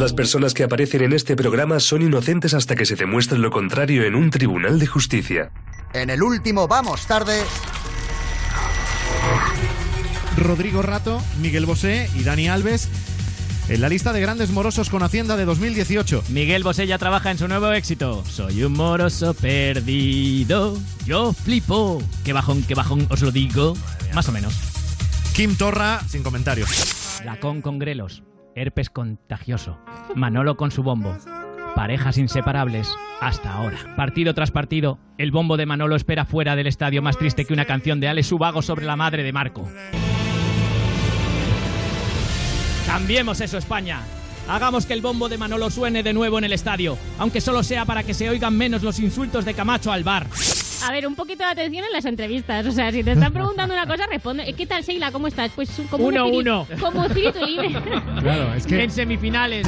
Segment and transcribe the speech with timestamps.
[0.00, 3.50] Todas las personas que aparecen en este programa son inocentes hasta que se demuestre lo
[3.50, 5.52] contrario en un tribunal de justicia.
[5.92, 7.38] En el último Vamos Tarde.
[10.38, 12.88] Rodrigo Rato, Miguel Bosé y Dani Alves
[13.68, 16.24] en la lista de grandes morosos con Hacienda de 2018.
[16.30, 18.24] Miguel Bosé ya trabaja en su nuevo éxito.
[18.24, 20.78] Soy un moroso perdido.
[21.04, 22.02] Yo flipo.
[22.24, 23.76] Qué bajón, qué bajón, os lo digo.
[24.14, 24.54] Más o menos.
[25.34, 27.20] Kim Torra, sin comentarios.
[27.22, 28.22] Lacón con grelos.
[28.54, 29.78] Herpes contagioso.
[30.14, 31.16] Manolo con su bombo.
[31.74, 33.78] Parejas inseparables hasta ahora.
[33.96, 37.64] Partido tras partido, el bombo de Manolo espera fuera del estadio más triste que una
[37.64, 39.68] canción de Ale Subago sobre la madre de Marco.
[42.86, 44.00] Cambiemos eso, España.
[44.48, 47.84] Hagamos que el bombo de Manolo suene de nuevo en el estadio, aunque solo sea
[47.84, 50.26] para que se oigan menos los insultos de Camacho al bar.
[50.82, 52.66] A ver, un poquito de atención en las entrevistas.
[52.66, 54.52] O sea, si te están preguntando una cosa, responde.
[54.54, 55.12] ¿Qué tal, Sheila?
[55.12, 55.50] ¿Cómo estás?
[55.54, 56.66] Pues como un Uno, espíritu- uno.
[56.80, 57.68] Como espíritu libre.
[58.20, 59.66] Claro, es que En semifinales.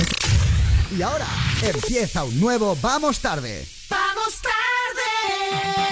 [0.96, 1.27] Y ahora
[1.62, 3.64] empieza un nuevo Vamos Tarde.
[3.88, 5.91] Vamos tarde.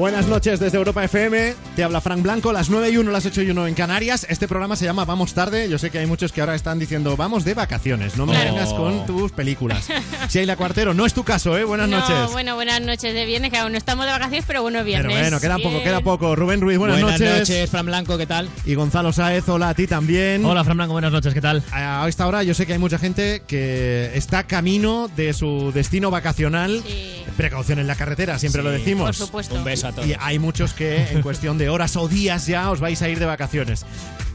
[0.00, 1.54] Buenas noches desde Europa FM.
[1.76, 4.26] Te habla Frank Blanco, las 9 y 1, las 8 y 1 en Canarias.
[4.30, 5.68] Este programa se llama Vamos Tarde.
[5.68, 8.54] Yo sé que hay muchos que ahora están diciendo vamos de vacaciones, no me Claro.
[8.54, 9.86] vengas con tus películas.
[10.30, 11.64] Sheila Cuartero, no es tu caso, ¿eh?
[11.64, 12.32] Buenas no, noches.
[12.32, 15.20] bueno, buenas noches de viernes, que aún no estamos de vacaciones, pero bueno, Pero viernes.
[15.20, 16.34] bueno, queda poco, queda poco.
[16.34, 17.68] Rubén Ruiz, buenas, noches.
[17.68, 18.48] Fran Blanco, ¿qué tal?
[18.64, 20.46] Y Gonzalo Saez, hola a ti también.
[20.46, 21.62] Hola, Fran Blanco, buenas noches, ¿qué tal?
[21.72, 26.10] A esta hora yo sé que hay mucha gente que está camino de su destino
[26.10, 26.82] vacacional.
[26.86, 27.16] Sí.
[27.36, 29.06] Precaución en la carretera, siempre Sí, lo decimos.
[29.18, 29.54] Por supuesto.
[29.56, 30.06] Un beso todos.
[30.08, 33.18] Y hay muchos que en cuestión de horas o días ya os vais a ir
[33.18, 33.84] de vacaciones.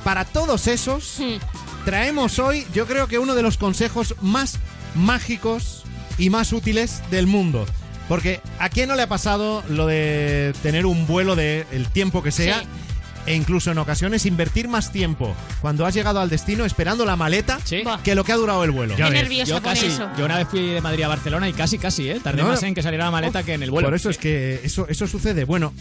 [0.03, 1.38] Para todos esos, Hmm.
[1.85, 4.59] traemos hoy, yo creo que uno de los consejos más
[4.95, 5.83] mágicos
[6.17, 7.65] y más útiles del mundo.
[8.07, 12.21] Porque a quién no le ha pasado lo de tener un vuelo de el tiempo
[12.21, 12.67] que sea Sí.
[13.25, 17.59] E incluso en ocasiones invertir más tiempo cuando has llegado al destino esperando la maleta
[17.63, 17.84] Sí.
[18.03, 18.96] Que lo que ha durado el vuelo.
[18.96, 20.09] Qué nervioso Yo casi, eso.
[20.18, 22.19] yo una vez fui de Madrid a Barcelona y casi, casi, ¿eh?
[22.24, 23.88] Tardé No, más en que saliera la maleta que en el vuelo.
[23.88, 25.44] Por eso es que eso, eso sucede.
[25.46, 25.74] Bueno,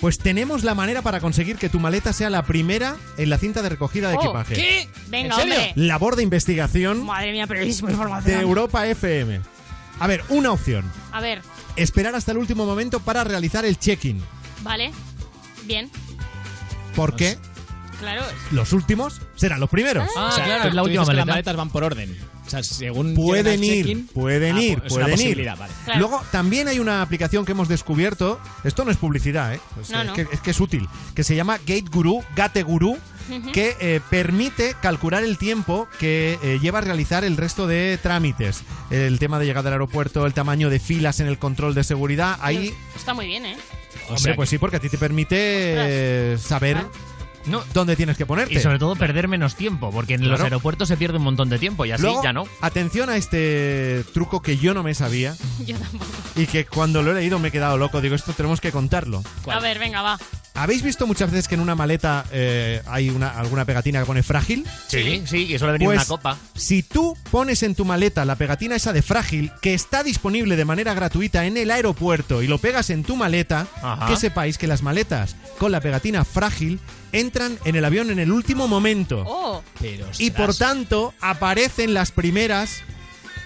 [0.00, 3.62] pues tenemos la manera para conseguir que tu maleta sea la primera en la cinta
[3.62, 4.54] de recogida de Oh, equipaje.
[4.54, 4.88] ¿Qué?
[5.08, 5.54] Venga, ¿En serio?
[5.54, 5.72] hombre.
[5.76, 8.36] Labor de investigación Madre mía, periodismo información.
[8.36, 9.40] de Europa FM.
[9.98, 10.84] A ver, una opción.
[11.12, 11.40] A ver,
[11.76, 14.20] Esperar hasta el último momento para realizar el check-in.
[14.62, 14.92] vale.
[15.64, 15.90] Bien.
[16.96, 17.38] Porque
[18.00, 18.22] Claro.
[18.50, 20.08] los últimos serán los primeros.
[20.16, 21.32] Ah, O sea, claro, es la última que las maleta.
[21.32, 22.16] maletas van por orden.
[22.46, 25.46] O sea, según Pueden ir, pueden Ah, ir, pues es una pueden ir.
[25.58, 25.72] vale.
[25.84, 25.98] Claro.
[26.00, 28.38] Luego también hay una aplicación que hemos descubierto.
[28.64, 29.60] Esto no es publicidad, ¿eh?
[29.80, 30.12] Es, No, es no.
[30.14, 30.86] Que, es que es útil.
[31.14, 32.98] Que se llama Gate Guru, Gate Guru,
[33.52, 38.62] que eh, permite calcular el tiempo que eh, lleva a realizar el resto de trámites.
[38.90, 42.38] El tema de llegada al aeropuerto, el tamaño de filas en el control de seguridad.
[42.42, 43.56] Ahí, Está muy bien, ¿eh?
[44.06, 46.78] O hombre, sea pues sí, porque a ti te permite saber
[47.46, 48.54] No, dónde tienes que ponerte.
[48.54, 51.58] y sobre todo perder menos tiempo, porque en los aeropuertos se pierde un montón de
[51.58, 52.44] tiempo y así Luego, ya no.
[52.60, 55.36] Atención a este truco que yo no me sabía
[55.66, 56.04] Yo tampoco.
[56.34, 58.00] y que cuando lo he leído me he quedado loco.
[58.00, 59.22] Digo, esto tenemos que contarlo.
[59.48, 60.18] A ver, venga, va.
[60.56, 64.22] ¿Habéis visto muchas veces que en una maleta eh, hay una, alguna pegatina que pone
[64.22, 64.66] frágil?
[64.88, 66.38] Sí, sí, y suele venir Pues, una copa.
[66.54, 70.64] Si tú pones en tu maleta la pegatina esa de frágil, que está disponible de
[70.64, 74.06] manera gratuita en el aeropuerto, y lo pegas en tu maleta, Ajá.
[74.06, 76.80] que sepáis que las maletas con la pegatina frágil
[77.12, 79.24] entran en el avión en el último momento.
[79.26, 82.82] Oh, Pero, y por tanto aparecen las primeras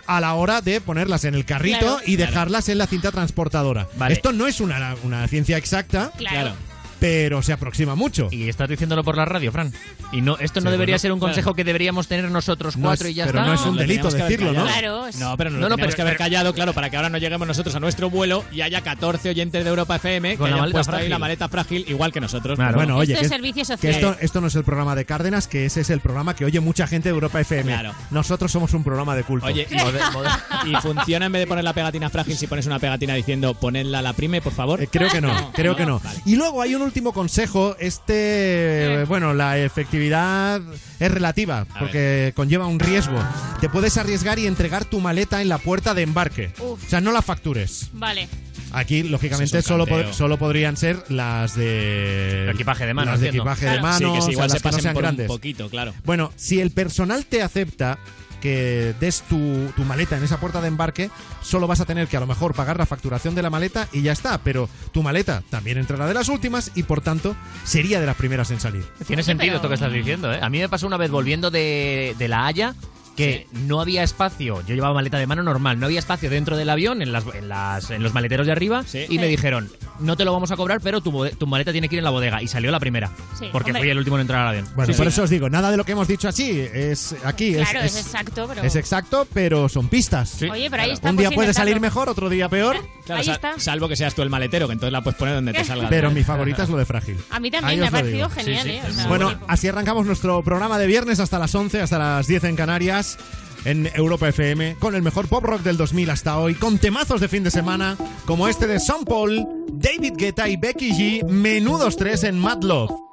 [0.06, 2.00] a la hora de ponerlas en el carrito Claro.
[2.04, 3.86] y dejarlas en la cinta transportadora.
[3.96, 4.14] Vale.
[4.14, 6.54] Esto no es una, una ciencia exacta, claro.
[7.00, 8.28] Pero se aproxima mucho.
[8.30, 9.72] Y estás diciéndolo por la radio, Fran.
[10.12, 12.84] Y no, esto no Sí, debería bueno, ser un consejo que deberíamos tener nosotros No
[12.88, 13.48] cuatro es- y ya pero está.
[13.50, 14.62] no es un delito decirlo, ¿no?
[14.64, 15.06] Claro.
[15.18, 17.08] No, pero no, No, lo no, pero- que haber pero- callado, claro, para que ahora
[17.08, 20.50] no lleguemos nosotros a nuestro vuelo y haya 14 oyentes de Europa FM Con que
[20.50, 21.10] la hayan maleta puesto ahí frágil.
[21.10, 22.56] la maleta frágil igual que nosotros.
[22.56, 22.74] Claro.
[22.76, 23.94] Bueno, oye, Esto que, es servicio que social.
[23.94, 26.60] esto, esto no es el programa de Cárdenas, que ese es el programa que oye
[26.60, 27.72] mucha gente de Europa FM.
[27.72, 27.92] Claro.
[28.10, 29.46] Nosotros somos un programa de culto.
[29.46, 33.14] Oye, y, y funciona en vez de poner la pegatina frágil si pones una pegatina
[33.14, 34.82] diciendo ponedla la prime, por favor.
[34.82, 36.00] Eh, creo que no, creo que no.
[36.00, 36.20] Vale.
[36.26, 37.76] Y luego hay un último consejo.
[37.78, 40.60] Este, bueno, la efectividad
[40.98, 43.18] es relativa porque conlleva un riesgo.
[43.60, 46.52] Te puedes arriesgar y entregar tu maleta en la puerta de embarque.
[46.58, 46.84] Uf.
[46.84, 47.90] O sea, no la factures.
[47.92, 48.28] Vale.
[48.72, 52.44] Aquí, lógicamente, es solo, pod- solo podrían ser las de.
[52.44, 53.50] El equipaje de mano, Las de entiendo.
[53.50, 53.96] equipaje de Claro.
[53.98, 55.28] Sí, mano, que o sea, igual las se que no pasen sean por grandes.
[55.30, 55.94] un poquito, claro.
[56.04, 57.98] Bueno, si el personal te acepta
[58.40, 61.10] que des tu, tu maleta en esa puerta de embarque,
[61.42, 64.02] solo vas a tener que a lo mejor pagar la facturación de la maleta y
[64.02, 64.38] ya está.
[64.38, 68.50] Pero tu maleta también entrará de las últimas y por tanto sería de las primeras
[68.50, 68.84] en salir.
[69.06, 70.40] Tiene sentido esto que estás diciendo, ¿eh?
[70.42, 72.74] A mí me pasó una vez volviendo de, de La Haya
[73.20, 74.62] que no había espacio.
[74.66, 77.48] Yo llevaba maleta de mano normal, no había espacio dentro del avión, en, las, en,
[77.48, 79.06] las- en los maleteros de arriba, Sí.
[79.08, 79.70] y me dijeron,
[80.00, 81.12] no te lo vamos a cobrar, pero tu,
[81.46, 82.42] maleta tiene que ir en la bodega.
[82.42, 83.82] Y salió la primera, Sí, porque hombre.
[83.82, 84.68] fui el último en entrar al avión.
[84.74, 85.12] Bueno, Sí, por sí.
[85.12, 87.54] eso os digo, nada de lo que hemos dicho así es aquí.
[87.54, 88.62] es- Claro, es, es, exacto, pero...
[88.62, 90.28] es exacto, pero son pistas.
[90.30, 90.48] Sí.
[90.48, 91.10] Oye, pero ahí está.
[91.10, 91.68] Un pues día puede intentarlo.
[91.70, 93.58] salir mejor, otro día peor, Claro, Ahí sal- está.
[93.58, 95.88] salvo que seas tú el maletero, que entonces la puedes poner donde te salga.
[95.88, 97.16] pero mi favorita es lo de frágil.
[97.30, 98.30] A mí Ahí también me ha parecido digo.
[98.30, 98.82] genial, Sí, sí, ¿eh?
[98.88, 102.44] O sea, Bueno, así arrancamos nuestro programa de viernes hasta las 11, hasta las 10
[102.44, 103.09] en Canarias,
[103.64, 107.28] en Europa FM, con el mejor pop rock del 2000 hasta hoy, con temazos de
[107.28, 112.24] fin de semana, como este de Sean Paul, David Guetta y Becky G, menudos tres
[112.24, 113.09] en Mad Love.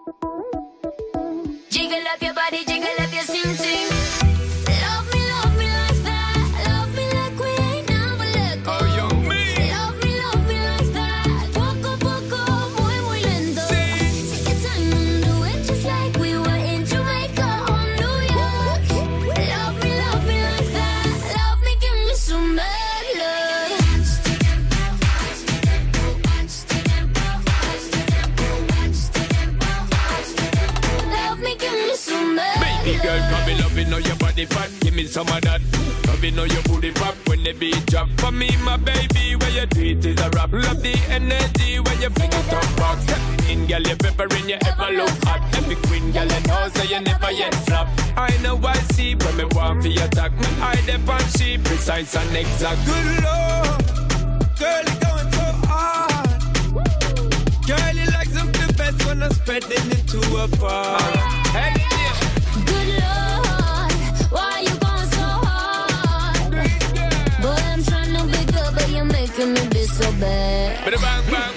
[34.38, 34.70] Body fat.
[34.82, 35.62] Give me some of that.
[36.08, 38.08] Loving know your booty pop when the beat drop.
[38.18, 40.52] For me, my baby, where you do it is a rap.
[40.52, 43.00] Love the energy when you fling it up.
[43.02, 45.42] Step in, girl, you peppering, you ever look hot.
[45.58, 47.88] Every queen, girl, you know, so you never yet flop.
[48.16, 50.32] I know I see when me want for your attack.
[50.34, 52.80] Me eye them on she precise and exact.
[52.86, 53.82] Good lord,
[54.60, 56.42] girl, you going so hard.
[57.66, 61.00] Girl, you like something best when I'm spreading it to a bar.
[61.58, 61.88] Hey, yeah.
[61.88, 61.97] Good Lord,
[64.30, 66.52] why you going so hard?
[67.42, 70.86] Boy, I'm trying to be good, but you're making me be so bad.
[70.86, 71.57] Bang, bang,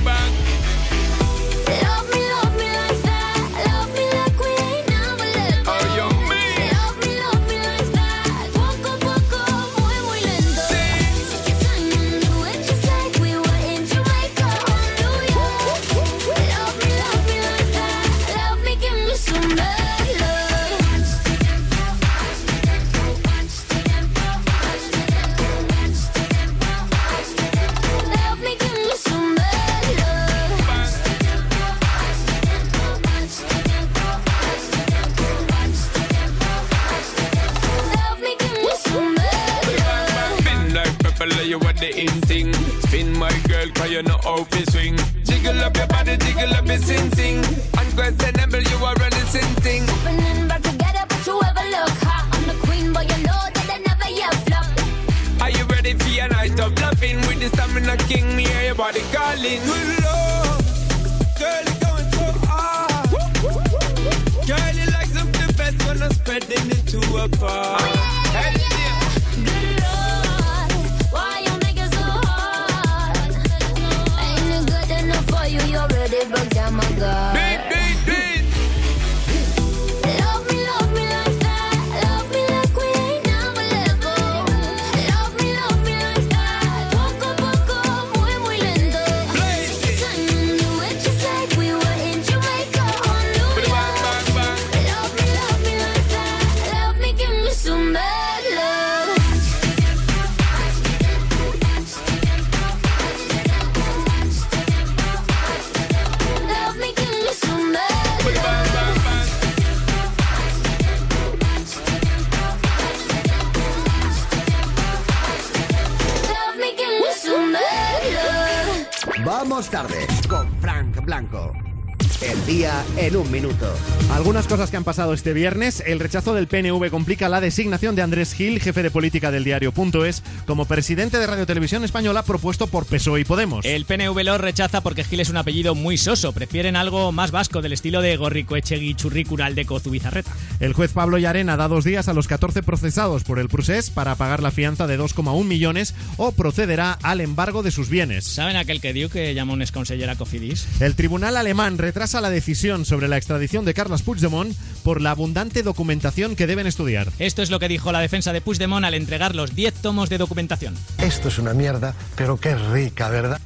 [124.90, 125.84] pasado este viernes.
[125.86, 130.24] El rechazo del PNV complica la designación de Andrés Gil, jefe de política del diario.es,
[130.48, 133.64] como presidente de Radio Televisión Española propuesto por PSOE y Podemos.
[133.64, 136.32] El PNV lo rechaza porque Gil es un apellido muy soso.
[136.32, 140.32] Prefieren algo más vasco, del estilo de Gorricoechegui Churricural de Cozubizarreta.
[140.60, 144.14] El juez Pablo Llarena da dos días a los 14 procesados por el procés para
[144.14, 148.26] pagar la fianza de 2,1 millones o procederá al embargo de sus bienes.
[148.26, 150.68] ¿Saben aquel que dio que llamó un exconsellera Cofidis?
[150.80, 155.62] El tribunal alemán retrasa la decisión sobre la extradición de Carles Puigdemont por la abundante
[155.62, 157.10] documentación que deben estudiar.
[157.18, 160.18] Esto es lo que dijo la defensa de Puigdemont al entregar los 10 tomos de
[160.18, 160.74] documentación.
[160.98, 163.40] Esto es una mierda, pero qué rica, ¿verdad?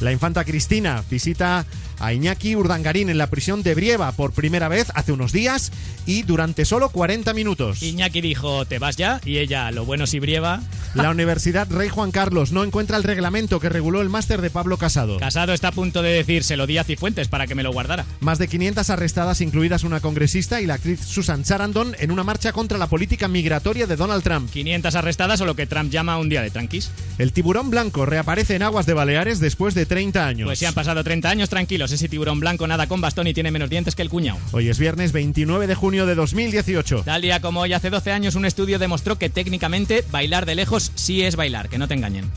[0.00, 1.64] La infanta Cristina visita
[2.02, 5.72] a Iñaki Urdangarín en la prisión de Brieva por primera vez hace unos días
[6.04, 7.82] y durante solo 40 minutos.
[7.82, 9.20] Iñaki dijo, ¿te vas ya?
[9.24, 10.60] Y ella, lo bueno si brieva.
[10.94, 14.76] La Universidad Rey Juan Carlos no encuentra el reglamento que reguló el máster de Pablo
[14.76, 15.18] Casado.
[15.18, 18.04] Casado está a punto de decírselo Díaz y Fuentes para que me lo guardara.
[18.20, 22.52] Más de 500 arrestadas, incluidas una congresista y la actriz Susan Sarandon, en una marcha
[22.52, 24.50] contra la política migratoria de Donald Trump.
[24.50, 26.90] 500 arrestadas o lo que Trump llama un día de tranquis.
[27.18, 30.46] El tiburón blanco reaparece en aguas de Baleares después de 30 años.
[30.46, 33.50] Pues si han pasado 30 años, tranquilos, ese tiburón blanco nada con bastón y tiene
[33.50, 34.38] menos dientes que el cuñado.
[34.52, 37.02] Hoy es viernes 29 de junio de 2018.
[37.04, 40.92] Tal día como hoy, hace 12 años, un estudio demostró que técnicamente bailar de lejos
[40.94, 42.30] sí es bailar, que no te engañen.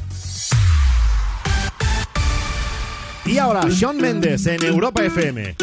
[3.25, 5.55] Y ahora, Sean Mendes en Europa FM.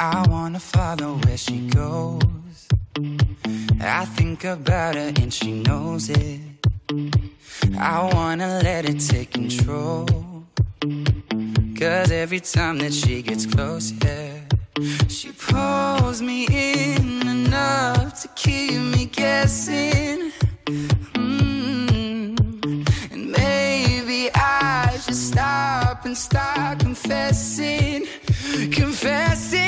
[0.00, 2.68] I wanna follow where she goes.
[3.80, 6.40] I think about her and she knows it.
[7.76, 10.06] I wanna let it take control.
[11.78, 14.40] Cause every time that she gets close, yeah,
[15.08, 20.32] she pulls me in enough to keep me guessing.
[21.14, 22.36] Mm.
[23.12, 28.06] And maybe I should stop and start confessing,
[28.72, 29.67] confessing.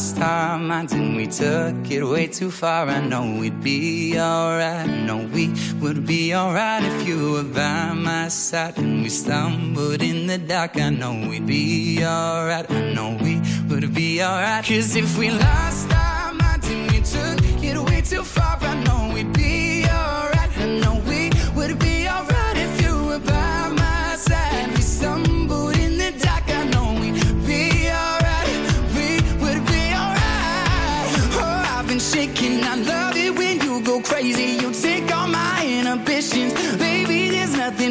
[0.00, 4.88] lost our minds and we took it way too far, I know we'd be alright.
[4.88, 8.78] No, we would be alright if you were by my side.
[8.78, 12.70] And we stumbled in the dark, I know we'd be alright.
[12.70, 14.64] I know we would be alright.
[14.64, 19.12] Cause if we lost our minds and we took it way too far, I know
[19.14, 20.50] we'd be alright.
[20.56, 20.99] I know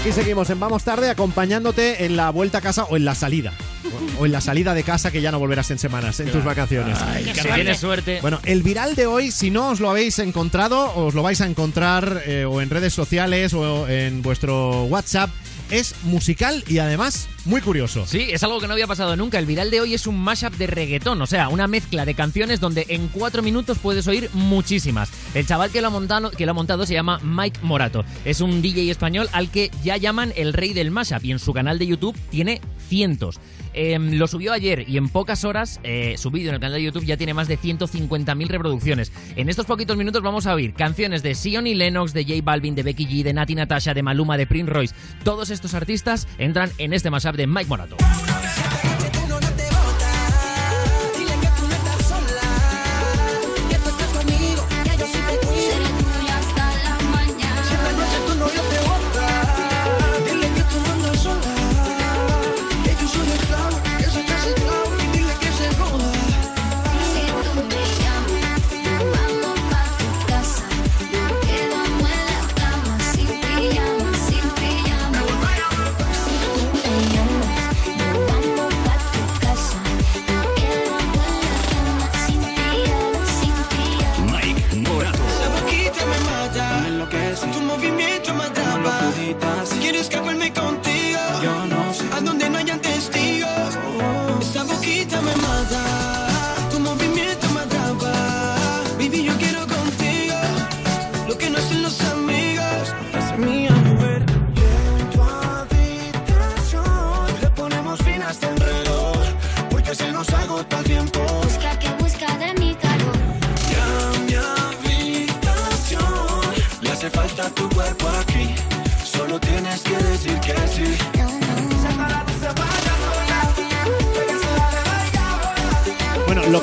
[0.00, 3.52] Aquí seguimos en Vamos Tarde acompañándote en la vuelta a casa o en la salida.
[4.18, 6.98] O- en la salida de casa que ya no volverás en semanas, en tus vacaciones.
[7.24, 8.20] que si tienes suerte.
[8.20, 11.46] Bueno, el viral de hoy, si no os lo habéis encontrado, os lo vais a
[11.46, 15.30] encontrar eh, o en redes sociales o en vuestro WhatsApp.
[15.70, 18.06] Es musical y además muy curioso.
[18.06, 19.38] Sí, es algo que no había pasado nunca.
[19.38, 22.60] El viral de hoy es un mashup de reggaetón, o sea, una mezcla de canciones
[22.60, 25.10] donde en cuatro minutos puedes oír muchísimas.
[25.34, 28.04] El chaval que lo ha montado, que lo ha montado se llama Mike Morato.
[28.26, 31.54] Es un DJ español al que ya llaman el rey del mashup y en su
[31.54, 33.40] canal de YouTube tiene cientos.
[33.74, 36.82] Eh, lo subió ayer y en pocas horas eh, su vídeo en el canal de
[36.82, 39.12] YouTube ya tiene más de 150.000 reproducciones.
[39.36, 42.74] En estos poquitos minutos vamos a oír canciones de Sion y Lennox, de J Balvin,
[42.74, 44.94] de Becky G, de Nati Natasha, de Maluma, de Prince Royce.
[45.22, 47.96] Todos estos artistas entran en este mashup de Mike Morato.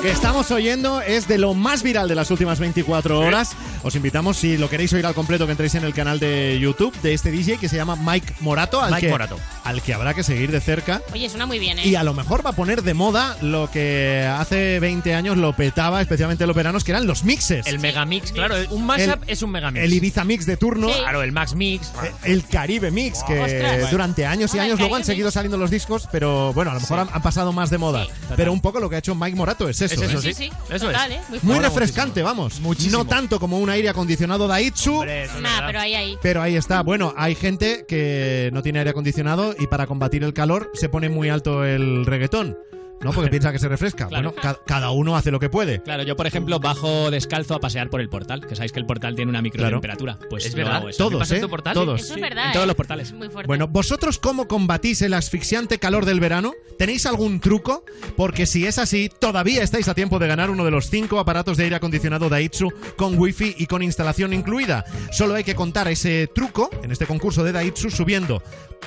[0.06, 3.56] Que estamos oyendo es de lo más viral de las últimas 24 horas.
[3.82, 6.96] Os invitamos, si lo queréis oír al completo, que entréis en el canal de YouTube
[7.02, 9.40] de este DJ que se llama Mike Morato, al, Mike que, Morato.
[9.66, 11.02] Al que habrá que seguir de cerca.
[11.12, 11.88] Oye, suena muy bien, ¿eh?
[11.88, 15.54] Y a lo mejor va a poner de moda lo que hace 20 años lo
[15.54, 17.68] petaba, especialmente en los veranos, que eran los mixes.
[17.68, 19.84] El Megamix, claro, un mashup es un Megamix.
[19.84, 20.88] El Ibiza Mix de turno.
[20.90, 21.00] Sí.
[21.00, 21.92] Claro, el Max Mix.
[22.24, 23.92] El Caribe Mix, que Ostras.
[23.92, 26.80] durante años y el años luego han seguido saliendo los discos, pero bueno, a lo
[26.80, 28.06] mejor han, han pasado más de moda.
[28.36, 29.96] pero un poco lo que ha hecho Mike Morato es eso.
[29.96, 30.22] Es eso, ¿eh?
[30.22, 30.50] sí, sí.
[30.50, 30.74] sí.
[30.74, 31.20] Eso Total, es.
[31.20, 31.40] ¿eh?
[31.42, 32.60] Muy refrescante, vamos.
[32.60, 33.00] Muchísimo.
[33.00, 34.98] No tanto como un aire acondicionado Daitsu.
[35.00, 36.18] Hombre, Nah, pero ahí, ahí.
[36.22, 36.82] Pero ahí está.
[36.82, 41.10] Bueno, hay gente que no tiene aire acondicionado y para combatir el calor se pone
[41.10, 42.58] muy alto el reggaetón.
[43.02, 43.12] ¿No?
[43.12, 44.08] Porque piensa que se refresca.
[44.08, 44.32] Claro.
[44.32, 45.84] Bueno, ca- cada uno hace lo que puede.
[45.84, 48.86] Claro, yo por ejemplo bajo descalzo a pasear por el portal, que sabéis que el
[48.86, 50.18] portal tiene una microtemperatura.
[50.30, 50.78] Pues Es verdad.
[50.78, 50.98] hago eso.
[51.00, 51.48] Todos, ¿Qué pasa en ¿eh?
[51.50, 51.74] portal?
[51.74, 52.02] Todos.
[52.02, 52.46] Eso es verdad.
[52.48, 52.68] en todos ¿eh?
[52.68, 53.08] los portales.
[53.10, 53.48] Es muy fuerte.
[53.48, 56.54] Bueno, ¿vosotros cómo combatís el asfixiante calor del verano?
[56.80, 57.84] ¿Tenéis algún truco?
[58.16, 61.58] Porque si es así, todavía estáis a tiempo de ganar uno de los cinco aparatos
[61.58, 64.86] de aire acondicionado Daitsu con wifi y con instalación incluida.
[65.12, 68.42] Solo hay que contar ese truco en este concurso de Daitsu subiendo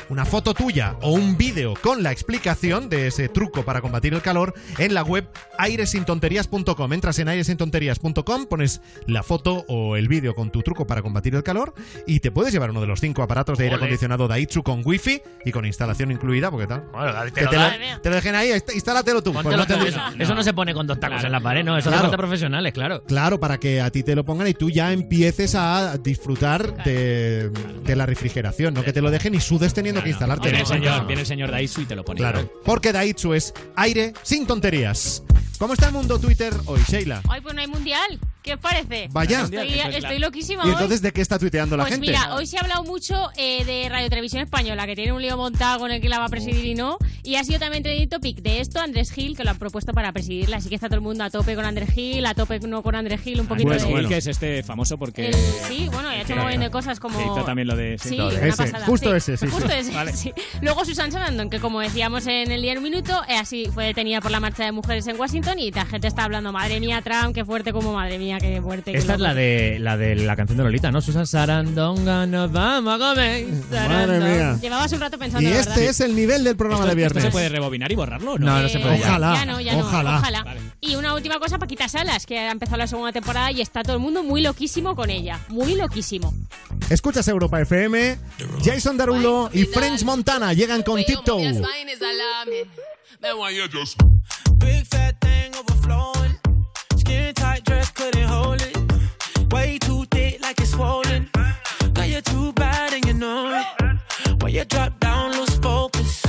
[0.09, 4.23] una foto tuya o un vídeo con la explicación de ese truco para combatir el
[4.23, 6.93] calor en la web airesintonterías.com.
[6.93, 11.43] Entras en airesintonterías.com, pones la foto o el vídeo con tu truco para combatir el
[11.43, 11.75] calor
[12.07, 13.85] y te puedes llevar uno de los cinco aparatos de aire Ole.
[13.85, 16.85] acondicionado Daitsu con wifi y con instalación incluida, porque tal.
[16.93, 17.77] Bueno, te lo te, da.
[17.77, 19.33] lo, te lo dejen ahí, inst- instálatelo tú.
[19.33, 21.77] Pues no tú, eso, eso no se pone con dos tacos en la pared, no,
[21.77, 22.03] eso Claro.
[22.05, 23.03] falta profesionales, claro.
[23.05, 27.49] Claro, para que a ti te lo pongan y tú ya empieces a disfrutar de,
[27.85, 30.45] de la refrigeración, no que te lo dejen y sudes teniendo que instalarte.
[30.49, 31.07] Viene el No, señor, no.
[31.07, 32.19] viene el señor Daisu y te lo pone.
[32.19, 35.23] Claro, porque Daitsu es aire sin tonterías.
[35.59, 37.21] ¿Cómo está el mundo Twitter hoy, Sheila?
[37.29, 38.21] Ay, pues no hay mundial.
[38.43, 39.09] ¿Qué os parece?
[39.11, 39.43] Vaya.
[39.43, 40.73] Estoy, estoy loquísima ¿Y hoy.
[40.73, 42.07] entonces de qué está tuiteando la Pues gente?
[42.07, 45.37] mira, hoy se ha hablado mucho eh, de Radio Televisión Española, que tiene un lío
[45.37, 46.97] montado con el que la va a presidir y no.
[47.25, 50.13] Y ha sido también trending topic de esto Andrés Gil, que lo han propuesto para
[50.13, 50.59] presidirla.
[50.59, 52.95] Así que está todo el mundo a tope con Andrés Gil, a tope no con
[52.95, 53.91] Andrés Gil, un poquito Bueno, de...
[53.91, 54.09] bueno.
[54.09, 55.27] que es este famoso porque.
[55.27, 57.21] El- sí, bueno, y ha hecho un montón de cosas como...
[57.21, 58.87] hizo también lo de- sí, Sí, una Ese, pasada.
[58.87, 59.17] justo sí.
[59.17, 60.13] ese, sí, Justo Vale.
[60.17, 60.33] sí.
[60.63, 63.85] Luego Susan Sarandon, que como decíamos en el día en un minuto, eh, así fue
[63.87, 67.01] detenida por la marcha de mujeres en Washington y la gente está hablando, madre mía,
[67.03, 68.97] Trump, qué fuerte como madre mía, qué fuerte.
[68.97, 69.29] Esta es loco".
[69.29, 71.01] la de la de la canción de Lolita, ¿no?
[71.01, 73.47] Susan Sarandonga, nos vamos a comer.
[73.71, 74.59] Madre mía.
[74.61, 75.85] Llevabas un rato pensando, Y la este verdad.
[75.91, 77.25] es el nivel del programa ¿Esto, de esto viernes.
[77.25, 78.39] se puede rebobinar y borrarlo?
[78.39, 78.99] No, No, no se puede.
[79.01, 80.21] Ojalá, Ya no, ya no, ojalá.
[80.21, 80.61] Vale.
[80.81, 83.95] Y una última cosa, Paquita Salas, que ha empezado la segunda temporada y está todo
[83.97, 85.41] el mundo muy loquísimo con ella.
[85.49, 86.33] Muy loquísimo.
[86.91, 88.17] Escuchas Europa FM,
[88.65, 91.43] Jason Derulo y French Montana llegan con Tiptoe.
[94.59, 96.39] Big fat thing overflowing.
[96.97, 98.77] Skin tight dress couldn't hold it.
[99.53, 101.29] Way too thick like it's swollen.
[101.95, 104.43] Girl, you're too bad and you know it.
[104.43, 106.23] When you drop down, lose focus.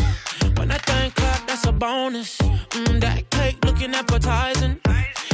[0.58, 2.38] When I think clap, that's a bonus.
[2.38, 4.80] Mm, that cake looking appetizing.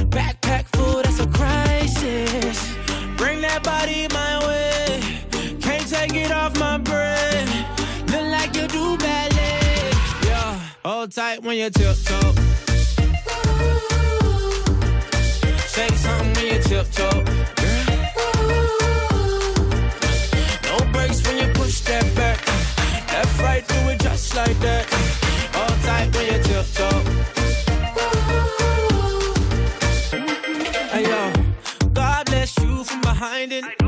[0.10, 1.05] Backpack full,
[11.15, 12.34] tight when you tiptoe.
[15.65, 17.23] Say something when you tiptoe.
[20.67, 22.45] No brakes when you push that back.
[23.13, 24.86] Left, right, do it just like that.
[25.54, 26.99] Hold tight when you tiptoe.
[30.91, 31.32] Hey yo,
[31.93, 33.85] God bless you from behind it.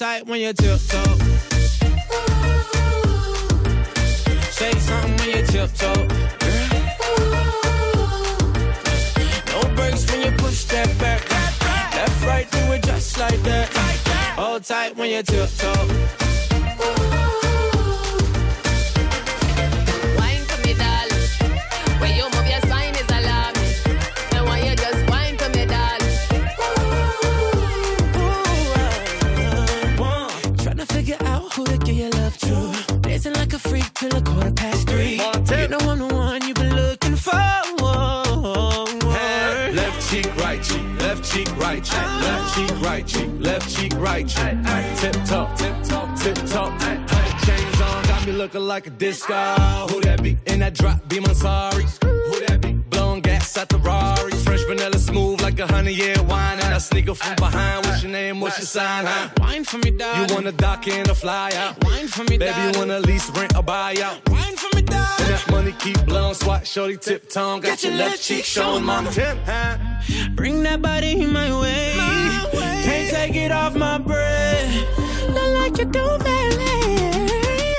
[0.00, 1.14] Tight when you tiptoe.
[4.50, 6.06] Say something when you tiptoe.
[9.52, 11.20] No brakes when you push that back.
[11.94, 13.68] Left, right, do it just like that.
[14.36, 16.39] Hold tight when you tiptoe.
[41.30, 44.56] Cheek, right cheek, left cheek, right cheek, left cheek, right cheek.
[44.96, 46.80] Tip top, tip top, tip top.
[47.46, 49.34] Chains on, got me looking like a disco.
[49.90, 50.36] Who that be?
[50.46, 51.84] In that drop, be my sorry.
[52.02, 52.79] Who that be?
[53.56, 54.32] At the Rari.
[54.32, 56.60] Fresh vanilla smooth like a honey year wine.
[56.60, 57.84] And I sneaker from behind.
[57.84, 58.40] What's your name?
[58.40, 59.04] What's your sign?
[59.06, 59.28] Huh?
[59.38, 60.28] Wine for me, darling.
[60.28, 61.82] You wanna dock in or fly out?
[61.84, 64.28] Wine for me, Baby, you wanna lease, rent, or buy out?
[64.30, 64.80] Wine for me.
[64.80, 67.60] And that money keep blowing, swat, shorty, tip tongue.
[67.60, 69.10] Got Get your your left cheek showing, mama.
[69.10, 69.78] Tip, huh?
[70.34, 71.94] Bring that body in my way.
[72.84, 74.74] Can't take it off my breath.
[75.34, 77.76] Not like you do, baby.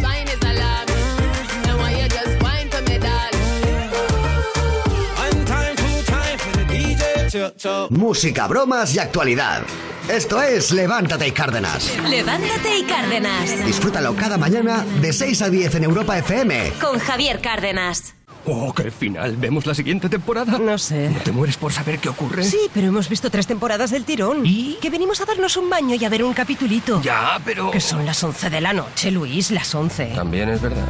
[7.89, 9.63] Música, bromas y actualidad.
[10.09, 11.91] Esto es Levántate y Cárdenas.
[12.09, 13.65] Levántate y Cárdenas.
[13.65, 16.73] Disfrútalo cada mañana de 6 a 10 en Europa FM.
[16.81, 18.15] Con Javier Cárdenas.
[18.45, 19.37] Oh, qué final.
[19.37, 20.57] ¿Vemos la siguiente temporada?
[20.57, 21.09] No sé.
[21.09, 22.43] ¿No te mueres por saber qué ocurre?
[22.43, 24.45] Sí, pero hemos visto tres temporadas del tirón.
[24.45, 24.77] ¿Y?
[24.81, 27.01] Que venimos a darnos un baño y a ver un capitulito.
[27.01, 27.69] Ya, pero...
[27.69, 30.13] Que son las 11 de la noche, Luis, las 11.
[30.15, 30.87] También es verdad.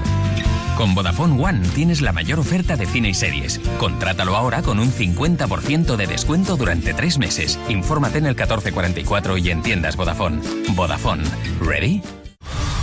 [0.82, 3.60] Con Vodafone One tienes la mayor oferta de cine y series.
[3.78, 7.60] Contrátalo ahora con un 50% de descuento durante tres meses.
[7.70, 10.42] Infórmate en el 1444 y en tiendas Vodafone.
[10.74, 11.22] Vodafone.
[11.62, 12.02] ¿Ready?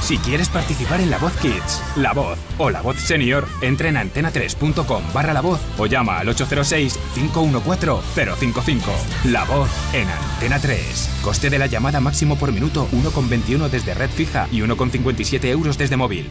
[0.00, 3.96] Si quieres participar en La Voz Kids, La Voz o La Voz Senior, entra en
[3.96, 8.80] antena3.com barra La Voz o llama al 806-514-055.
[9.24, 11.18] La Voz en Antena 3.
[11.20, 15.96] Coste de la llamada máximo por minuto 1,21 desde red fija y 1,57 euros desde
[15.96, 16.30] móvil.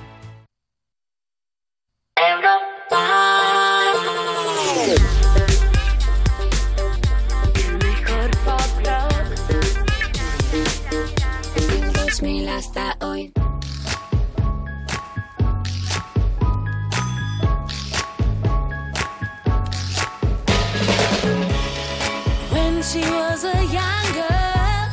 [22.83, 24.89] She was a young girl,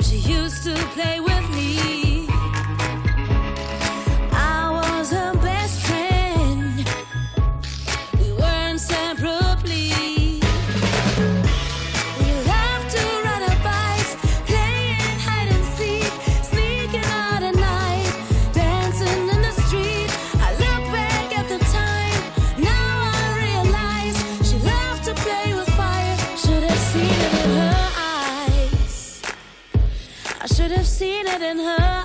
[0.00, 1.27] she used to play with
[31.28, 31.97] it in her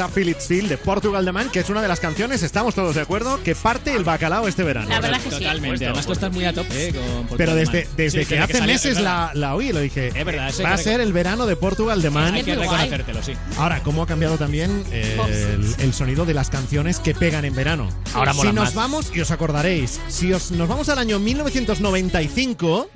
[0.00, 3.02] Está Philipsfield de Portugal de Man, que es una de las canciones, estamos todos de
[3.02, 4.88] acuerdo, que parte el bacalao este verano.
[4.88, 5.36] La verdad que sí.
[5.40, 5.84] Totalmente.
[5.84, 8.54] Además, tú estás muy a tope eh, con Portugal Pero desde, desde Sí, que hace
[8.54, 10.08] salió, meses es la, la oí y lo dije.
[10.08, 12.32] Es verdad, Va a ser el verano de Portugal de Man.
[12.32, 13.34] Hay que reconocértelo, sí.
[13.58, 15.18] Ahora, ¿cómo ha cambiado también eh,
[15.52, 17.86] el, el sonido de las canciones que pegan en verano?
[18.14, 18.74] Ahora si nos más.
[18.74, 22.88] vamos, y os acordaréis, si os, nos vamos al año 1995,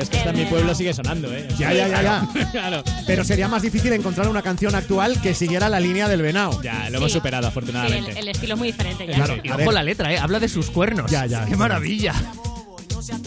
[0.00, 1.46] Pero es que hasta en mi pueblo sigue sonando, ¿eh?
[1.58, 2.28] Ya, ya, ya, ya.
[2.52, 2.82] claro.
[3.06, 6.62] pero sería más difícil encontrar una canción actual que siguiera la línea del venao.
[6.62, 7.18] Ya, lo hemos Sí.
[7.18, 8.12] superado, Sí, afortunadamente.
[8.12, 9.14] el, el estilo es muy diferente ya.
[9.14, 9.74] Claro, Y a ojo ver.
[9.74, 10.18] la letra, ¿eh?
[10.18, 11.10] Habla de sus cuernos.
[11.10, 11.44] Ya, ya.
[11.44, 12.14] ¡Qué maravilla!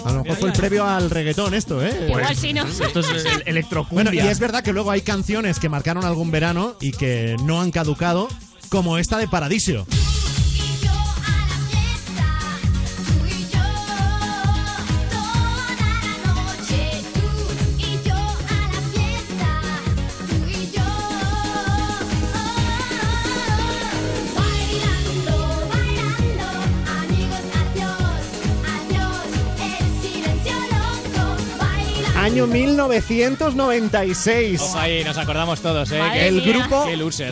[0.06, 2.06] A lo mejor fue el previo al reggaetón esto, ¿eh?
[2.08, 2.64] Igual sí, ¿no?
[2.68, 3.08] Esto es
[3.46, 7.36] el- Bueno, y es verdad que luego hay canciones que marcaron algún verano y que
[7.44, 8.30] no han caducado,
[8.70, 9.86] como esta de Paradiso.
[32.34, 34.60] Año 1996.
[34.60, 36.00] Ojo ahí, nos acordamos todos, ¿eh?
[36.00, 36.68] Madre El mía.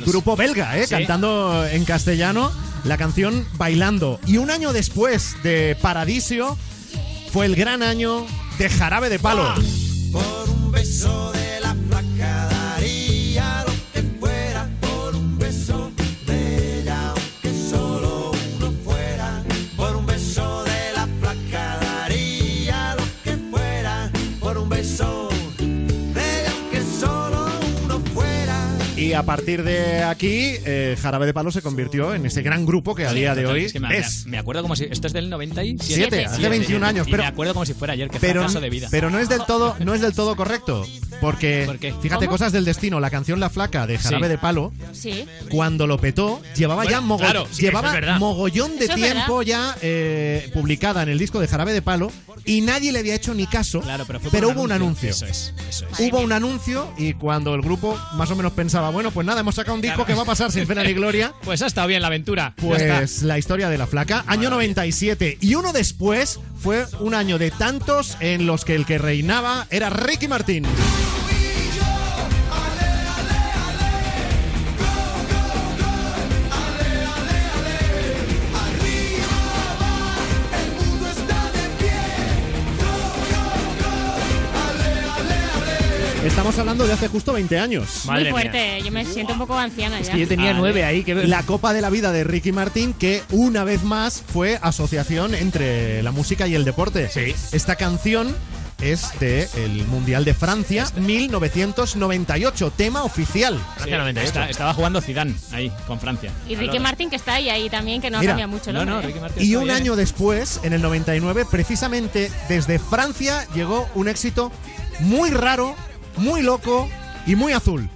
[0.06, 0.86] grupo, belga, ¿eh?
[0.86, 0.92] Sí.
[0.94, 2.52] cantando en castellano
[2.84, 4.20] la canción Bailando.
[4.28, 6.56] Y un año después de Paradiso
[7.32, 8.28] fue el gran año
[8.60, 9.52] de Jarabe de Palo.
[10.12, 11.41] Por un beso de
[29.12, 32.96] Y a partir de aquí, eh, Jarabe de Palo se convirtió en ese gran grupo
[32.96, 34.26] que a día de hoy es que me, es.
[34.26, 34.86] me acuerdo como si.
[34.86, 35.84] Esto es del 97.
[35.84, 38.62] Siete, hace 21 años, Y pero- me acuerdo como si fuera ayer, que Pero, fracaso
[38.62, 38.88] de vida.
[38.90, 40.86] pero no es del todo, no es del todo correcto.
[41.22, 41.94] Porque, ¿Por qué?
[42.02, 42.32] fíjate, ¿Cómo?
[42.38, 43.00] cosas del destino.
[43.00, 44.30] La canción La Flaca de Jarabe Sí.
[44.30, 45.26] de Palo, Sí.
[45.50, 48.20] cuando lo petó, llevaba Bueno, ya mogo- claro, sí, llevaba eso es verdad.
[48.20, 52.12] mogollón de Eso es tiempo ya eh, publicada en el disco de Jarabe de Palo
[52.44, 53.82] y nadie le había hecho ni caso.
[53.82, 55.10] Claro, pero, fue por hubo un anuncio.
[55.12, 56.00] Eso es, eso es.
[56.00, 59.56] Hubo un anuncio y cuando el grupo más o menos pensaba, bueno, pues nada, hemos
[59.56, 60.08] sacado un disco Claro.
[60.08, 61.34] que va a pasar sin pena ni gloria.
[61.44, 62.54] Pues ha estado bien la aventura.
[62.58, 65.38] Ya Pues la historia de la flaca, año 97.
[65.42, 69.90] Y uno después fue un año de tantos en los que el que reinaba era
[69.90, 70.64] Ricky Martín.
[86.52, 88.02] Estamos hablando de hace justo 20 años.
[88.06, 88.52] Madre muy mía.
[88.52, 88.82] fuerte.
[88.84, 90.14] Yo me siento un poco anciana Es ya.
[90.14, 91.02] que yo tenía nueve ahí.
[91.06, 91.16] Que...
[91.16, 96.04] La Copa de la Vida de Ricky Martín, que una vez más fue asociación entre
[96.04, 97.08] la música y el deporte.
[97.08, 97.34] Sí.
[97.56, 98.36] Esta canción
[98.82, 103.54] es de el Mundial de Francia 1998, tema oficial.
[103.56, 104.28] Sí, Francia 98.
[104.28, 106.32] está- estaba jugando Zidane ahí, con Francia.
[106.50, 108.84] Y Ricky Martin que está ahí, ahí también, que no Mira, cambia mucho el No,
[108.84, 109.04] no, ¿eh?
[109.04, 109.98] Ricky Martin Y un bien, año ¿eh?
[109.98, 114.52] después, en el 99, precisamente desde Francia llegó un éxito
[115.00, 115.76] muy raro,
[116.18, 116.90] muy loco
[117.26, 117.90] y muy azul.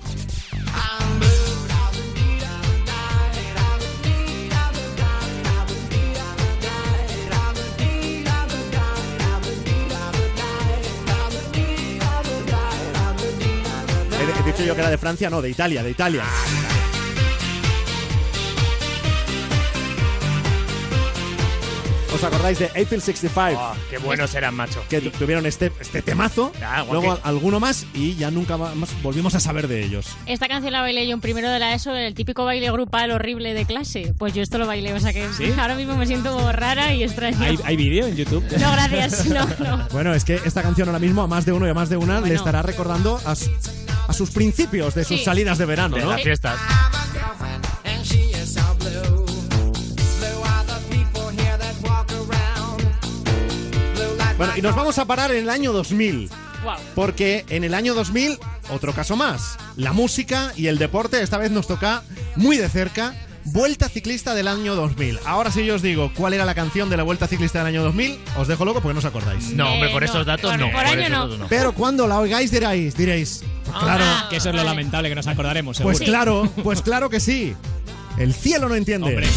[14.18, 16.24] He, dicho yo que era de Francia, no, de Italia, de Italia.
[22.16, 23.60] ¿Os acordáis de April 65?
[23.62, 24.82] Oh, qué buenos eran, macho.
[24.90, 29.36] que tu- tuvieron este, este temazo, Ah, luego alguno más y ya nunca más volvimos
[29.36, 30.08] a saber de ellos.
[30.26, 33.54] Esta canción la bailé yo en primero de la ESO, el típico baile grupal horrible
[33.54, 34.14] de clase.
[34.18, 35.54] Pues yo esto lo bailé, o sea que ¿Sí?
[35.60, 37.38] ahora mismo me siento rara y extraña.
[37.42, 38.44] ¿Hay, hay vídeo en YouTube?
[38.60, 39.88] No, gracias, no, no.
[39.92, 41.98] Bueno, es que esta canción ahora mismo a más de uno y a más de
[41.98, 43.52] una le estará recordando a, su-
[44.08, 45.26] a sus principios de sus Sí.
[45.26, 46.12] salidas de verano, De ¿no?
[46.12, 46.58] las fiestas.
[54.38, 56.30] Bueno, y nos vamos a parar en el año 2000.
[56.64, 56.74] Wow.
[56.96, 58.38] Porque en el año 2000,
[58.72, 62.04] otro caso más, la música y el deporte esta vez nos toca
[62.36, 63.14] muy de cerca.
[63.48, 65.20] Vuelta ciclista del año 2000.
[65.28, 67.84] Ahora si yo os digo cuál era la canción de la Vuelta ciclista del año
[67.84, 69.52] 2000, os dejo loco porque no os acordáis.
[69.52, 70.72] No, hombre, Eh, por esos datos por- no.
[70.72, 71.28] por año no.
[71.28, 75.10] datos Pero cuando la oigáis diréis, diréis, pues claro, Ah, Que eso es lo lamentable,
[75.10, 75.96] que nos acordaremos, seguro.
[75.96, 77.56] pues claro, pues claro que sí.
[78.18, 79.10] El cielo no entiende.
[79.10, 79.28] Hombre.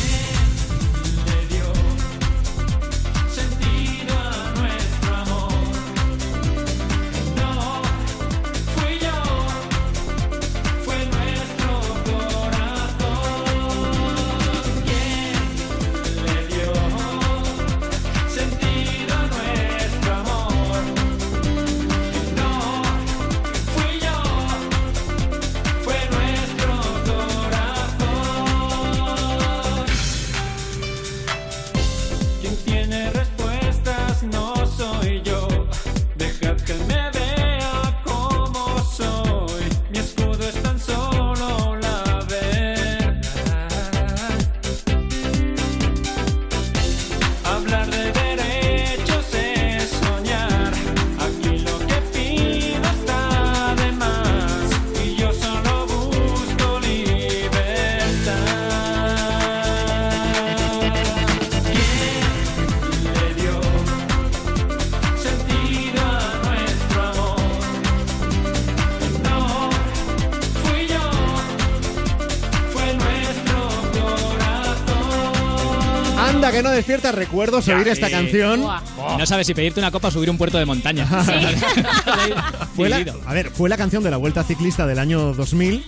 [77.09, 78.61] Despierta recuerdos Ya, oír esta canción.
[78.61, 81.07] Y no sabes si pedirte una copa o subir un puerto de montaña.
[82.77, 85.85] Fue la, a ver, fue la canción de la Vuelta Ciclista del año 2000,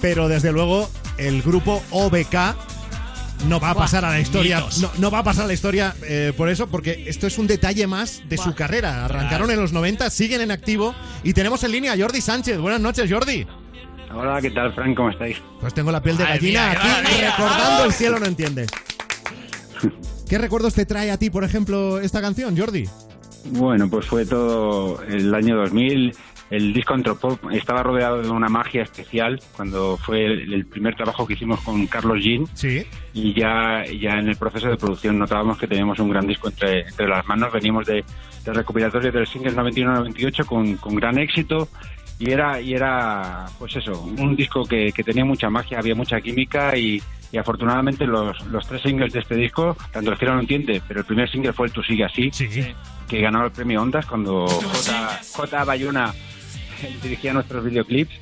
[0.00, 0.88] pero desde luego
[1.18, 2.34] el grupo OBK
[3.48, 4.62] no va a Buah, pasar a la historia.
[4.80, 7.46] No, no va a pasar a la historia eh, por eso, porque esto es un
[7.46, 9.04] detalle más de su carrera.
[9.04, 10.94] Arrancaron en los 90, siguen en activo
[11.24, 12.58] y tenemos en línea a Jordi Sánchez.
[12.58, 13.46] Buenas noches, Jordi.
[14.14, 14.96] Hola, ¿qué tal, Frank?
[14.96, 15.36] ¿Cómo estáis?
[15.60, 18.66] Pues tengo la piel de gallina mía, aquí recordando el cielo no entiende.
[20.30, 22.84] ¿Qué recuerdos te trae a ti, por ejemplo, esta canción, Jordi?
[23.46, 26.14] Bueno, pues fue todo el año 2000.
[26.50, 31.26] El disco Antropop estaba rodeado de una magia especial cuando fue el, el primer trabajo
[31.26, 32.46] que hicimos con Carlos Jean.
[32.54, 32.86] Sí.
[33.12, 36.86] Y ya, ya en el proceso de producción notábamos que teníamos un gran disco entre,
[36.86, 37.52] entre las manos.
[37.52, 38.04] Veníamos de,
[38.44, 41.68] de recopilatorio del singles 91-98 con, con gran éxito.
[42.20, 46.20] Y era, y era, pues eso, un disco que, que tenía mucha magia, había mucha
[46.20, 47.02] química y,
[47.32, 51.00] y afortunadamente los, los tres singles de este disco, tanto el cielo no entiende, pero
[51.00, 52.30] el primer single fue el Tú sigue así,
[53.08, 55.64] que ganó el premio Ondas cuando J, J.
[55.64, 56.14] Bayona
[57.02, 58.12] dirigía nuestros videoclips.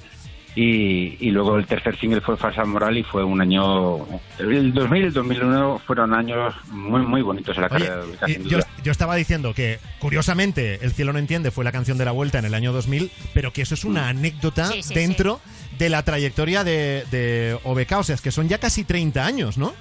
[0.60, 3.98] Y, y luego el tercer single fue Falsa Moral y fue un año...
[4.40, 8.08] El 2000 y el 2001 fueron años muy, muy bonitos en la Oye, carrera de
[8.10, 8.68] Ubica, sin yo, duda.
[8.82, 12.40] yo estaba diciendo que, curiosamente, El cielo no entiende fue la canción de la vuelta
[12.40, 15.40] en el año 2000, pero que eso es una anécdota Sí, sí, dentro
[15.78, 17.92] de la trayectoria de, de OBK.
[17.92, 19.72] O sea, es que son ya casi 30 años, ¿no?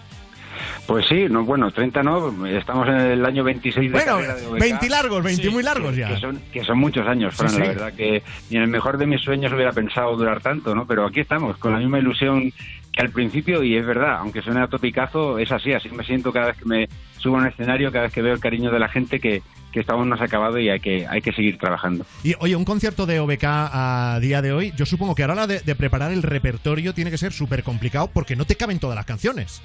[0.86, 4.60] Pues sí, no, bueno, 30 no, estamos en el año 26 de Bueno, de OBK.
[4.60, 6.08] 20 largos, 20 muy largos que, ya.
[6.10, 7.62] Que son, que son muchos años, Fran, Sí, sí.
[7.62, 10.86] la verdad que ni en el mejor de mis sueños hubiera pensado durar tanto, ¿no?
[10.86, 12.52] Pero aquí estamos, con la misma ilusión
[12.92, 16.34] que al principio, y es verdad, aunque suene a topicazo, es así, así me siento
[16.34, 18.80] cada vez que me subo a un escenario, cada vez que veo el cariño de
[18.80, 21.32] la gente, que, que esto aún no se ha acabado y hay que, hay que
[21.32, 22.06] seguir trabajando.
[22.24, 25.34] Y oye, un concierto de OBK a día de hoy, yo supongo que a la
[25.34, 28.80] hora de, de preparar el repertorio tiene que ser súper complicado porque no te caben
[28.80, 29.62] todas las canciones.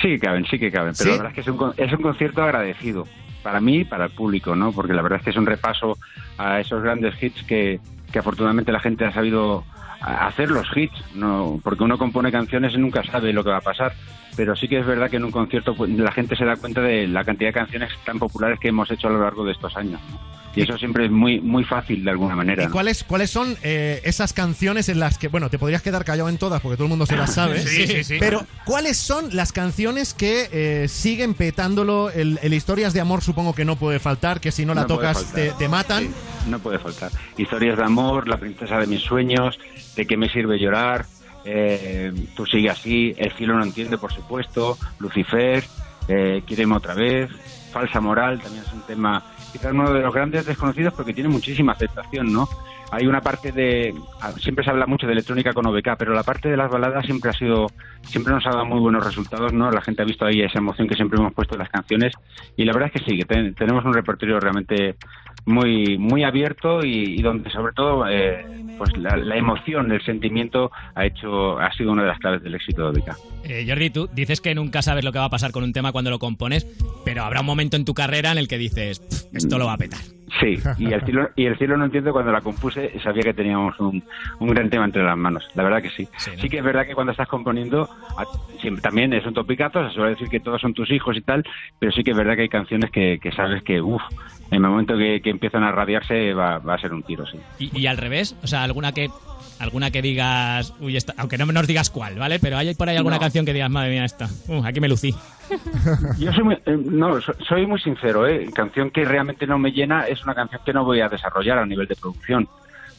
[0.00, 1.16] Sí que caben, sí que caben, pero ¿Sí?
[1.16, 3.04] la verdad es que es un, es un concierto agradecido
[3.42, 4.72] para mí y para el público, ¿no?
[4.72, 5.96] Porque la verdad es que es un repaso
[6.36, 7.80] a esos grandes hits que,
[8.12, 9.64] que afortunadamente la gente ha sabido
[10.00, 11.60] hacer los hits, ¿no?
[11.62, 13.92] Porque uno compone canciones y nunca sabe lo que va a pasar,
[14.36, 16.80] pero sí que es verdad que en un concierto pues, la gente se da cuenta
[16.82, 19.76] de la cantidad de canciones tan populares que hemos hecho a lo largo de estos
[19.76, 20.35] años, ¿no?
[20.56, 22.62] Y eso siempre es muy muy fácil de alguna manera.
[22.62, 22.72] ¿Y ¿no?
[22.72, 26.38] cuáles, cuáles son eh, esas canciones en las que, bueno, te podrías quedar callado en
[26.38, 28.16] todas porque todo el mundo se las sabe, Sí, sí, sí.
[28.18, 32.10] pero ¿cuáles son las canciones que eh, siguen petándolo?
[32.10, 34.86] El, el Historias de Amor supongo que no puede faltar, que si no la No
[34.86, 36.04] tocas te, matan.
[36.04, 36.10] Sí,
[36.48, 37.12] no puede faltar.
[37.36, 39.58] Historias de amor, La princesa de mis sueños,
[39.94, 41.04] De qué me sirve llorar,
[41.44, 45.64] eh, Tú sigue así, El cielo no entiende, por supuesto, Lucifer,
[46.08, 47.30] eh, Quíreme otra vez,
[47.72, 49.22] Falsa moral, también es un tema
[49.56, 52.46] quizás uno de los grandes desconocidos porque tiene muchísima aceptación, ¿no?
[52.92, 56.22] Hay una parte de ah, siempre se habla mucho de electrónica con OBK, pero la
[56.22, 57.66] parte de las baladas siempre ha sido
[58.02, 59.70] siempre nos ha dado muy buenos resultados, ¿no?
[59.70, 62.12] La gente ha visto ahí esa emoción que siempre hemos puesto en las canciones
[62.56, 64.94] y la verdad es que sí, que ten- tenemos un repertorio realmente
[65.46, 68.44] muy muy abierto y, donde sobre todo eh,
[68.78, 72.82] pues la, emoción, el sentimiento ha hecho ha sido una de las claves del éxito
[72.90, 73.16] de OBK.
[73.44, 75.92] Eh, Jordi, tú dices que nunca sabes lo que va a pasar con un tema
[75.92, 76.66] cuando lo compones,
[77.04, 79.74] pero habrá un momento en tu carrera en el que dices, "Pff, esto lo va
[79.74, 80.00] a petar.
[80.40, 83.78] Sí, y el cielo, y el cielo no entiendo cuando la compuse, sabía que teníamos
[83.78, 84.02] un,
[84.40, 85.48] un gran tema entre las manos.
[85.54, 86.08] La verdad que sí.
[86.16, 87.88] Sí, que es verdad que cuando estás componiendo,
[88.82, 91.44] también es un topicazo, se suele decir que todos son tus hijos y tal,
[91.78, 94.02] pero sí que es verdad que hay canciones que, que sabes que, uff,
[94.50, 97.38] en el momento que, que empiezan a radiarse va, va a ser un tiro, sí.
[97.58, 99.08] Y, y al revés, o sea, alguna que
[99.58, 102.38] alguna que digas, uy, esta- aunque no nos digas cuál, ¿vale?
[102.38, 103.20] Pero hay por ahí alguna No.
[103.20, 105.14] canción que digas, madre mía, esta, uh, aquí me lucí.
[106.18, 108.48] Yo soy muy, eh, no, so- soy muy sincero, ¿eh?
[108.54, 111.66] Canción que realmente no me llena es una canción que no voy a desarrollar a
[111.66, 112.48] nivel de producción.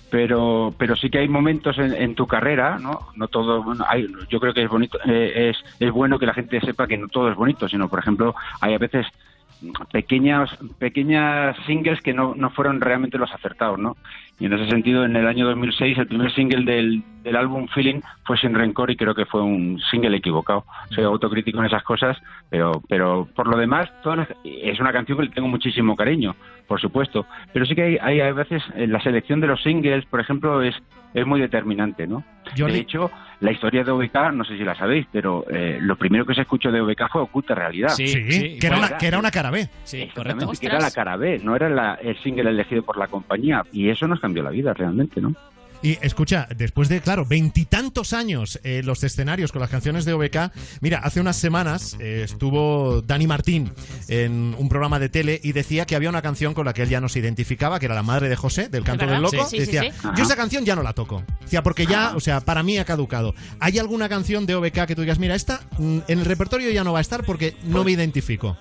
[0.10, 3.10] Pero, pero sí que hay momentos en, en tu carrera, ¿no?
[3.18, 6.34] No todo, bueno, hay, yo creo que es bonito, eh, es, es bueno que la
[6.34, 9.06] gente sepa que no todo es bonito, sino, por ejemplo, hay a veces
[9.92, 10.50] pequeñas
[10.80, 13.98] pequeñas singles que no, no fueron realmente los acertados, ¿no?
[14.40, 18.02] Y en ese sentido, en el año 2006, el primer single del, del álbum Feeling
[18.24, 20.64] fue Sin Rencor y creo que fue un single equivocado.
[20.92, 22.18] Soy autocrítico en esas cosas,
[22.50, 26.36] pero pero por lo demás, todas las- es una canción que le tengo muchísimo cariño,
[26.68, 27.26] por supuesto.
[27.52, 30.62] Pero sí que hay, hay a veces, en la selección de los singles, por ejemplo,
[30.62, 30.76] es,
[31.16, 32.24] es muy determinante, ¿no?
[32.58, 32.74] Jordi.
[32.74, 33.10] De hecho,
[33.40, 36.42] la historia de OBK, no sé si la sabéis, pero eh, lo primero que se
[36.42, 37.90] escuchó de OBK fue Oculta Realidad.
[37.90, 39.68] Sí, sí, que era una- que era una cara B.
[39.84, 43.08] Sí, Exactamente, que era la cara B, no era la- el single elegido por la
[43.08, 43.64] compañía.
[43.74, 45.34] Y eso nos cambió la vida realmente, ¿no?
[45.82, 50.52] Y escucha, después de, claro, veintitantos años eh, los escenarios con las canciones de OBK,
[50.82, 53.72] mira, hace unas semanas eh, estuvo Dani Martín
[54.10, 56.90] en un programa de tele y decía que había una canción con la que él
[56.90, 59.46] ya no se identificaba, que era la madre de José, del canto del loco.
[59.46, 60.08] Sí, sí, decía, sí, sí.
[60.18, 61.24] yo esa canción ya no la toco.
[61.42, 63.36] Decía, porque ya, o sea, para mí ha caducado.
[63.60, 66.84] ¿Hay alguna canción de OBK que tú digas, mira, esta mm, en el repertorio ya
[66.84, 68.58] no va a estar porque no me identifico?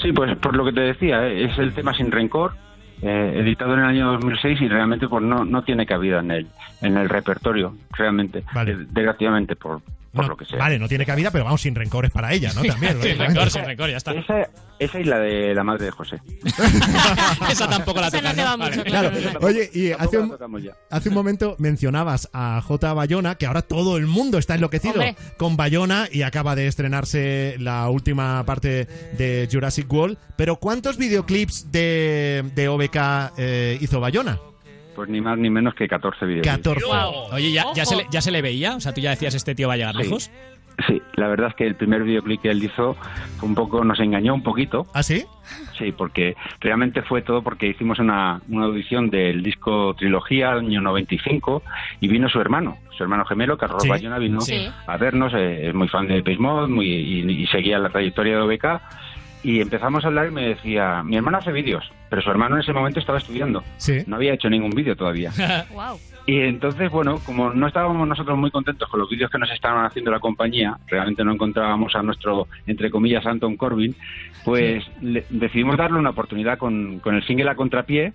[0.00, 1.44] Sí, pues por lo que te decía, ¿eh?
[1.44, 2.54] es el tema Sin Rencor,
[3.02, 6.46] eh, editado en el año 2006 y realmente pues no, no tiene cabida en el,
[6.80, 9.82] en el repertorio, realmente, Eh, desgraciadamente, por,
[10.12, 10.58] por lo que sea.
[10.58, 12.62] Vale, no tiene cabida, pero vamos, sin rencores para ella, ¿no?
[12.62, 12.98] También.
[13.02, 14.12] sin rencor, sin rencor, ya está.
[14.12, 14.48] Esa,
[14.78, 16.20] esa y la de la madre de José.
[17.50, 18.64] Esa tampoco la Esa no ¿no?
[18.64, 18.90] mucho, Vale.
[18.90, 19.10] Claro,
[19.40, 20.36] oye, y hace un,
[20.90, 22.92] hace momento mencionabas a J.
[22.92, 25.16] Bayona, que ahora todo el mundo está enloquecido Hombre.
[25.36, 28.86] con Bayona y acaba de estrenarse la última parte
[29.16, 30.18] de Jurassic World.
[30.36, 34.38] Pero ¿cuántos videoclips de, de OBK eh, hizo Bayona?
[34.94, 36.46] Pues ni más ni menos que 14 vídeos.
[36.46, 36.84] 14.
[37.32, 38.76] Oye, ¿ya, ya, se le, ¿ya se le veía?
[38.76, 40.02] O sea, tú ya decías, este tío va a llegar Sí.
[40.02, 40.30] lejos.
[40.86, 42.96] Sí, la verdad es que el primer videoclip que él hizo
[43.36, 44.86] fue un poco, nos engañó un poquito.
[44.94, 45.24] ¿Ah, sí?
[45.78, 51.62] Sí, porque realmente fue todo porque hicimos una, una audición del disco Trilogía, año 95,
[52.00, 54.66] y vino su hermano, su hermano gemelo, Carlos Sí, Bayona, vino sí.
[54.86, 58.36] a vernos, eh, es muy fan de Page Mode muy, y, y seguía la trayectoria
[58.36, 58.64] de OBK,
[59.42, 62.62] y empezamos a hablar y me decía, mi hermano hace vídeos, pero su hermano en
[62.62, 63.98] ese momento estaba estudiando, Sí.
[64.06, 65.30] no había hecho ningún vídeo todavía.
[65.72, 65.98] Wow.
[66.24, 69.84] Y entonces, bueno, como no estábamos nosotros muy contentos con los vídeos que nos estaban
[69.84, 73.96] haciendo la compañía, realmente no encontrábamos a nuestro, entre comillas, Anton Corbin,
[74.44, 78.12] pues le- decidimos darle una oportunidad con, con el single a contrapié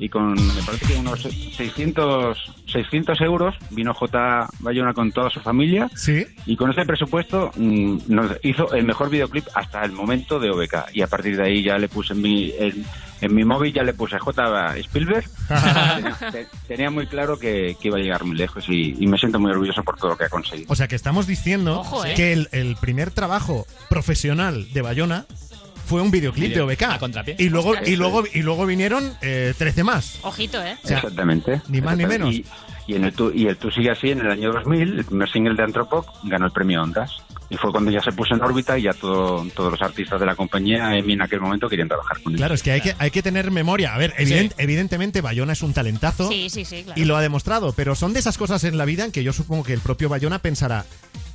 [0.00, 4.48] y con, me parece que unos 600, 600 euros vino J.
[4.60, 6.26] Bayona con toda su familia Sí.
[6.46, 10.74] y con ese presupuesto mm, nos hizo el mejor videoclip hasta el momento de OBK
[10.94, 12.84] y a partir de ahí ya le puse en mi, en,
[13.20, 14.76] en mi móvil ya le puse J.
[14.78, 19.06] Spielberg tenía, te- tenía muy claro que, que iba a llegar muy lejos y, y
[19.06, 20.66] me siento muy orgulloso por todo lo que ha conseguido.
[20.72, 22.14] O sea que estamos diciendo Ojo, ¿eh?
[22.16, 25.26] que el, el primer trabajo profesional de Bayona
[25.90, 26.82] fue un videoclip de OBK.
[26.84, 27.34] a contrapié.
[27.38, 30.18] Y luego, y luego, y luego vinieron eh, 13 más.
[30.22, 30.76] Ojito, ¿eh?
[30.84, 31.60] O sea, Exactamente.
[31.68, 32.32] ni más ni menos.
[32.32, 32.44] Y,
[32.86, 35.28] y en el tú, y el tú sigue así en el año 2000, el primer
[35.28, 37.10] single de Anthropoc ganó el premio Ondas.
[37.52, 40.26] Y fue cuando ya se puso en órbita y ya todo, todos los artistas de
[40.26, 42.38] la compañía EMI en aquel momento querían trabajar con él.
[42.38, 43.92] Claro, es que hay que, hay que tener memoria.
[43.92, 46.28] A ver, evident- evidentemente Bayona es un talentazo.
[46.28, 47.00] Sí, sí, sí, claro.
[47.00, 49.32] Y lo ha demostrado, pero son de esas cosas en la vida en que yo
[49.32, 50.84] supongo que el propio Bayona pensará,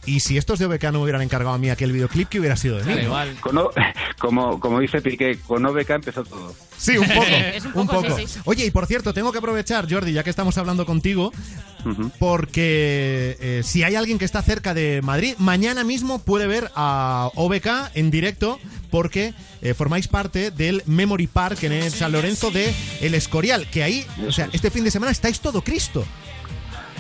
[0.05, 2.55] ¿y si estos de OBK no me hubieran encargado a mí aquel videoclip, qué hubiera
[2.55, 2.91] sido de mí?
[2.93, 3.35] Claro, igual.
[3.41, 3.71] Con O-
[4.19, 6.53] como, como dice Piqué, con OBK empezó todo.
[6.77, 7.25] Sí, un poco.
[7.79, 8.39] Un poco, sí, sí.
[8.45, 11.31] Oye, y por cierto, tengo que aprovechar, Jordi, ya que estamos hablando contigo,
[12.19, 17.29] porque eh, si hay alguien que está cerca de Madrid, mañana mismo puede ver a
[17.35, 18.59] OBK en directo,
[18.91, 23.83] porque eh, formáis parte del Memory Park en el San Lorenzo de El Escorial, que
[23.83, 26.05] ahí, o sea, este fin de semana estáis todo Cristo.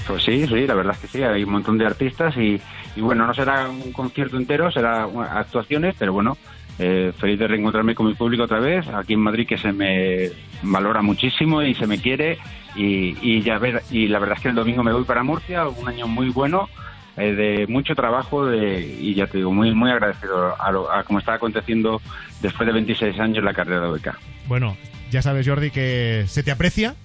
[0.07, 2.61] Pues sí, sí, la verdad es que sí, hay un montón de artistas y,
[2.95, 6.37] y bueno, no será un concierto entero, será actuaciones, pero bueno,
[6.77, 10.29] eh, feliz de reencontrarme con mi público otra vez, aquí en Madrid que se me
[10.61, 12.37] valora muchísimo y se me quiere
[12.75, 15.87] y, ya ver, y la verdad es que el domingo me voy para Murcia, un
[15.87, 16.69] año muy bueno,
[17.15, 21.03] eh, de mucho trabajo de, y ya te digo, muy muy agradecido a, lo, a
[21.03, 22.01] cómo está aconteciendo
[22.41, 24.09] después de 26 años la carrera de OBK.
[24.47, 24.75] Bueno,
[25.09, 26.95] ya sabes, Jordi, que se te aprecia.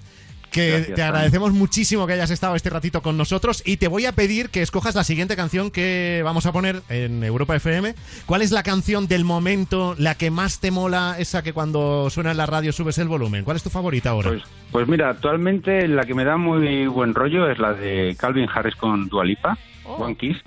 [0.51, 4.05] Que Gracias, te agradecemos muchísimo que hayas estado este ratito con nosotros y te voy
[4.05, 7.95] a pedir que escojas la siguiente canción que vamos a poner en Europa FM.
[8.25, 12.31] ¿Cuál es la canción del momento, la que más te mola, esa que cuando suena
[12.31, 13.43] en la radio subes el volumen?
[13.45, 14.29] ¿Cuál es tu favorita ahora?
[14.29, 18.49] Pues, pues mira, actualmente la que me da muy buen rollo es la de Calvin
[18.53, 20.37] Harris con Dualipa, One Kiss.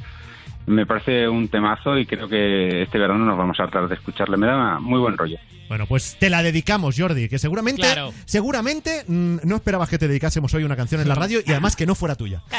[0.66, 4.36] Me parece un temazo y creo que este verano nos vamos a tratar de escucharle.
[4.36, 5.36] Me da muy buen rollo.
[5.68, 8.12] Bueno, pues te la dedicamos, Jordi, que seguramente, Claro.
[8.26, 11.74] seguramente mm, no esperabas que te dedicásemos hoy una canción en la radio y además
[11.76, 12.42] que no fuera tuya.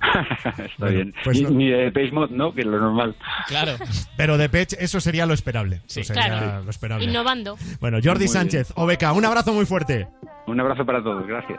[0.00, 1.14] Está Bueno, bien.
[1.24, 1.50] pues ni, no.
[1.50, 2.52] ni de Page Mod, ¿no?
[2.54, 3.14] Que es lo normal.
[3.48, 3.72] Claro.
[4.16, 5.82] Pero de Pech, eso sería lo esperable.
[5.86, 6.64] Eso sería Claro.
[6.64, 7.04] lo esperable.
[7.04, 7.56] Innovando.
[7.80, 10.06] Bueno, Jordi Muy Sánchez, OBK, un abrazo muy fuerte.
[10.46, 11.26] Un abrazo para todos.
[11.26, 11.58] Gracias.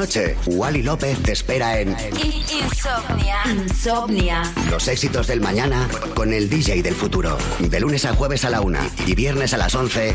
[0.00, 3.42] Noche, Wally López te espera en Insomnia.
[3.44, 4.42] Insomnia.
[4.70, 7.36] Los éxitos del mañana con el DJ del futuro.
[7.58, 10.14] De lunes a jueves a la una y viernes a las 11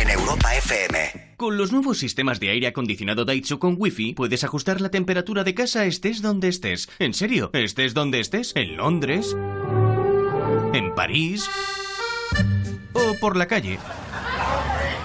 [0.00, 1.34] en Europa FM.
[1.36, 5.54] Con los nuevos sistemas de aire acondicionado Daitsu con Wi-Fi puedes ajustar la temperatura de
[5.54, 6.88] casa estés donde estés.
[7.00, 8.52] En serio, estés donde estés.
[8.54, 9.36] En Londres.
[10.74, 11.50] En París.
[12.92, 13.80] O por la calle.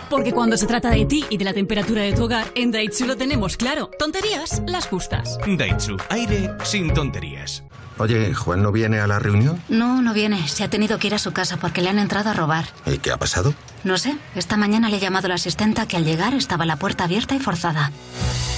[0.09, 3.05] Porque cuando se trata de ti y de la temperatura de tu hogar, en Daitsu
[3.05, 3.91] lo tenemos claro.
[3.99, 5.37] Tonterías, las justas.
[5.45, 7.63] Daitsu, aire sin tonterías.
[7.99, 9.61] Oye, ¿Juan no viene a la reunión?
[9.67, 10.47] No, no viene.
[10.47, 12.63] Se ha tenido que ir a su casa porque le han entrado a robar.
[12.85, 13.53] ¿Y qué ha pasado?
[13.83, 14.15] No sé.
[14.35, 17.35] Esta mañana le he llamado a la asistenta que al llegar estaba la puerta abierta
[17.35, 17.91] y forzada.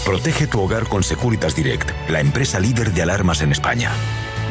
[0.05, 3.89] Protege tu hogar con Securitas Direct, la empresa líder de alarmas en España.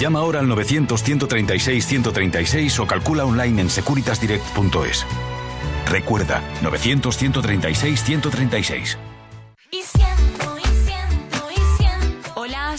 [0.01, 5.07] Llama ahora al 900-136-136 o calcula online en securitasdirect.es.
[5.91, 9.10] Recuerda, 900-136-136.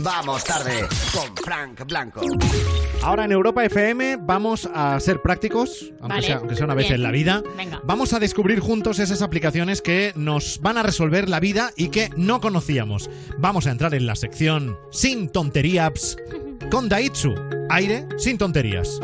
[0.00, 2.20] Vamos tarde con Frank Blanco.
[3.02, 6.86] Ahora en Europa FM vamos a ser prácticos, aunque, Vale, sea, aunque sea una vez
[6.86, 6.94] bien.
[6.96, 7.42] en la vida.
[7.56, 7.80] Venga.
[7.84, 12.10] Vamos a descubrir juntos esas aplicaciones que nos van a resolver la vida y que
[12.16, 13.10] no conocíamos.
[13.38, 16.16] Vamos a entrar en la sección Sin tonterías
[16.70, 17.34] con Daitsu.
[17.70, 19.00] Aire sin tonterías.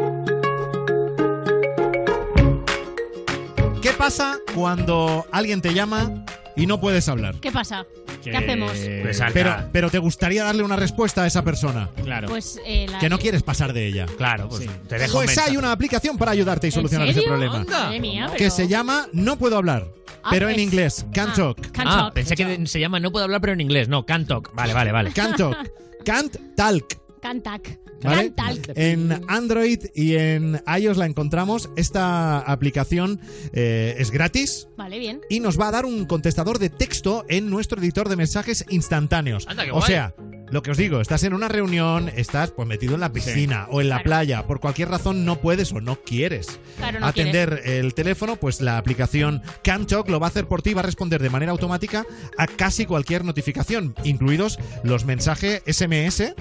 [3.82, 6.24] ¿Qué pasa cuando alguien te llama
[6.57, 7.36] y no puedes hablar?
[7.41, 7.86] ¿Qué pasa?
[8.23, 8.73] ¿Qué hacemos?
[9.03, 11.89] Pues pero, pero te gustaría darle una respuesta a esa persona.
[12.03, 12.29] Claro.
[12.29, 14.07] Pues eh, la- Que no quieres pasar de ella.
[14.16, 15.51] Claro, pues te dejo Pues mensaje.
[15.51, 17.29] hay una aplicación para ayudarte y ¿En solucionar ese serio?
[17.31, 17.64] problema.
[17.64, 19.89] Madre mía, pero- Que se llama No puedo hablar,
[20.23, 21.61] Ah, pero en es- inglés, Can't ah, Talk.
[21.73, 22.14] Can't ah, talk.
[22.14, 23.89] pensé que se llama No puedo hablar, pero en inglés.
[23.89, 24.53] No, Can't Talk.
[24.55, 25.12] Vale, vale, vale.
[25.12, 25.57] Can't Talk.
[26.05, 26.85] Can't Talk.
[27.21, 27.79] Cantac.
[28.03, 28.33] ¿Vale?
[28.75, 31.71] En Android y en iOS la encontramos.
[31.77, 33.21] Esta aplicación
[33.53, 35.21] eh, es gratis Vale, bien.
[35.29, 39.47] y nos va a dar un contestador de texto en nuestro editor de mensajes instantáneos.
[39.49, 40.15] Anda, qué o sea,
[40.51, 43.81] lo que os digo, estás en una reunión, estás pues metido en la piscina o
[43.83, 44.05] en la Claro.
[44.05, 48.61] playa, por cualquier razón no puedes o no quieres Claro, no atender el teléfono, pues
[48.63, 52.07] la aplicación CanTalk lo va a hacer por ti, va a responder de manera automática
[52.39, 56.35] a casi cualquier notificación, incluidos los mensajes SMS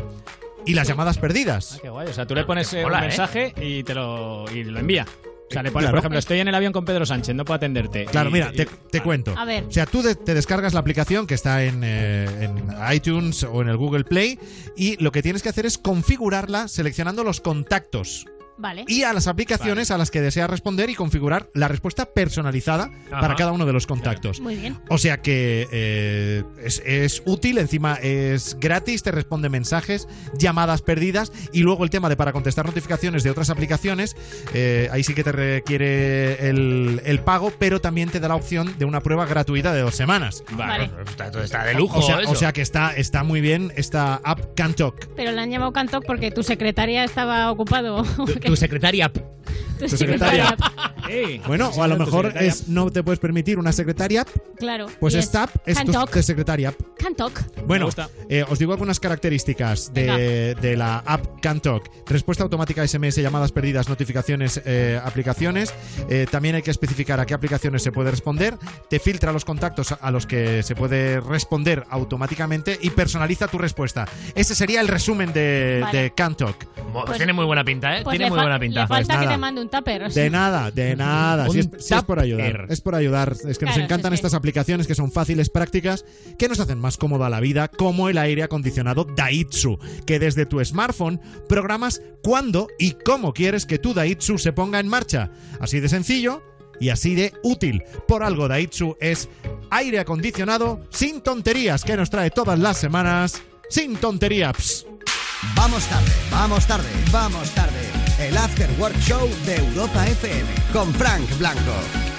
[0.68, 1.76] y las llamadas perdidas.
[1.76, 2.08] Ah, Qué guay.
[2.08, 3.02] O sea, tú le pones eh, un ¿eh?
[3.02, 5.06] mensaje y te lo, y lo envía.
[5.50, 5.94] O sea, le pones, Claro.
[5.94, 8.04] por ejemplo, estoy en el avión con Pedro Sánchez, no puedo atenderte.
[8.06, 9.34] Claro, Y- mira, y- te, te cuento.
[9.38, 9.64] A ver.
[9.64, 13.62] O sea, tú de- te descargas la aplicación que está en, eh, en iTunes o
[13.62, 14.38] en el Google Play
[14.76, 18.26] y lo que tienes que hacer es configurarla seleccionando los contactos
[18.58, 18.86] Vale.
[18.88, 23.22] y a las aplicaciones a las que deseas responder y configurar la respuesta personalizada Ajá.
[23.22, 24.40] para cada uno de los contactos.
[24.40, 24.80] Muy bien.
[24.90, 31.32] O sea que eh, es, es útil, encima es gratis, te responde mensajes, llamadas perdidas
[31.54, 34.16] y luego el tema de para contestar notificaciones de otras aplicaciones,
[34.54, 38.78] eh, ahí sí que te requiere el, el pago, pero también te da la opción
[38.78, 40.44] de una prueba gratuita de dos semanas.
[40.52, 40.90] Vale.
[41.08, 42.32] Está, está de lujo O sea, eso.
[42.32, 45.08] o sea que está, está muy bien esta app Cantalk.
[45.16, 48.04] Pero le han llamado Cantoc porque tu secretaria estaba ocupado.
[48.48, 49.12] Tu secretaria.
[49.80, 50.56] Tu secretaria.
[51.48, 54.26] Bueno, o a lo mejor es no te puedes permitir una secretaria,
[54.58, 54.88] Claro.
[55.00, 56.74] pues y esta app es tu de secretaria.
[56.98, 57.40] Cantoc.
[57.66, 57.88] Bueno,
[58.28, 62.10] eh, os digo algunas características de, de la app CanTalk.
[62.10, 65.74] Respuesta automática a SMS, llamadas perdidas, notificaciones, eh, aplicaciones.
[66.10, 68.58] Eh, también hay que especificar a qué aplicaciones se puede responder.
[68.90, 74.06] Te filtra los contactos a los que se puede responder automáticamente y personaliza tu respuesta.
[74.36, 75.98] Ese sería el resumen de, Vale.
[76.02, 76.66] de CanTalk.
[76.66, 78.04] Pues, Pues- tiene muy buena pinta, ¿eh?
[78.04, 78.82] Pues tiene le muy buena pinta.
[78.82, 80.12] Le falta Pues que te mande un tupper.
[80.12, 81.50] De nada, de nada.
[81.50, 82.66] Si es, Un si es por ayudar.
[82.70, 83.36] Es por ayudar.
[83.48, 84.20] Es que nos encantan sí, sí.
[84.20, 86.06] estas aplicaciones que son fáciles, prácticas,
[86.38, 90.64] que nos hacen más cómoda la vida, como el aire acondicionado Daitsu, que desde tu
[90.64, 95.32] smartphone programas cuándo y cómo quieres que tu Daitsu se ponga en marcha.
[95.60, 96.44] Así de sencillo
[96.80, 97.84] y así de útil.
[98.08, 99.30] Por algo Daitsu es
[99.70, 103.42] aire acondicionado sin tonterías que nos trae todas las semanas.
[103.70, 104.86] Sin tonterías.
[105.56, 107.97] Vamos tarde, vamos tarde, vamos tarde.
[108.20, 112.17] El After Work Show de Europa FM con Frank Blanco.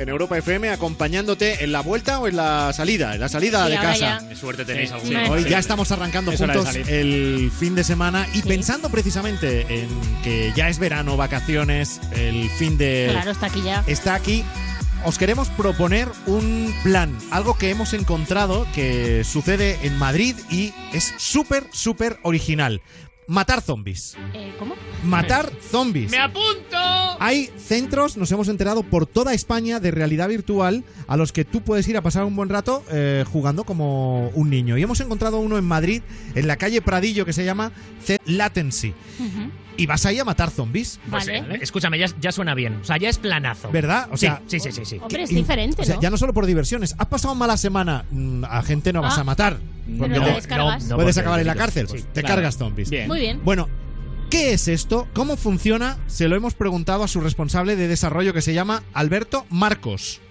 [0.00, 3.70] En Europa FM acompañándote en la vuelta o en la salida, en la salida Sí,
[3.72, 3.98] de casa.
[3.98, 4.28] ya.
[4.28, 5.14] Qué suerte tenéis Sí.
[5.14, 5.50] Hoy Sí.
[5.50, 9.88] ya estamos arrancando Es juntos el fin de semana y pensando precisamente en
[10.24, 13.08] que ya es verano, vacaciones, el fin de...
[13.10, 13.84] Claro, está aquí ya.
[13.86, 14.42] Está aquí.
[15.04, 21.14] Os queremos proponer un plan, algo que hemos encontrado que sucede en Madrid y es
[21.18, 22.80] súper, súper original.
[23.26, 24.16] matar zombies.
[24.34, 24.74] Eh, ¿Cómo?
[25.04, 26.10] Matar zombies.
[26.10, 26.76] ¡Me apunto!
[27.22, 31.60] Hay centros, nos hemos enterado, por toda España de realidad virtual a los que tú
[31.60, 34.78] puedes ir a pasar un buen rato eh, jugando como un niño.
[34.78, 36.00] Y hemos encontrado uno en Madrid,
[36.34, 38.94] en la calle Pradillo, que se llama Z Latency.
[39.76, 40.98] Y vas ahí a matar zombies.
[41.10, 42.76] Pues, eh, escúchame, ya, ya suena bien.
[42.82, 43.70] O sea, ya es planazo.
[43.70, 44.08] ¿Verdad?
[44.10, 44.84] O Sí, sea, sí, sí, sí.
[44.84, 44.98] sí.
[45.00, 46.02] Hombre, es diferente, o sea, ¿no?
[46.02, 46.94] ya no solo por diversiones.
[46.98, 48.04] ¿Has pasado mala semana?
[48.10, 49.22] Mm, A gente no vas Ah.
[49.22, 49.58] a matar.
[49.98, 50.84] Porque te- descargas.
[50.84, 51.86] no, puedes acabar en la cárcel.
[51.88, 52.36] Pues Sí, te claro.
[52.36, 52.90] cargas zombies.
[52.90, 53.08] Bien.
[53.08, 53.40] Muy bien.
[53.44, 53.68] Bueno,
[54.30, 55.08] ¿qué es esto?
[55.12, 55.96] ¿Cómo funciona?
[56.06, 60.22] Se lo hemos preguntado a su responsable de desarrollo que se llama Alberto Marcos.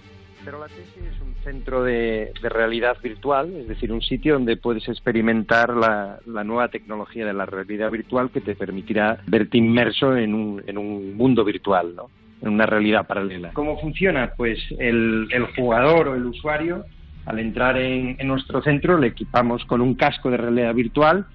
[0.44, 4.56] Pero la tesis es un centro de, de realidad virtual, es decir, un sitio donde
[4.56, 10.16] puedes experimentar la, la nueva tecnología de la realidad virtual que te permitirá verte inmerso
[10.16, 12.10] en un, en un mundo virtual, ¿no?
[12.40, 13.50] en una realidad paralela.
[13.52, 14.32] ¿Cómo funciona?
[14.34, 16.86] Pues el, el jugador o el usuario,
[17.26, 21.26] al entrar en, en nuestro centro, le equipamos con un casco de realidad virtual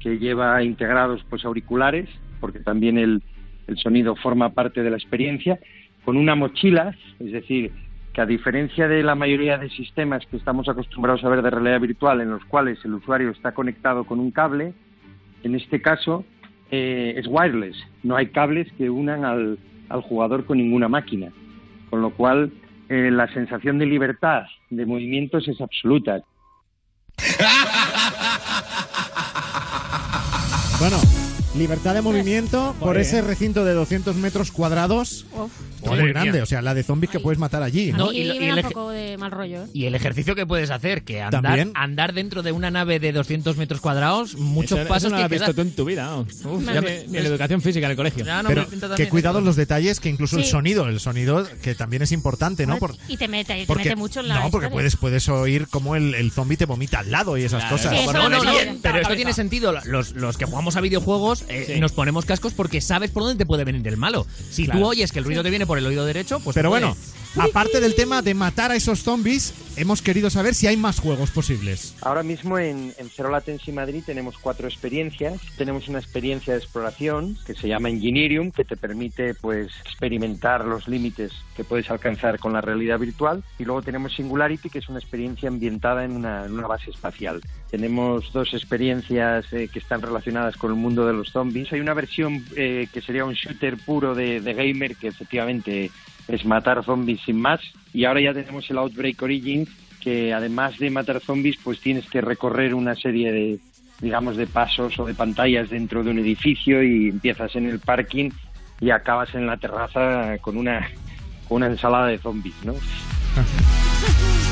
[0.00, 2.08] que lleva integrados pues auriculares,
[2.40, 3.22] porque también el,
[3.66, 5.58] el sonido forma parte de la experiencia,
[6.04, 7.72] con una mochila, es decir,
[8.12, 11.80] que a diferencia de la mayoría de sistemas que estamos acostumbrados a ver de realidad
[11.80, 14.72] virtual, en los cuales el usuario está conectado con un cable,
[15.42, 16.24] en este caso
[16.70, 21.30] eh, es wireless, no hay cables que unan al, al jugador con ninguna máquina,
[21.90, 22.52] con lo cual
[22.88, 26.22] eh, la sensación de libertad de movimientos es absoluta.
[30.78, 30.96] Bueno,
[31.58, 33.00] libertad de movimiento por Joder.
[33.02, 35.26] ese recinto de 200 metros cuadrados.
[35.84, 36.42] Madre Muy grande, mía.
[36.42, 37.92] o sea, la de zombies que puedes matar allí.
[37.92, 38.06] ¿no?
[38.06, 39.66] No, y, el un eje- poco de mal rollo, ¿eh?
[39.72, 41.70] Y el ejercicio que puedes hacer, que andar, También.
[41.74, 45.20] andar dentro de una nave de 200 metros cuadrados, muchos Eso- pasos eso no que
[45.20, 46.16] lo has visto quedas- tú en tu vida.
[46.18, 48.24] Uf, ya me- ni, en la educación física en el colegio.
[48.24, 52.02] Ya no Pero que cuidados los detalles, que incluso el sonido, el sonido que también
[52.02, 52.78] es importante, ¿no?
[52.78, 55.68] Por- Y te mete, te porque, mete mucho en la no, porque puedes, puedes oír
[55.68, 57.92] cómo el, el zombie te vomita al lado y esas Claro, cosas.
[57.92, 58.52] Sí, eso No, lo no, no,
[58.82, 59.72] pero esto tiene sentido.
[59.84, 61.80] Los, los que jugamos a videojuegos eh, Sí.
[61.80, 64.26] nos ponemos cascos porque sabes por dónde te puede venir el malo.
[64.50, 64.80] Si Claro.
[64.80, 66.96] tú oyes que el ruido te viene por el oído derecho, pues Pero bueno,
[67.36, 71.30] aparte del tema de matar a esos zombies, hemos querido saber si hay más juegos
[71.30, 71.94] posibles.
[72.02, 75.40] Ahora mismo en, en Cero Latency Madrid tenemos cuatro experiencias.
[75.56, 80.88] Tenemos una experiencia de exploración que se llama Engineerium, que te permite pues experimentar los
[80.88, 83.44] límites que puedes alcanzar con la realidad virtual.
[83.58, 87.40] Y luego tenemos Singularity, que es una experiencia ambientada en una, en una base espacial.
[87.70, 91.72] Tenemos dos experiencias eh, que están relacionadas con el mundo de los zombies.
[91.72, 95.90] Hay una versión eh, que sería un shooter puro de, de gamer, que efectivamente
[96.28, 97.60] es matar zombies sin más.
[97.92, 99.68] Y ahora ya tenemos el Outbreak Origins,
[100.00, 103.58] que además de matar zombies, pues tienes que recorrer una serie de,
[104.00, 108.30] digamos, de pasos o de pantallas dentro de un edificio y empiezas en el parking
[108.80, 110.88] y acabas en la terraza con una,
[111.48, 112.74] con una ensalada de zombies, ¿no?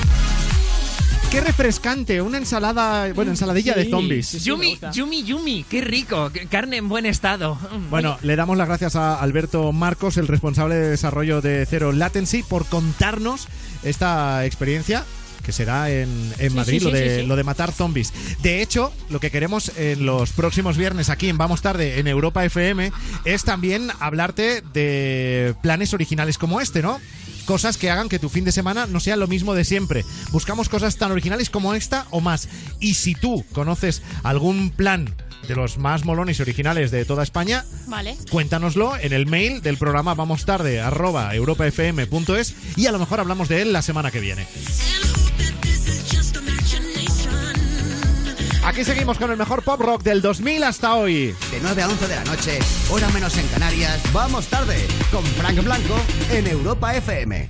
[1.31, 4.27] Qué refrescante, una ensalada, bueno, ensaladilla de Sí, zombies.
[4.27, 4.45] sí, sí.
[4.47, 4.79] Yumi.
[4.93, 6.31] Yumi, Yumi, qué rico.
[6.51, 7.59] Carne en buen estado.
[7.91, 12.43] Bueno, le damos las gracias a Alberto Marcos, el responsable de desarrollo de Zero Latency,
[12.43, 13.49] por contarnos
[13.83, 15.05] esta experiencia
[15.45, 16.09] que será en,
[16.39, 17.27] en Sí, Madrid, sí, lo, sí, de, sí.
[17.27, 18.13] lo de matar zombies.
[18.43, 22.45] De hecho, lo que queremos en los próximos viernes aquí en Vamos Tarde, en Europa
[22.45, 22.91] FM,
[23.25, 26.99] es también hablarte de planes originales como este, ¿no?
[27.47, 30.05] Cosas que hagan que tu fin de semana no sea lo mismo de siempre.
[30.33, 32.49] Buscamos cosas tan originales como esta o más.
[32.81, 35.15] Y si tú conoces algún plan
[35.47, 38.17] de los más molones y originales de toda España, Vale.
[38.31, 43.49] cuéntanoslo en el mail del programa vamos tarde arroba europafm.es y a lo mejor hablamos
[43.49, 44.47] de él la semana que viene.
[48.67, 51.27] Aquí seguimos con el mejor pop rock del 2000 hasta hoy.
[51.53, 52.59] De 9 a 11 de la noche,
[52.91, 54.77] hora menos en Canarias, vamos tarde
[55.13, 55.95] con Frank Blanco
[56.33, 57.49] en Europa FM.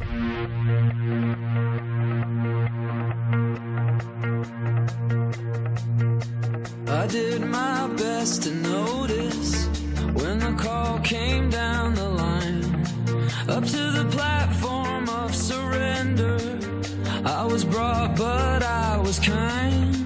[6.86, 9.68] I did my best to notice
[10.12, 12.84] when the call came down the line.
[13.48, 16.38] Up to the platform of surrender.
[17.24, 20.05] I was brought, but I was kind.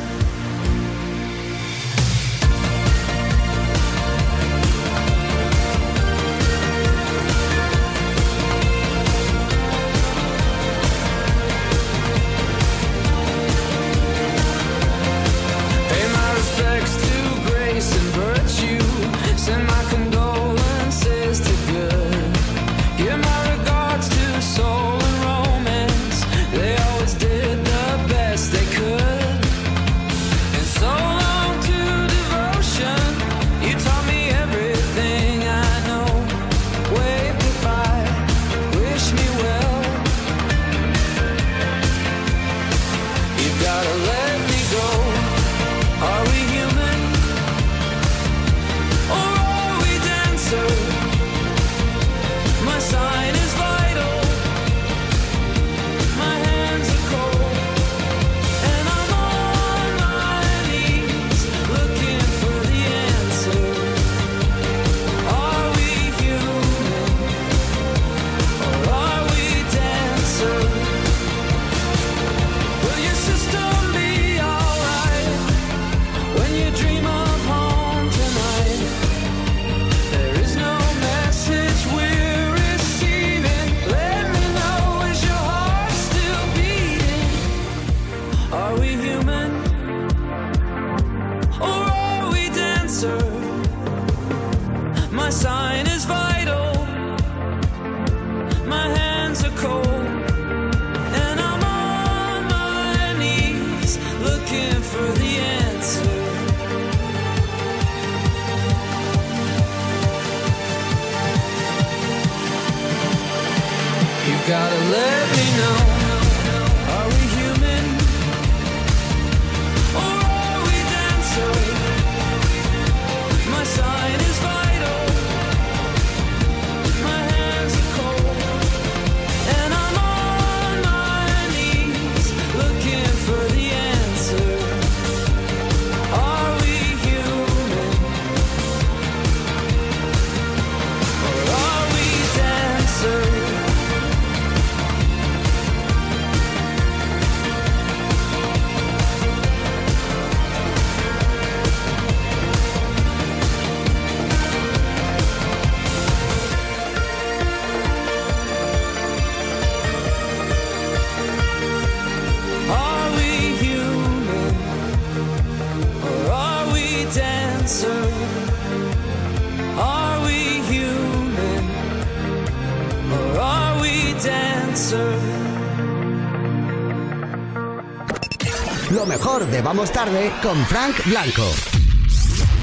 [179.73, 181.49] Vamos Tarde con Frank Blanco.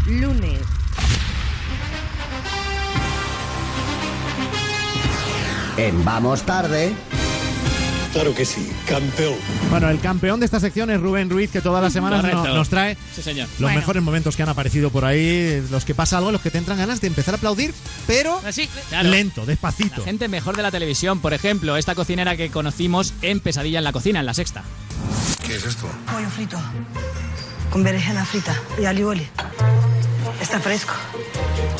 [0.09, 0.61] Lunes.
[5.79, 6.93] En Vamos Tarde.
[8.13, 9.37] Claro que sí, campeón.
[9.71, 12.69] Bueno, el campeón de esta sección es Rubén Ruiz, que todas las semanas no- nos
[12.69, 13.47] trae Sí, señor.
[13.53, 13.79] los Bueno.
[13.79, 16.77] mejores momentos que han aparecido por ahí, los que pasa algo, los que te entran
[16.77, 17.73] ganas de empezar a aplaudir,
[18.07, 18.39] pero
[18.91, 19.09] Claro.
[19.09, 19.99] lento, despacito.
[20.01, 23.85] La gente mejor de la televisión, por ejemplo, esta cocinera que conocimos en Pesadilla en
[23.85, 24.63] la cocina, en la sexta.
[25.47, 25.87] ¿Qué es esto?
[26.13, 26.59] Pollo frito.
[27.71, 29.29] Con berenjena frita y alioli.
[30.41, 30.95] Está fresco.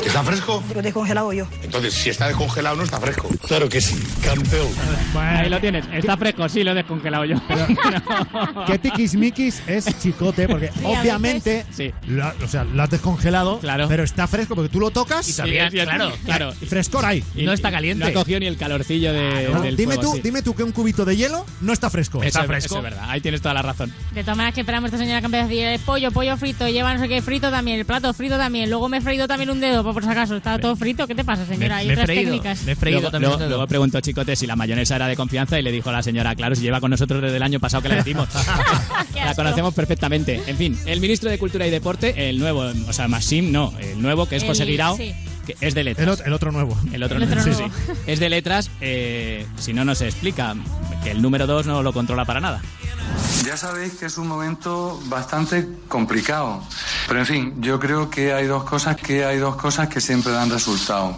[0.05, 0.63] ¿Está fresco?
[0.73, 1.47] Lo he descongelado yo.
[1.69, 3.29] Entonces, si está descongelado, no está fresco.
[3.47, 4.67] Claro que sí, campeón.
[5.15, 5.85] Ahí lo tienes.
[5.93, 7.35] Está fresco, sí, lo he descongelado yo.
[8.67, 11.65] Que tiquismiquis es chicote, porque Sí, obviamente
[12.07, 15.69] lo, o sea, lo has descongelado, pero está fresco porque tú lo tocas Y todavía,
[15.69, 16.53] claro, claro.
[16.61, 17.23] y frescor hay.
[17.35, 20.21] Y No ha cogido ni el calorcillo de, No, del dime fuego, tú, sí.
[20.23, 22.19] dime tú que un cubito de hielo no está fresco.
[22.19, 22.75] Eso está es- fresco.
[22.75, 23.93] eso es verdad, ahí tienes toda la razón.
[24.13, 26.67] De todas maneras que esperamos esta señora que empieza a decir "Eh, pollo, pollo frito,
[26.67, 29.49] lleva no sé qué frito también, el plato frito también, luego me he freído también
[29.49, 31.77] un dedo, por si acaso, está todo frito, ¿qué te pasa señora?
[31.77, 32.63] Hay otras técnicas.
[32.81, 35.93] luego, luego- luego preguntó Chicote si la mayonesa era de confianza y le dijo a
[35.93, 38.27] la señora, claro, si lleva con nosotros desde el año pasado que la decimos.
[39.15, 40.41] la conocemos perfectamente.
[40.47, 44.01] En fin, el ministro de Cultura y Deporte, el nuevo, o sea, Maxim, no, el
[44.01, 45.13] nuevo, que es El- José Guirao, sí.
[45.45, 46.07] que es de letras.
[46.07, 46.77] El, ot- el otro nuevo.
[46.91, 47.69] El otro, El otro sí, nuevo.
[47.85, 47.91] sí.
[48.07, 50.55] Es de letras, eh, si no, no se explica.
[51.03, 52.61] Que el número 2 no lo controla para nada.
[53.45, 56.61] Ya sabéis que es un momento bastante complicado,
[57.09, 60.31] pero en fin, yo creo que hay dos cosas que hay dos cosas que siempre
[60.31, 61.17] dan resultado: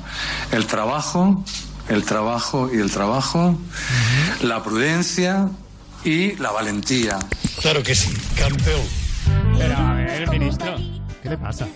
[0.54, 1.44] el trabajo,
[1.90, 3.58] el trabajo y el trabajo,
[4.42, 5.50] la prudencia
[6.06, 7.20] y la valentía.
[7.60, 8.82] Claro que sí, campeón.
[9.58, 11.01] Pero a ver, ministro.
[11.22, 11.68] ¿Qué le pasa?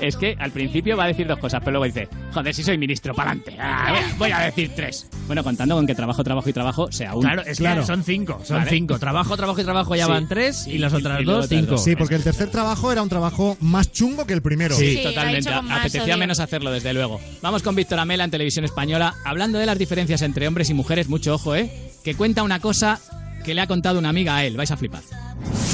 [0.00, 2.78] Es que al principio va a decir dos cosas, pero luego dice, joder, si soy
[2.78, 3.56] ministro, pa'lante.
[3.58, 5.08] Ah, voy, a, decir tres.
[5.26, 7.22] Bueno, contando con que trabajo, trabajo y trabajo sea uno.
[7.22, 8.70] Claro, es que son cinco, son Vale.
[8.70, 8.98] cinco.
[8.98, 10.10] Trabajo, trabajo y trabajo ya Sí.
[10.12, 11.78] van tres y, las otras y dos, cinco.
[11.78, 14.76] Sí, porque el tercer trabajo era un trabajo más chungo que el primero.
[14.76, 15.50] Sí, Sí, totalmente.
[15.50, 16.18] Apetecía odio.
[16.18, 17.20] menos hacerlo, desde luego.
[17.42, 21.08] Vamos con Víctor Amela en Televisión Española, hablando de las diferencias entre hombres y mujeres,
[21.08, 21.90] mucho ojo, ¿eh?
[22.04, 23.00] Que cuenta una cosa
[23.44, 25.02] que le ha contado una amiga a él, vais a flipar.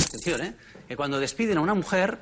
[0.08, 0.54] Atención, ¿eh?
[0.96, 2.18] Cuando despiden a una mujer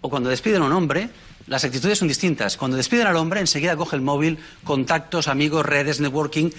[0.00, 1.08] o cuando despiden a un hombre,
[1.46, 2.56] las actitudes son distintas.
[2.56, 6.50] Cuando despiden al hombre, enseguida coge el móvil, contactos, amigos, redes, networking,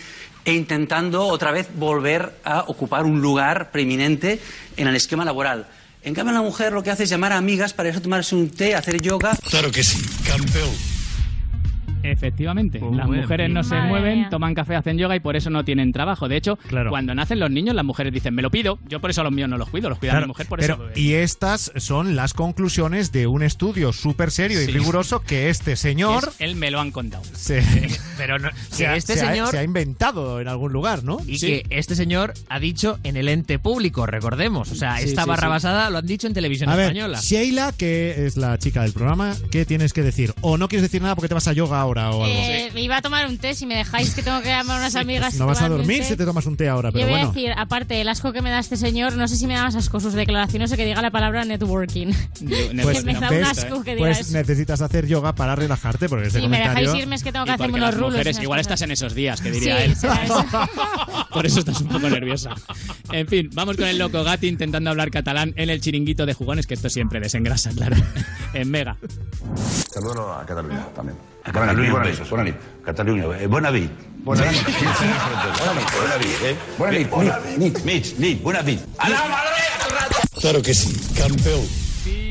[0.45, 4.39] e intentando otra vez volver a ocupar un lugar preeminente
[4.77, 5.67] en el esquema laboral.
[6.03, 8.49] En cambio, la mujer lo que hace es llamar a amigas para eso tomarse un
[8.49, 9.35] té, hacer yoga.
[9.49, 10.69] Claro que sí, campeón.
[12.11, 14.27] Efectivamente, las muy mujeres no se Madre mueven, mía.
[14.29, 16.27] toman café, hacen yoga y por eso no tienen trabajo.
[16.27, 16.57] De hecho,
[16.89, 18.79] cuando nacen los niños, las mujeres dicen, me lo pido.
[18.87, 20.59] Yo por eso a los míos no los cuido, los cuida Claro, mi mujer por
[20.59, 20.83] pero, eso.
[20.99, 26.29] y estas son las conclusiones de un estudio súper serio y riguroso que este señor
[26.29, 27.23] Es- él me lo han contado.
[27.33, 27.61] se,
[28.17, 31.03] Pero no- se que ha- este se ha- señor se ha inventado en algún lugar,
[31.03, 31.17] ¿no?
[31.27, 34.71] y que este señor ha dicho en el ente público, recordemos.
[34.71, 35.49] O sea, Sí, esta sí, barra sí.
[35.49, 37.19] basada lo han dicho en televisión A ver, española.
[37.21, 40.33] Sheila, que es la chica del programa, ¿qué tienes que decir?
[40.41, 42.25] ¿O no quieres decir nada porque te vas a yoga ahora o algo?
[42.27, 44.79] Eh, me iba a tomar un té si me dejáis que tengo que llamar a
[44.81, 45.33] unas amigas.
[45.35, 47.29] y no vas a dormir si te tomas un té ahora, pero Yo voy bueno.
[47.29, 49.63] a decir, aparte, el asco que me da este señor, no sé si me da
[49.63, 52.07] más asco sus declaraciones o que diga la palabra networking.
[52.11, 53.47] Pues, que me da un ¿ves?
[53.49, 54.33] asco que diga Pues eso.
[54.37, 57.53] necesitas hacer yoga para relajarte porque ese Si me dejáis irme es que tengo que
[57.57, 58.11] porque unos las rulos.
[58.11, 58.73] mujeres, igual cosas.
[58.73, 59.91] estás en esos días, que diría Sí, él.
[59.91, 60.09] eso.
[61.31, 62.51] Por eso estás un poco nerviosa.
[63.11, 66.65] En fin, vamos con el loco Gatti intentando hablar catalán en el chiringuito de jugones,
[66.67, 67.95] que esto siempre desengrasa, claro.
[68.53, 68.97] En Mega.
[69.91, 71.13] Saludo a Catalunya, també.
[71.45, 72.29] Catalunya, bona nit.
[72.29, 72.55] Bona nit.
[72.85, 73.91] Catalunya, eh, bona nit.
[74.25, 74.65] Bona nit.
[74.65, 76.55] Bona nit, bona nit, eh?
[76.77, 78.79] Bona nit, nit, nit, nit, nit, bona nit.
[78.97, 79.55] A la madre!
[80.41, 81.65] Claro que sí, campeón.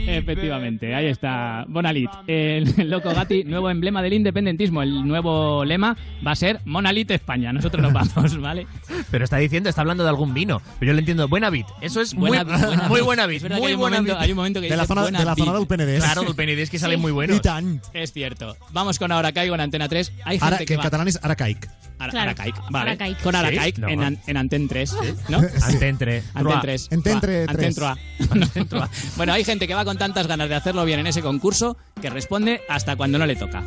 [0.07, 1.65] Efectivamente, ahí está.
[1.69, 2.11] Bonalit.
[2.27, 4.83] El loco Gatti, nuevo emblema del independentismo.
[4.83, 5.97] El nuevo lema
[6.27, 7.53] va a ser Monalit España.
[7.53, 8.67] Nosotros nos vamos, ¿vale?
[9.11, 10.61] Pero está diciendo, está hablando de algún vino.
[10.79, 11.65] Pero yo le entiendo, buena vid.
[11.81, 12.45] Eso es muy Buena
[12.89, 14.89] muy buena que Muy hay un buena momento- hay un momento que De la dice
[14.89, 15.99] zona- buena de la zona del PND.
[15.99, 17.83] Claro, del PND es que salen muy tant.
[17.93, 18.57] Es cierto.
[18.73, 20.13] Vamos con Ahora Caigo en Antena 3.
[20.25, 21.69] Hay gente Ara, que, que en va- catalán es aracaic.
[21.99, 22.31] Ara- Claro.
[22.31, 22.91] Aracaic, vale.
[22.91, 23.23] Aracaic.
[23.23, 23.81] Con Aracaic ¿Sí?
[23.81, 23.89] No.
[23.89, 24.95] en, en Anten 3,
[25.29, 25.39] ¿no?
[25.63, 26.25] Anten 3.
[26.35, 26.89] Anten 3.
[26.93, 27.75] Anten tre- Anten tres.
[27.77, 27.97] troa.
[28.31, 28.91] Anten troa.
[29.17, 32.11] Bueno, hay gente que va con tantas ganas de hacerlo bien en ese concurso que
[32.11, 33.63] responde hasta cuando no le toca.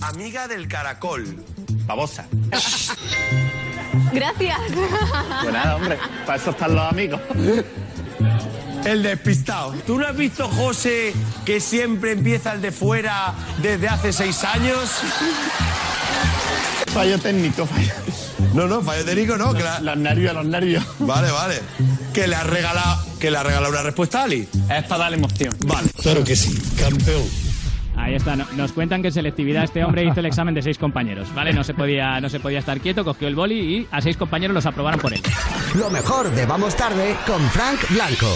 [0.00, 1.44] Amiga del caracol.
[1.86, 2.26] Babosa.
[4.12, 4.58] Gracias.
[5.42, 7.20] Pues nada, hombre, para eso están los amigos.
[8.84, 9.72] El despistado.
[9.86, 11.14] ¿Tú no has visto, José,
[11.44, 14.90] que siempre empieza el de fuera desde hace seis años?
[16.92, 17.92] Fallo técnico, fallo.
[18.54, 19.54] No, no, fallo técnico no.
[19.54, 20.84] que la- Los nervios, los nervios.
[20.98, 21.60] Vale, vale.
[22.12, 24.46] Que le ha regalado, que le ha regalado una respuesta a Ali.
[24.70, 25.54] Es para darle emoción.
[25.66, 25.88] Vale.
[26.02, 27.22] Claro que sí, campeón.
[27.96, 30.78] Ahí está, no- nos cuentan que en selectividad este hombre hizo el examen de seis
[30.78, 31.52] compañeros, ¿vale?
[31.52, 34.54] No se podía, no se podía estar quieto, cogió el boli y a seis compañeros
[34.54, 35.20] los aprobaron por él.
[35.74, 38.34] Lo mejor de Vamos Tarde con Frank Blanco.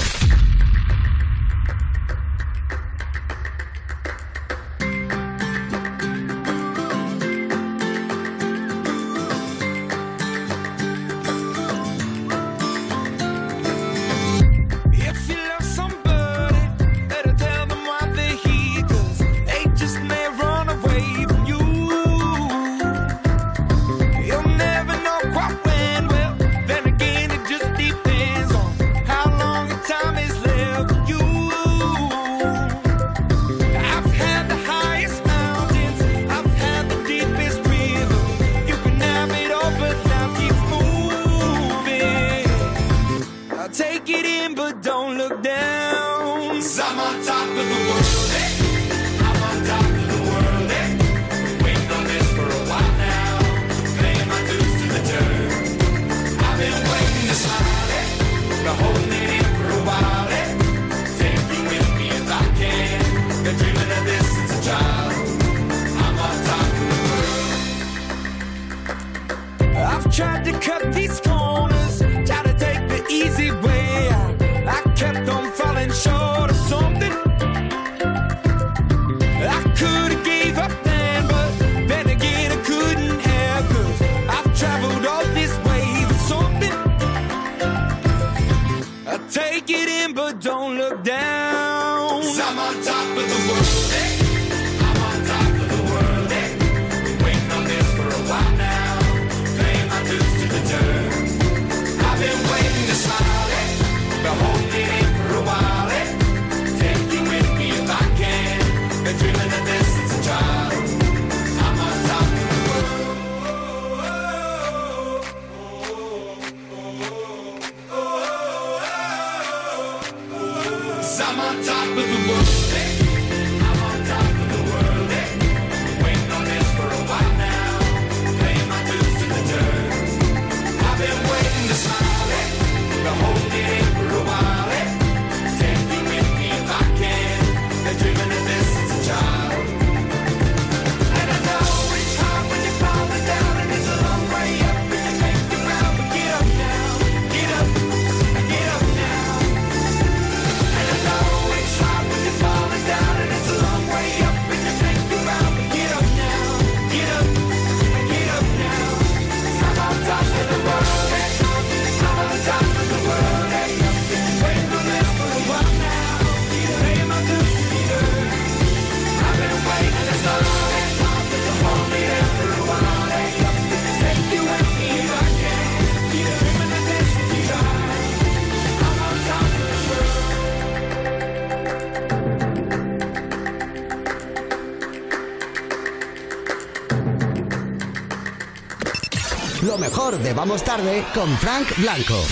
[190.07, 192.23] Mejor de Vamos Tarde con Frank Blanco.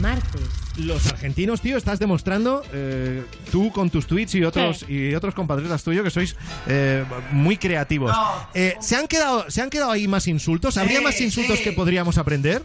[0.00, 0.40] Martes.
[0.76, 5.84] Los argentinos, tío, estás demostrando, eh, tú con tus tweets y otros, y otros compatriotas
[5.84, 6.34] tuyos, que sois
[6.66, 8.12] eh, muy creativos.
[8.54, 10.78] Eh, ¿se, han quedado, ¿Se han quedado ahí más insultos?
[10.78, 11.64] ¿Habría Sí, más insultos sí.
[11.64, 12.64] que podríamos aprender?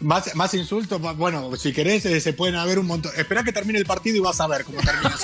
[0.00, 3.12] Más, más insultos, más- bueno, si querés eh, se pueden haber un montón.
[3.16, 5.14] Espera que termine el partido y vas a ver cómo termina.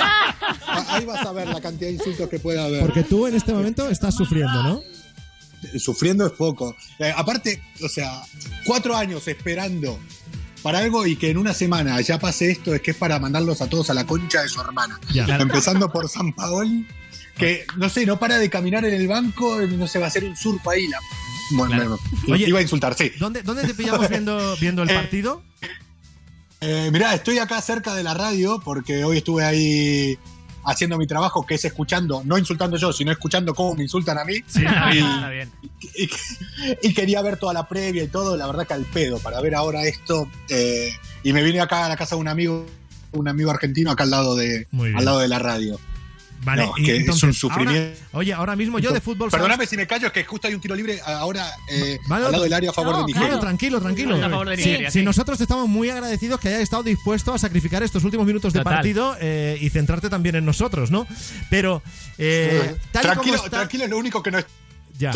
[0.89, 2.81] Ahí vas a ver la cantidad de insultos que puede haber.
[2.83, 4.81] Porque tú en este momento estás sufriendo, ¿no?
[5.79, 6.75] Sufriendo es poco.
[6.99, 8.23] Eh, aparte, o sea,
[8.65, 9.99] cuatro años esperando
[10.63, 13.61] para algo y que en una semana ya pase esto, es que es para mandarlos
[13.63, 14.99] a todos a la concha de su hermana.
[15.13, 15.25] Ya.
[15.41, 16.87] Empezando por San Paoli,
[17.37, 20.25] que no sé, no para de caminar en el banco, no se va a hacer
[20.25, 20.87] un surco ahí.
[20.89, 20.99] La...
[21.53, 21.99] Bueno, Claro.
[22.29, 23.11] Oye, iba a insultar, sí.
[23.19, 25.43] ¿Dónde, dónde te pillamos viendo, viendo el Eh, partido?
[26.61, 30.17] Eh, mirá, estoy acá cerca de la radio porque hoy estuve ahí
[30.65, 34.25] haciendo mi trabajo, que es escuchando, no insultando yo, sino escuchando cómo me insultan a
[34.25, 34.35] mí.
[34.47, 35.53] Sí, está y, bien, está bien.
[35.81, 36.11] y-
[36.89, 39.55] y quería ver toda la previa y todo, la verdad que al pedo, para ver
[39.55, 40.29] ahora esto.
[40.49, 40.91] eh,
[41.25, 42.67] y me vine acá a la casa de un amigo,
[43.13, 44.67] un amigo argentino acá al lado de,
[44.97, 45.79] al lado de la radio.
[46.45, 47.81] Vale, No, y que entonces, es un sufrimiento.
[47.81, 49.31] ahora- oye, ahora mismo yo de fútbol.
[49.31, 49.43] ¿sabes?
[49.45, 52.33] Perdóname si me callo, es que justo hay un tiro libre ahora eh, Vale, al
[52.33, 53.29] lado del área a favor de Nigeria.
[53.29, 54.17] Claro, tranquilo, tranquilo.
[54.17, 55.05] A favor de Sí, Nigeria, sí, sí.
[55.05, 58.75] nosotros estamos muy agradecidos que hayas estado dispuesto a sacrificar estos últimos minutos de Total.
[58.75, 61.07] partido eh, y centrarte también en nosotros, ¿no?
[61.49, 61.81] Pero,
[62.19, 64.47] eh, tal y como tranquilo, está- tranquilo, es lo único que no es.
[64.99, 65.13] Ya.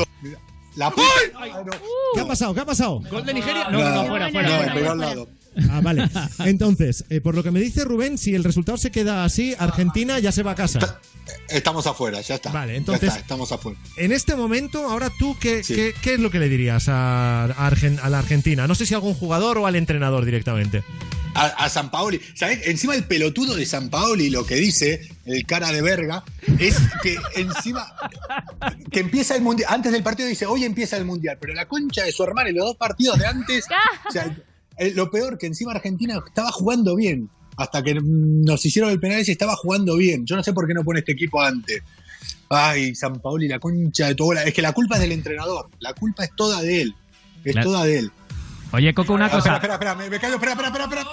[0.76, 1.02] La puta.
[1.40, 1.72] Ay, no.
[2.14, 2.54] ¿Qué ha pasado?
[2.54, 3.00] ¿Qué ha pasado?
[3.10, 3.68] ¿Gol de Nigeria?
[3.70, 4.48] No, no, no, fuera, fuera.
[4.48, 5.14] No, fuera, pegó fuera.
[5.70, 6.08] Ah, vale.
[6.40, 10.18] Entonces, eh, por lo que me dice Rubén, si el resultado se queda así, Argentina
[10.18, 11.00] ya se va a casa.
[11.48, 12.50] Estamos afuera, ya está.
[12.52, 13.78] Vale, Ya entonces- está, estamos afuera.
[13.96, 15.74] En este momento, ahora tú, ¿qué, Sí.
[15.74, 18.66] qué, qué es lo que le dirías a, a Argen- a la Argentina?
[18.66, 20.84] No sé si a algún jugador o al entrenador directamente.
[21.34, 22.18] a, a San Paoli.
[22.34, 22.66] ¿Sabés?
[22.66, 26.24] Encima el pelotudo de San Paoli lo que dice, el cara de verga,
[26.58, 27.92] es que encima
[28.90, 29.68] que empieza el mundial.
[29.72, 32.54] Antes del partido dice, hoy empieza el mundial, pero la concha de su hermano y
[32.54, 33.64] los dos partidos de antes.
[34.08, 34.34] o sea,
[34.78, 37.28] eh, lo peor que encima Argentina estaba jugando bien.
[37.58, 40.26] Hasta que nos hicieron el penal y estaba jugando bien.
[40.26, 41.82] Yo no sé por qué no pone este equipo antes.
[42.50, 44.42] Ay, San Paoli, la concha de tu bola.
[44.44, 45.68] Es que la culpa es del entrenador.
[45.80, 46.94] La culpa es toda de él.
[47.44, 47.70] Es Claro.
[47.70, 48.10] toda de él.
[48.72, 49.54] Oye, Coco, una Ah, cosa.
[49.54, 51.06] Espera, espera, espera, me, me callo, espera, espera, espera, espera.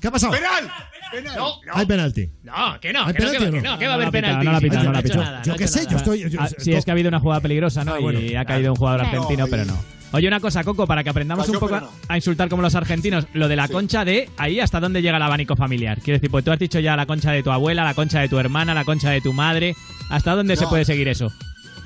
[0.00, 0.32] ¿Qué ha pasado?
[0.32, 0.70] ¡Penal!
[1.12, 1.38] ¡Penal!
[1.72, 2.30] Hay penalti.
[2.42, 3.50] No, que no, ¿Hay que no, que, no?
[3.50, 4.44] no, va a No haber penalti.
[4.46, 5.96] no la ha pitado, no la nada, Yo no qué sé, yo nada.
[5.98, 6.30] estoy.
[6.30, 7.94] yo- Ah, sí, es que ha habido una jugada peligrosa, ¿no?
[7.94, 8.20] Ah, bueno.
[8.20, 9.78] y ha caído un jugador argentino, pero no.
[10.12, 13.26] Oye, una cosa, Coco, para que aprendamos Cayó, un poco a, insultar como los argentinos,
[13.32, 16.00] lo de la concha de ahí hasta dónde llega el abanico familiar.
[16.02, 18.28] Quiero decir, pues tú has dicho ya la concha de tu abuela, la concha de
[18.28, 19.74] tu hermana, la concha de tu madre.
[20.10, 21.32] ¿Hasta dónde se puede seguir eso?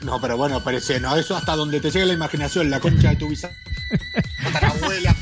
[0.02, 3.16] No, pero bueno, parece, no, eso hasta donde te llegue la imaginación, la concha de
[3.16, 5.14] tu bisabuela,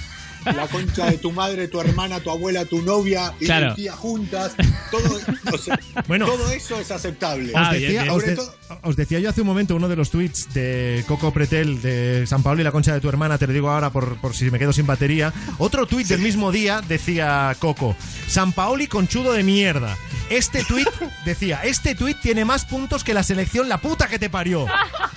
[0.47, 3.71] la concha de tu madre, tu hermana, tu abuela, tu novia y Claro.
[3.71, 4.55] tu tía juntas,
[4.91, 5.21] todo,
[5.53, 5.79] o sea,
[6.09, 6.27] Bueno.
[6.27, 7.53] todo eso es aceptable.
[7.55, 8.15] Ah, bien, decía, bien.
[8.15, 11.81] Sobre todo- os decía yo hace un momento uno de los tweets de Coco Pretel
[11.83, 14.35] de San Pablo y la concha de tu hermana, te lo digo ahora por, por
[14.35, 15.33] si me quedo sin batería.
[15.59, 17.95] Otro tweet del mismo día decía Coco,
[18.27, 19.97] San Paoli conchudo de mierda.
[20.31, 20.87] Este tweet
[21.25, 24.67] decía, este tweet tiene más puntos que la selección la puta que te parió.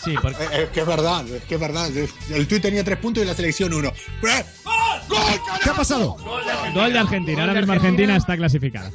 [0.03, 1.89] Sí, porque Eh, Es que es verdad, es que es verdad.
[2.29, 3.91] El tuit tenía tres puntos y la selección uno.
[4.21, 4.31] ¡Gol!
[5.63, 6.17] ¿Qué ha pasado?
[6.73, 7.41] gol de Argentina.
[7.43, 8.91] Ahora mismo Argentina está clasificada.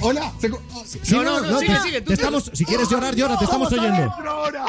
[0.00, 0.32] Hola.
[0.40, 0.62] se co-
[1.02, 3.44] Sí, no, no, no, sigue, te- sigue, tú te estamos, si quieres llorar, llora, te
[3.44, 4.12] estamos oyendo.
[4.26, 4.64] ahora.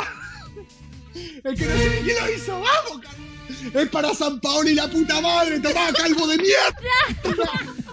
[1.43, 3.80] El que no sé quién lo hizo, vamos, carajo.
[3.80, 7.43] Es para San Paoli la puta madre, tomá, calvo de mierda.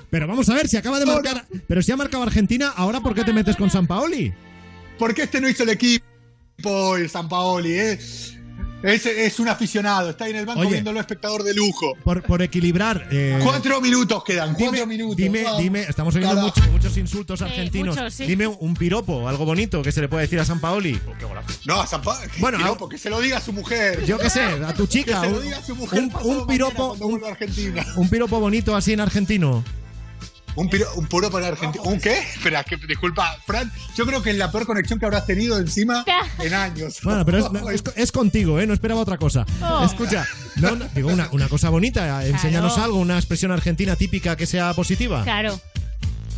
[0.10, 3.14] Pero vamos a ver, si acaba de marcar, pero si ha marcado Argentina, ahora ¿por
[3.14, 4.32] qué te metes con San Paoli?
[4.98, 7.98] ¿Por qué este no hizo el equipo, el San Paoli, eh?
[8.86, 10.70] Es, es un aficionado, está ahí en el banco Oye.
[10.70, 11.94] viéndolo espectador de lujo.
[12.04, 13.08] Por, por equilibrar.
[13.10, 15.16] eh, Cuatro minutos quedan, Dime, cuatro minutos.
[15.16, 15.60] dime, vamos.
[15.62, 17.96] dime, estamos oyendo mucho- muchos insultos argentinos.
[17.96, 18.26] muchos, sí.
[18.26, 21.00] Dime un piropo, algo bonito que se le puede decir a San Paoli.
[21.64, 22.28] No, a San Paoli.
[22.38, 24.04] Bueno, Bueno, a- que se lo diga a su mujer.
[24.04, 25.20] Yo qué sé, a tu chica.
[25.20, 27.84] Que se lo un- diga a su mujer un, un piropo, un, vuelva a Argentina.
[27.96, 29.64] un piropo bonito así en argentino.
[30.56, 31.84] Un, piro, un puro para Argentina.
[31.84, 32.18] ¿Un qué?
[32.18, 33.70] Espera, que, disculpa, Fran.
[33.94, 36.04] Yo creo que es la peor conexión que habrás tenido encima
[36.40, 36.98] en años.
[37.02, 37.46] Bueno, pero es,
[37.86, 38.66] es- es contigo, ¿eh?
[38.66, 39.44] No esperaba otra cosa.
[39.62, 39.84] Oh.
[39.84, 40.26] Escucha,
[40.56, 42.84] no, no, digo una, una cosa bonita, enséñanos Claro.
[42.86, 45.22] algo, una expresión argentina típica que sea positiva.
[45.24, 45.60] Claro.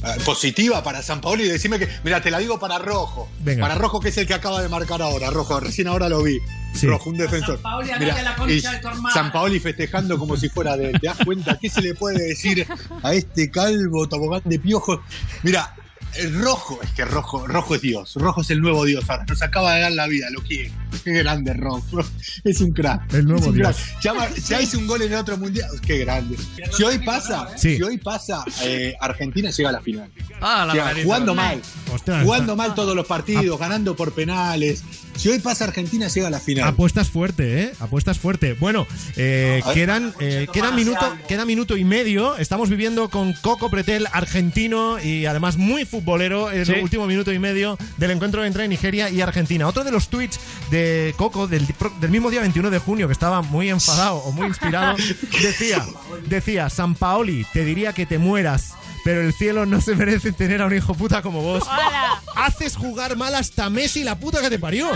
[0.02, 1.88] Ah, positiva para San Paolo y decime que.
[2.04, 3.28] Mira, te la digo para Rojo.
[3.40, 3.62] Venga.
[3.62, 5.30] Para Rojo, que es el que acaba de marcar ahora.
[5.30, 6.38] Rojo, recién ahora lo vi.
[6.74, 6.86] Sí.
[6.86, 7.60] Rojo, un defensor.
[7.62, 9.12] La concha y de tu hermana.
[9.12, 11.00] San Paoli festejando como si fuera de él.
[11.00, 11.58] ¿Te das cuenta?
[11.58, 12.66] ¿Qué se le puede decir
[13.02, 15.00] a este calvo tobogán de piojos?
[15.42, 15.74] Mira,
[16.16, 18.14] el rojo, es que rojo, rojo es Dios.
[18.16, 19.04] Rojo es el nuevo Dios.
[19.08, 20.72] Ahora nos acaba de dar la vida, lo quiero.
[21.04, 22.00] Qué grande rojo.
[22.44, 23.12] Es un crack.
[23.14, 23.76] El nuevo Dios.
[24.02, 24.12] Ya,
[24.48, 25.68] ya hizo un gol en el otro mundial.
[25.86, 26.36] Qué grande.
[26.72, 27.76] Si hoy pasa, Sí.
[27.76, 30.10] si hoy pasa, eh, Argentina llega a la final.
[30.40, 31.60] Ah, la O sea, jugando mal,
[31.92, 34.82] Ostras, jugando está- mal todos los partidos, ganando por penales.
[35.18, 36.68] Si hoy pasa Argentina, llega a la final.
[36.68, 37.72] Apuestas fuerte, ¿eh?
[37.80, 38.52] Apuestas fuerte.
[38.52, 38.86] Bueno,
[39.16, 42.36] eh, quedan, eh, queda, minuto, queda minuto y medio.
[42.36, 46.72] Estamos viviendo con Coco Pretel, argentino y además muy futbolero, el Sí.
[46.80, 49.66] último minuto y medio del encuentro entre Nigeria y Argentina.
[49.66, 50.38] Otro de los tweets
[50.70, 51.66] de Coco del,
[52.00, 54.96] del mismo día 21 de junio, que estaba muy enfadado o muy inspirado,
[55.42, 55.84] decía,
[56.28, 58.74] decía, San Paoli, te diría que te mueras.
[59.08, 61.64] Pero el cielo no se merece tener a un hijo puta como vos.
[61.66, 62.20] ¡Hala!
[62.36, 64.90] Haces jugar mal hasta Messi, la puta que te parió.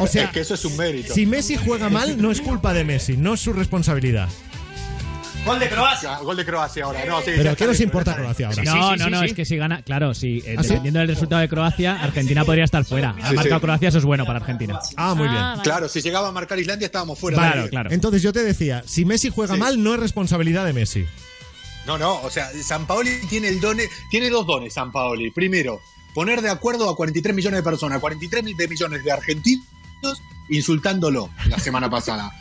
[0.00, 1.14] O sea, es que eso es un mérito.
[1.14, 4.28] Si Messi juega mal, no es culpa de Messi, no es su responsabilidad.
[5.46, 6.16] Gol de Croacia.
[6.16, 7.04] Gol de Croacia ahora.
[7.06, 8.64] No, sí, Pero ¿qué nos importa Croacia ahora?
[8.64, 10.70] No, no, no, es que si gana, claro, sí, eh, ¿Ah, sí?
[10.70, 13.10] dependiendo del resultado de Croacia, Argentina podría estar fuera.
[13.22, 13.62] Ha Sí, marcado sí.
[13.62, 14.80] Croacia, eso es bueno para Argentina.
[14.96, 15.40] Ah, muy bien.
[15.62, 17.36] Claro, si llegaba a marcar Islandia estábamos fuera.
[17.38, 17.90] Claro, claro.
[17.92, 19.60] Entonces yo te decía, si Messi juega Sí.
[19.60, 21.06] mal, no es responsabilidad de Messi.
[21.86, 25.30] No, no, o sea, San Paoli tiene el done, tiene dos dones San Paoli.
[25.30, 25.80] Primero,
[26.14, 29.66] poner de acuerdo a 43 millones de personas, 43 mil de millones de argentinos
[30.48, 32.32] insultándolo la semana pasada.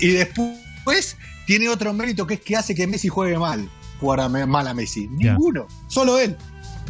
[0.00, 1.16] Y después
[1.46, 3.68] tiene otro mérito que es que hace que Messi juegue mal,
[4.00, 5.08] jugar a- mal a Messi.
[5.08, 6.36] Ninguno, solo él.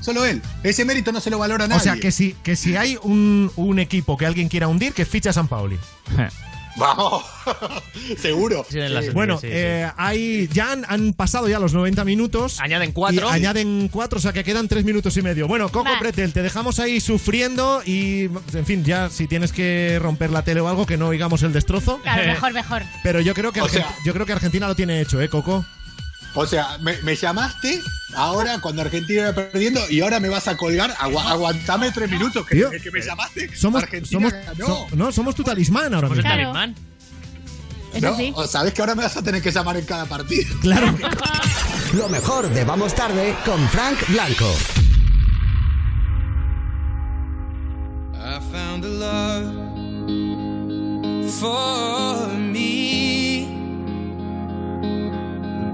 [0.00, 0.40] Solo él.
[0.62, 1.80] Ese mérito no se lo valora nadie.
[1.80, 5.04] O sea, que si, que si hay un, un equipo que alguien quiera hundir, que
[5.04, 5.76] ficha a San Pauli.
[6.78, 7.24] Vamos,
[8.18, 8.64] seguro.
[9.12, 12.60] Bueno, eh, hay, ya han, han pasado ya los 90 minutos.
[12.60, 13.28] Añaden Y cuatro.
[13.28, 15.48] añaden cuatro, o sea que quedan tres minutos y medio.
[15.48, 15.98] Bueno, Coco Va.
[15.98, 18.24] Pretel, te dejamos ahí sufriendo y,
[18.54, 21.52] en fin, ya si tienes que romper la tele o algo, que no oigamos el
[21.52, 21.98] destrozo.
[22.02, 22.82] Claro, mejor, mejor.
[23.02, 25.64] Pero yo creo que, sea- yo creo que Argentina lo tiene hecho, ¿eh, Coco?
[26.40, 27.82] O sea, me, me llamaste
[28.14, 30.94] ahora cuando Argentina iba perdiendo y ahora me vas a colgar.
[31.00, 32.46] Agua- aguantame tres minutos.
[32.46, 33.56] Que, que me llamaste.
[33.56, 34.66] Somos, Argentina somos, ganó.
[34.66, 36.22] so- no, somos tu talismán ahora mismo.
[36.22, 36.52] Claro.
[37.92, 38.32] Eso No, sí.
[38.36, 40.44] o sabes que ahora me vas a tener que llamar en cada partido.
[40.60, 40.96] Claro.
[41.94, 44.54] Lo mejor de Vamos Tarde con Frank Blanco.
[48.14, 49.54] I found a love
[51.40, 52.97] for me.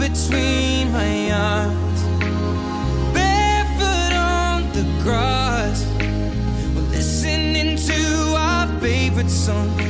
[0.00, 2.02] between my arms.
[3.14, 5.86] Barefoot on the grass.
[6.74, 9.89] We're listening to our favorite song.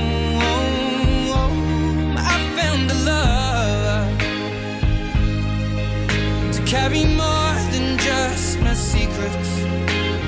[6.71, 9.49] Carry more than just my secrets,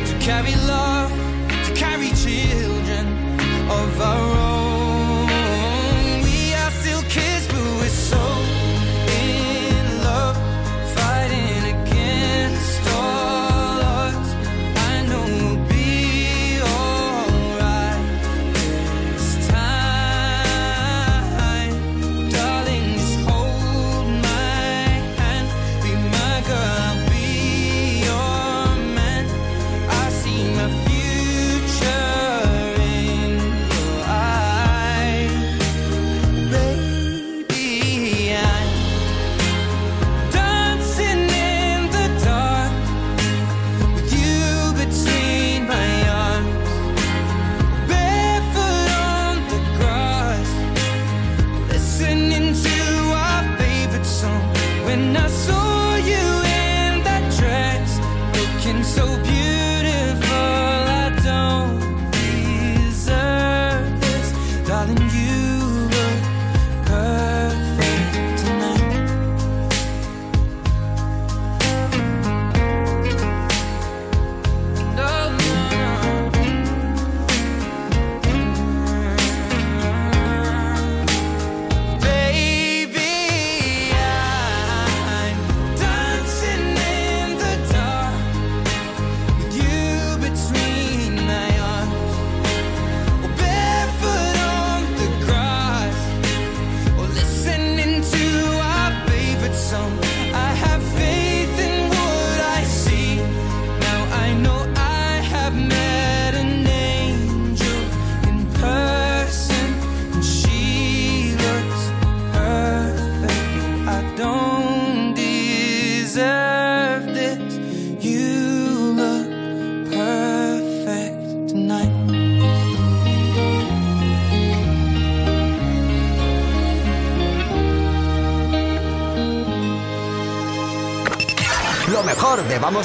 [0.10, 0.93] to carry love,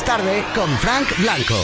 [0.09, 1.63] Tarde con Frank Blanco.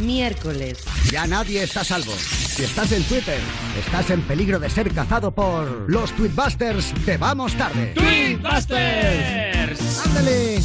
[0.00, 0.82] Miércoles.
[1.12, 2.10] Ya nadie está a salvo.
[2.10, 3.38] Si estás en Twitter,
[3.78, 7.92] estás en peligro de ser cazado por los Tweetbusters de Vamos Tarde.
[7.94, 10.06] ¡Tweetbusters!
[10.06, 10.60] ¡Ándale!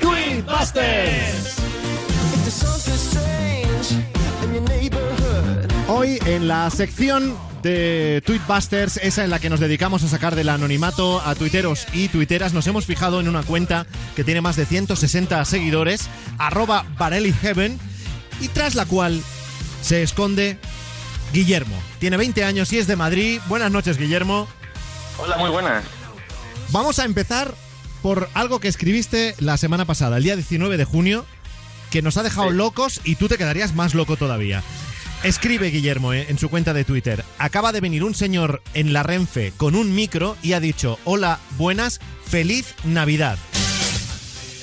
[0.00, 1.56] ¡Tweetbusters!
[5.88, 10.48] Hoy en la sección de Tweetbusters, esa en la que nos dedicamos a sacar del
[10.48, 14.66] anonimato a tuiteros y tuiteras, nos hemos fijado en una cuenta que tiene más de
[14.66, 16.08] 160 seguidores,
[16.38, 16.84] arroba
[17.42, 17.78] Heaven,
[18.40, 19.22] y tras la cual
[19.82, 20.58] se esconde
[21.32, 21.76] Guillermo.
[21.98, 23.40] Tiene 20 años y es de Madrid.
[23.48, 24.48] Buenas noches, Guillermo.
[25.18, 25.84] Hola, muy buenas.
[26.70, 27.54] Vamos a empezar
[28.02, 31.26] por algo que escribiste la semana pasada, el día 19 de junio,
[31.90, 34.62] que nos ha dejado locos y tú te quedarías más loco todavía.
[35.22, 37.24] Escribe Guillermo eh, en su cuenta de Twitter.
[37.38, 41.38] Acaba de venir un señor en la Renfe con un micro y ha dicho, hola,
[41.58, 43.36] buenas, feliz Navidad.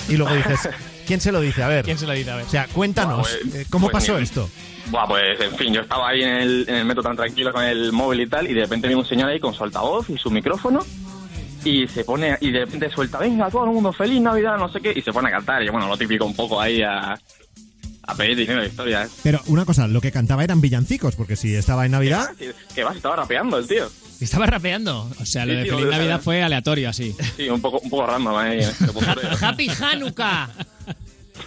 [0.09, 0.67] Y luego dices,
[1.07, 1.61] ¿quién se lo dice?
[1.61, 1.85] A ver.
[1.85, 2.31] ¿Quién se lo dice?
[2.31, 2.45] A ver.
[2.45, 4.49] O sea, cuéntanos, Buah, pues- eh, ¿cómo pues pasó mira, esto?
[4.89, 7.63] Buah, pues en fin, yo estaba ahí en el, en el metro tan tranquilo con
[7.63, 10.17] el móvil y tal, y de repente viene un señor ahí con su altavoz y
[10.17, 10.79] su micrófono,
[11.63, 14.79] y se pone, y de repente suelta, venga, todo el mundo, feliz Navidad, no sé
[14.79, 17.19] qué, y se pone a cantar, y bueno, lo típico un poco ahí a,
[18.07, 19.07] a pedir dinero de historia, ¿eh?
[19.21, 22.29] Pero una cosa, lo que cantaba eran villancicos, porque si estaba en Navidad...
[22.37, 23.87] Que, que va, estaba rapeando el tío.
[24.19, 25.11] Estaba rapeando.
[25.19, 27.15] O sea, lo Sí, de sí, Feliz Navidad fue aleatorio así.
[27.35, 28.59] Sí, un poco, un poco random ahí.
[28.61, 30.49] eh, puso de- Happy Hanukkah.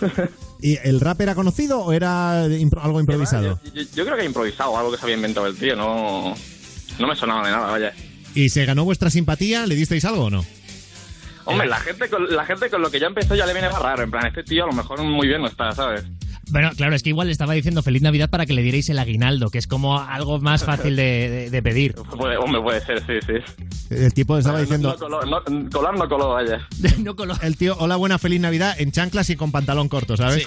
[0.62, 3.58] ¿Y el rap era conocido o era impro- algo improvisado?
[3.74, 6.34] Yo, yo creo que improvisado, algo que se había inventado el tío, no,
[6.98, 7.92] no me sonaba de nada, vaya.
[8.34, 9.66] ¿Y se ganó vuestra simpatía?
[9.66, 10.44] ¿Le disteis algo o no?
[11.46, 13.80] Hombre, la gente, con, la gente con lo que ya empezó ya le viene más
[13.82, 14.02] raro.
[14.04, 16.04] En plan, este tío a lo mejor muy bien no está, ¿sabes?
[16.50, 18.98] Bueno, claro, es que igual le estaba diciendo feliz Navidad para que le dierais el
[18.98, 21.94] aguinaldo, que es como algo más fácil de, de- de pedir.
[22.18, 23.64] Puede, hombre, puede ser, sí, sí.
[23.94, 24.90] El tipo estaba No- diciendo...
[24.92, 26.66] No, coló, no- colar no coló, vaya.
[26.98, 27.34] no coló.
[27.42, 30.46] El tío, hola, buena, feliz Navidad, en chanclas y con pantalón corto, ¿sabes?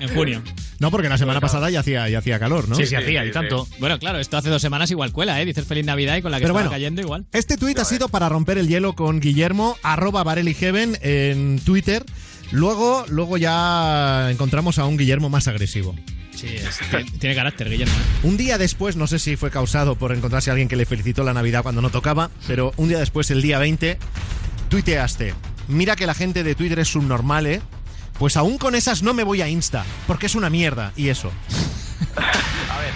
[0.00, 0.42] en junio.
[0.78, 2.74] No, porque la semana pasada ya hacía, ya hacía calor, ¿no?
[2.74, 3.66] Sí, sí, hacía, y tanto.
[3.80, 5.46] Bueno, claro, esto hace dos semanas igual cuela, ¿eh?
[5.46, 7.24] Dices Feliz Navidad y con la que Pero estaba bueno, cayendo igual.
[7.32, 12.04] Este tuit ha sido para romper el hielo con Guillermo, arroba Heaven en Twitter.
[12.52, 15.94] Luego, luego ya encontramos a un Guillermo más agresivo.
[16.34, 17.94] Sí, es- tiene, tiene carácter, Guillermo.
[17.94, 18.26] ¿eh?
[18.26, 21.24] Un día después, no sé si fue causado por encontrarse a alguien que le felicitó
[21.24, 23.98] la Navidad cuando no tocaba, pero un día después, el día 20,
[24.68, 25.34] tuiteaste.
[25.68, 27.60] Mira que la gente de Twitter es subnormal, ¿eh?
[28.18, 31.32] Pues aún con esas no me voy a Insta, porque es una mierda, y eso.
[32.16, 32.92] A ver,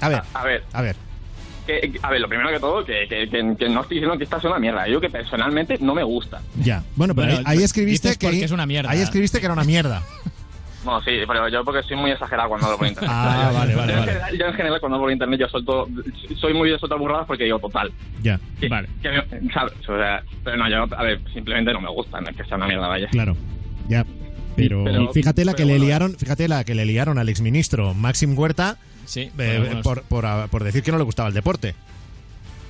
[0.00, 0.64] A ver, a ver.
[0.72, 0.96] a ver.
[1.66, 4.24] Que, a ver, lo primero que todo, que, que, que- que no estoy diciendo que
[4.24, 4.86] esta es una mierda.
[4.88, 6.40] Yo que personalmente no me gusta.
[6.62, 6.82] Ya.
[6.94, 8.90] Bueno, pero Bueno, ahí, ahí escribiste que es una mierda.
[8.90, 10.02] Ahí escribiste que era una mierda.
[10.84, 13.10] Bueno, sí, pero yo porque soy muy exagerado cuando hablo por internet.
[13.12, 14.12] Ah, Yo- vale, yo vale, en vale.
[14.12, 15.88] general- Yo en general cuando hablo por internet yo suelto,
[16.36, 17.90] soy muy de soltar burradas porque digo total.
[18.22, 18.38] Ya.
[18.60, 18.68] Que-
[19.02, 19.72] que me- ¿sabes?
[19.88, 22.56] O sea, pero no, yo, a ver, simplemente no me gusta, no es que sea
[22.56, 23.08] una mierda, vaya.
[23.08, 23.36] Claro.
[23.88, 24.04] Ya.
[24.54, 27.92] Pero, Pero- fíjate la pero que le liaron, fíjate la que le liaron al exministro
[27.92, 31.28] Maxim Huerta Sí, eh, por algunos- por, por, a- por decir que no le gustaba
[31.28, 31.74] el deporte.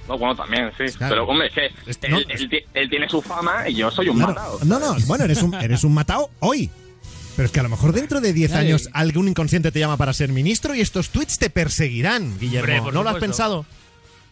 [0.08, 0.84] No, bueno, también, sí.
[0.96, 1.14] Claro.
[1.14, 1.66] Pero, hombre, es que
[2.06, 4.34] él, no- él ti- él tiene su fama y yo soy un Claro.
[4.34, 4.58] matado.
[4.64, 6.70] No, no, bueno, eres un, eres un matao hoy.
[7.34, 8.64] Pero es que a lo mejor dentro de 10 Claro.
[8.66, 12.78] años algún inconsciente te llama para ser ministro y estos tweets te perseguirán, Guillermo.
[12.78, 13.66] Hombre, ¿No lo has pensado?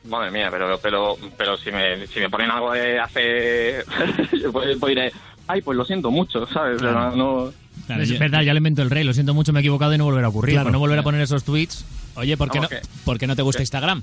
[0.05, 3.85] Madre mía, pero, pero, pero si, me, si me ponen algo de hace...
[4.43, 5.13] yo pues, pues diré,
[5.49, 6.79] ay, pues lo siento mucho, ¿sabes?
[6.79, 7.11] Claro.
[7.11, 7.53] Pero
[7.89, 9.05] es verdad, ya le invento el rey.
[9.05, 10.55] Lo siento mucho, me he equivocado y no volverá a ocurrir.
[10.55, 10.67] Claro.
[10.67, 11.85] Pues no volver a poner esos tweets.
[12.17, 12.69] Oye, ¿por qué, no,
[13.05, 14.03] ¿por qué no te gusta Instagram?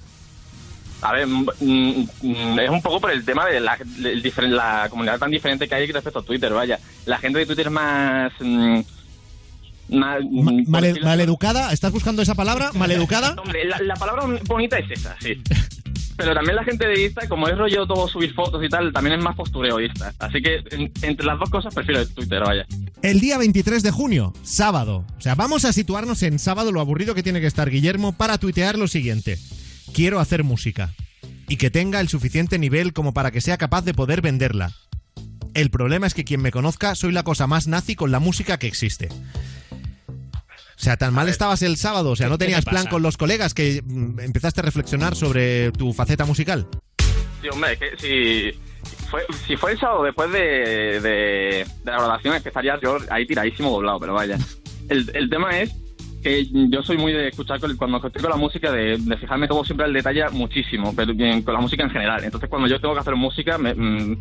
[1.01, 1.45] A ver, mm,
[2.21, 6.19] mm, es un poco por el tema de la, comunidad tan diferente que hay respecto
[6.19, 6.79] a Twitter, vaya.
[7.05, 8.31] La gente de Twitter es más...
[8.39, 8.81] mm,
[9.89, 12.71] decirlo- maleducada, ¿estás buscando esa palabra?
[12.75, 13.35] ¿Maleducada?
[13.41, 15.41] Hombre, la, la palabra bonita es esa, sí.
[16.17, 19.17] Pero también la gente de Insta, como es rollo todo subir fotos y tal, también
[19.17, 20.13] es más postureoísta.
[20.19, 22.65] Así que en- entre las dos cosas prefiero Twitter, vaya.
[23.01, 25.05] El día 23 de junio, sábado.
[25.17, 28.37] O sea, vamos a situarnos en sábado, lo aburrido que tiene que estar Guillermo para
[28.37, 29.37] tuitear lo siguiente.
[29.93, 30.93] Quiero hacer música.
[31.47, 34.71] Y que tenga el suficiente nivel como para que sea capaz de poder venderla.
[35.53, 38.57] El problema es que quien me conozca soy la cosa más nazi con la música
[38.57, 39.09] que existe.
[40.81, 43.03] O sea, tan mal estabas el sábado, o sea, ¿Qué- no tenías te plan con
[43.03, 46.67] los colegas que mm, empezaste a reflexionar sobre tu faceta musical.
[47.39, 48.59] Sí, hombre, es que si
[49.11, 52.97] fue, si fue el sábado después de, de, de la grabación, es que estaría yo
[53.11, 54.39] ahí tiradísimo doblado, pero vaya.
[54.89, 55.71] El, el tema es
[56.21, 59.47] que yo soy muy de escuchar con- cuando estoy con la música, de, de fijarme
[59.47, 62.23] todo siempre el detalle muchísimo, pero bien, con la música en general.
[62.23, 64.17] Entonces cuando yo tengo que hacer música, me- mm,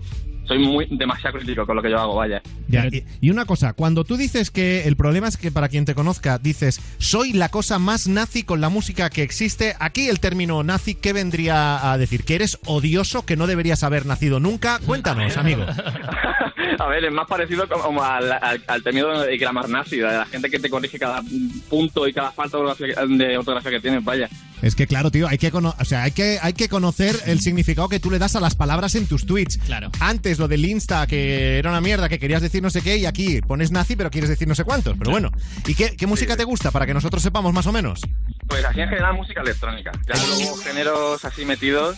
[0.47, 2.43] soy muy demasiado crítico con lo que yo hago, vaya.
[2.67, 5.85] Ya, y, y una cosa, cuando tú dices que el problema es que para quien
[5.85, 10.19] te conozca, dices, soy la cosa más nazi con la música que existe, aquí el
[10.19, 12.25] término nazi, ¿qué vendría a decir?
[12.25, 14.81] ¿Que eres odioso, que no deberías haber nacido nunca?
[14.85, 15.65] Cuéntanos, amigo.
[16.83, 20.25] A ver, es más parecido como al, al, al término de grammar nazi, de la
[20.25, 21.21] gente que te corrige cada
[21.69, 24.31] punto y cada falta de ortografía, que tienes, vaya.
[24.63, 27.41] Es que claro, tío, hay que, cono- o sea, hay que, hay que conocer el
[27.41, 29.59] significado que tú le das a las palabras en tus tweets.
[29.59, 29.91] Claro.
[30.01, 33.05] Antes lo del Insta, que era una mierda, que querías decir no sé qué, y
[33.05, 34.97] aquí pones nazi, pero quieres decir no sé cuántos.
[34.99, 35.31] Pero bueno,
[35.67, 38.01] ¿y qué, qué música te gusta para que nosotros sepamos más o menos?
[38.47, 39.93] Pues así en general música electrónica.
[40.09, 41.97] Ya luego géneros así metidos.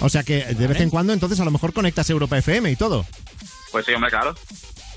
[0.00, 2.76] O sea que de vez en cuando entonces a lo mejor conectas Europa FM y
[2.76, 3.06] todo.
[3.72, 4.34] Pues sí, hombre, claro.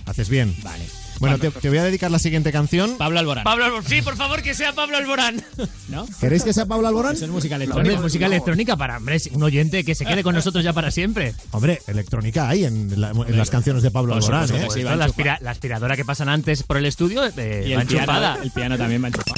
[0.05, 0.55] Haces bien.
[0.63, 0.85] Vale.
[1.19, 2.97] Bueno, te, te voy a dedicar la siguiente canción.
[2.97, 3.43] Pablo Alborán.
[3.43, 3.85] Pablo Alborán.
[3.85, 5.43] Sí, por favor, que sea Pablo Alborán.
[5.89, 6.07] ¿No?
[6.21, 7.13] ¿Queréis que sea Pablo Alborán?
[7.15, 8.01] Eso es música Hombre, electrónica.
[8.01, 11.35] música electrónica para hombre, un oyente que se quede con nosotros ya para siempre.
[11.51, 14.79] Hombre, electrónica hay en, la- en las canciones de Pablo Alborán, supuesto ¿eh?
[14.79, 15.33] sí, va la, enchufada.
[15.33, 18.39] aspira- la aspiradora que pasan antes por el estudio eh, Y va el piano, enchufada.
[18.41, 19.35] el piano también va enchufado.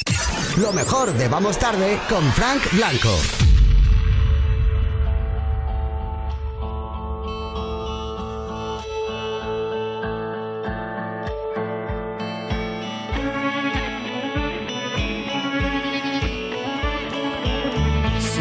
[0.57, 3.17] Lo mejor de Vamos Tarde con Frank Blanco.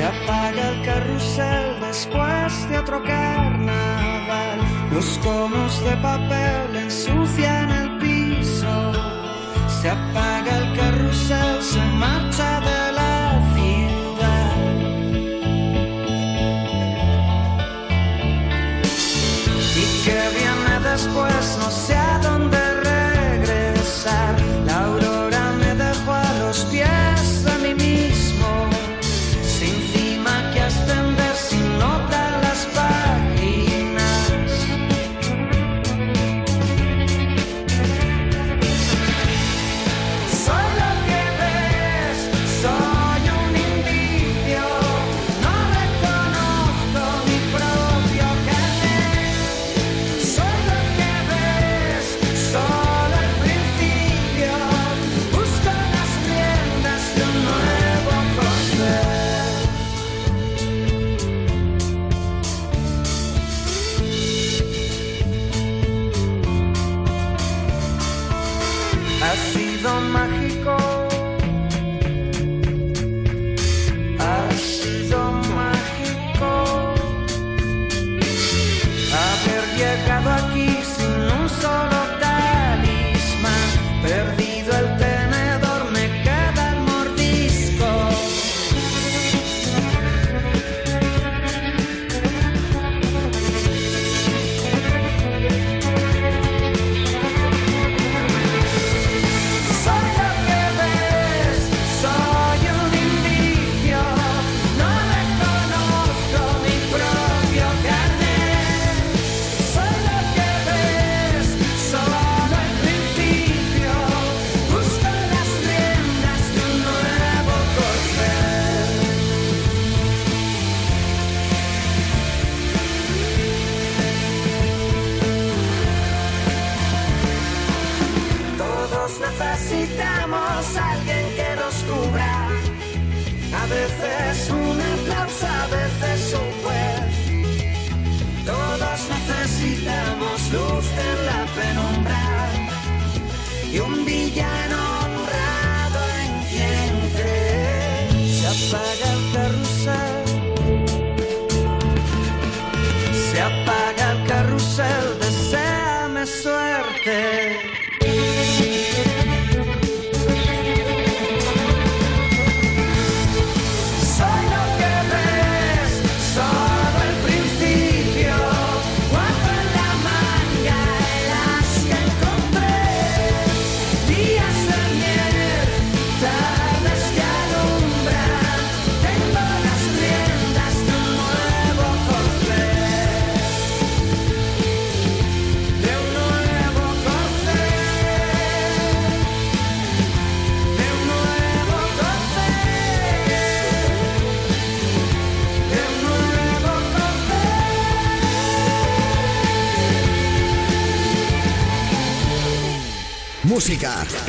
[0.00, 4.58] Se apaga el carrusel después de otro carnaval.
[4.94, 8.92] Los conos de papel ensucian el piso.
[9.68, 14.56] Se apaga el carrusel, se marcha de la ciudad.
[19.76, 21.39] Y que viene después,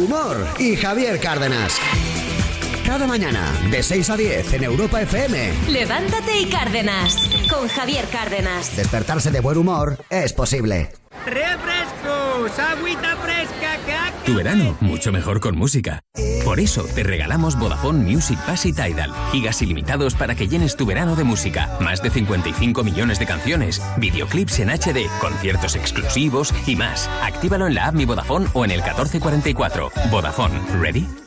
[0.01, 1.77] humor y Javier Cárdenas.
[2.85, 5.53] Cada mañana, de 6 a 10 en Europa FM.
[5.69, 7.15] Levántate y Cárdenas.
[7.49, 8.75] Con Javier Cárdenas.
[8.75, 10.91] Despertarse de buen humor es posible.
[11.25, 12.59] ¡Refrescos!
[12.59, 13.77] ¡Agüita fresca!
[13.85, 16.01] ¡Que Tu verano, mucho mejor con música.
[16.51, 19.13] Por eso te regalamos Vodafone Music Pass y Tidal.
[19.31, 21.77] Gigas ilimitados para que llenes tu verano de música.
[21.79, 27.09] Más de 55 millones de canciones, videoclips en HD, conciertos exclusivos y más.
[27.23, 29.91] Actívalo en la app Mi Vodafone o en el 1444.
[30.11, 31.20] Vodafone, ¿ready?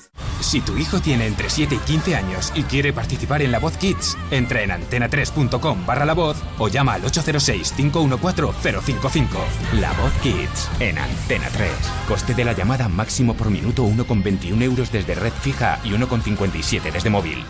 [0.55, 3.76] Si tu hijo tiene entre 7 y 15 años y quiere participar en La Voz
[3.76, 9.26] Kids, entra en antena3.com barra La Voz o llama al 806-514-055.
[9.81, 11.68] La Voz Kids en Antena 3.
[12.06, 17.10] Coste de la llamada máximo por minuto 1,21 euros desde red fija y 1,57 desde
[17.10, 17.44] móvil.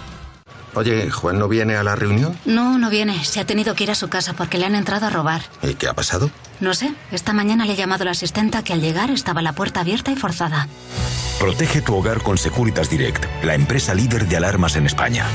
[0.74, 2.34] Oye, ¿Juan no viene a la reunión?
[2.46, 3.22] No, no viene.
[3.22, 5.42] Se ha tenido que ir a su casa porque le han entrado a robar.
[5.62, 6.30] ¿Y qué ha pasado?
[6.60, 6.94] No sé.
[7.12, 10.10] Esta mañana le he llamado a la asistenta que al llegar estaba la puerta abierta
[10.10, 10.68] y forzada.
[11.38, 15.26] Protege tu hogar con Securitas Direct, la empresa líder de alarmas en España.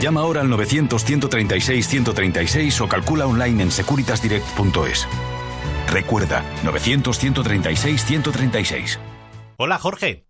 [0.00, 5.06] Llama ahora al 900-136-136 o calcula online en securitasdirect.es.
[5.88, 8.98] Recuerda, 900-136-136.
[9.58, 10.29] Hola Jorge.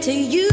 [0.00, 0.49] To you.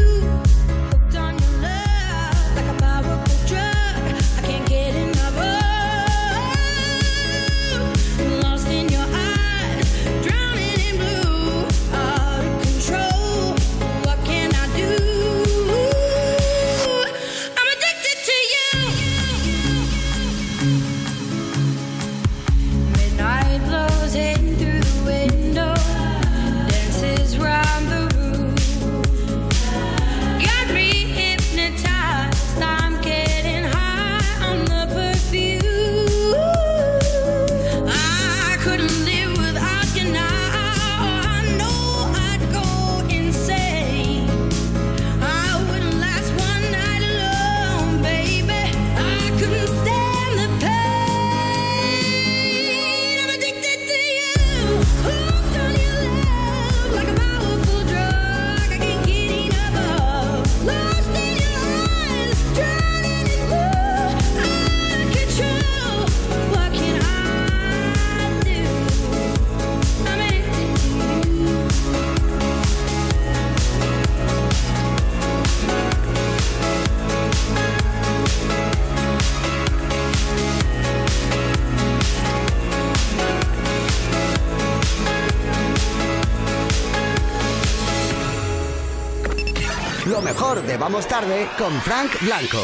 [90.98, 92.58] Vamos tarde con Frank Blanco.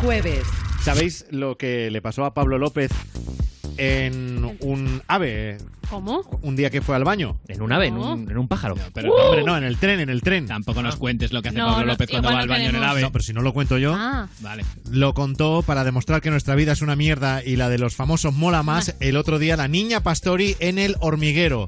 [0.00, 0.42] Jueves.
[0.82, 2.90] ¿Sabéis lo que le pasó a Pablo López
[3.76, 5.58] en un ave?
[5.90, 6.22] ¿Cómo?
[6.40, 7.36] Un día que fue al baño.
[7.46, 8.76] En un ave, en un, en un pájaro.
[8.94, 10.46] Pero no, hombre, no, en el tren, en el tren.
[10.46, 12.52] Tampoco nos cuentes lo que hace No, Pablo no, López cuando igual va al no
[12.54, 12.90] baño en el queremos.
[12.92, 13.00] ave.
[13.02, 13.92] No, pero si no lo cuento yo.
[13.94, 14.26] Ah.
[14.40, 14.64] Vale.
[14.90, 18.32] Lo contó para demostrar que nuestra vida es una mierda y la de los famosos
[18.32, 21.66] mola más el otro día la niña Pastori en el hormiguero.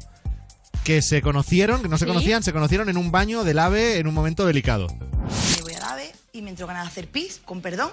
[0.84, 2.08] Que se conocieron, que no se ¿Sí?
[2.10, 4.88] conocían, se conocieron en un baño del ave en un momento delicado.
[5.56, 7.90] Me voy al ave y me entro ganas de hacer pis, con perdón.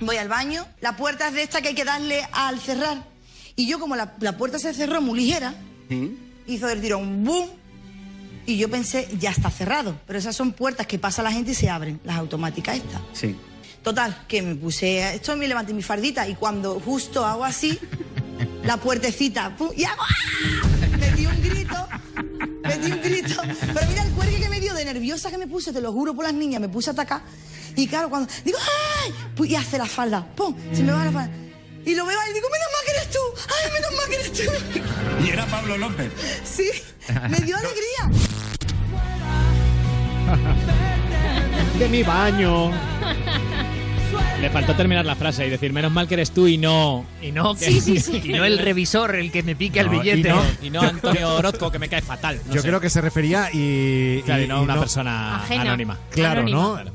[0.00, 3.04] Voy al baño, la puerta es de esta que hay que darle al cerrar.
[3.54, 5.52] Y yo, como la, la puerta se cerró muy ligera,
[6.46, 7.50] hizo del tirón ¡boom!
[8.46, 10.00] Y yo pensé, ya está cerrado.
[10.06, 13.02] Pero esas son puertas que pasa la gente y se abren, las automáticas estas.
[13.12, 13.36] Sí.
[13.82, 17.78] Total, que me puse esto, me levanté mi fardita y cuando justo hago así,
[18.64, 19.68] la puertecita, ¡pum!
[19.76, 20.86] y hago ¡ah!
[22.62, 23.42] Metí un grito,
[24.50, 26.92] metí un nerviosa que me puse, te lo juro por las niñas, me puse a
[26.92, 27.22] atacar.
[27.76, 28.58] Y claro, cuando digo,
[29.04, 29.14] ¡ay!
[29.36, 30.54] Pues, y hace la falda, ¡pum!
[30.72, 31.30] Se me va la falda.
[31.84, 33.18] Y lo veo ahí y digo, menos mal que eres tú,
[33.48, 35.24] ¡ay, menos mal que eres tú!
[35.24, 36.12] Y era Pablo López.
[36.44, 36.70] Sí,
[37.28, 38.10] me dio alegría.
[41.78, 42.70] De mi baño.
[44.40, 47.04] Le faltó terminar la frase y decir, menos mal que eres tú y no...
[47.20, 47.70] Y no, que-
[48.24, 50.28] y no el revisor el que me pique el No, y billete.
[50.30, 52.40] no- Y no Antonio Orozco, que me cae fatal.
[52.46, 52.68] no Yo sé.
[52.68, 54.22] creo que se refería y.
[54.24, 55.62] Claro, y y- no y una persona Ajena.
[55.62, 55.98] anónima.
[56.10, 56.58] Claro, Anónima.
[56.58, 56.72] ¿no?
[56.74, 56.92] Claro.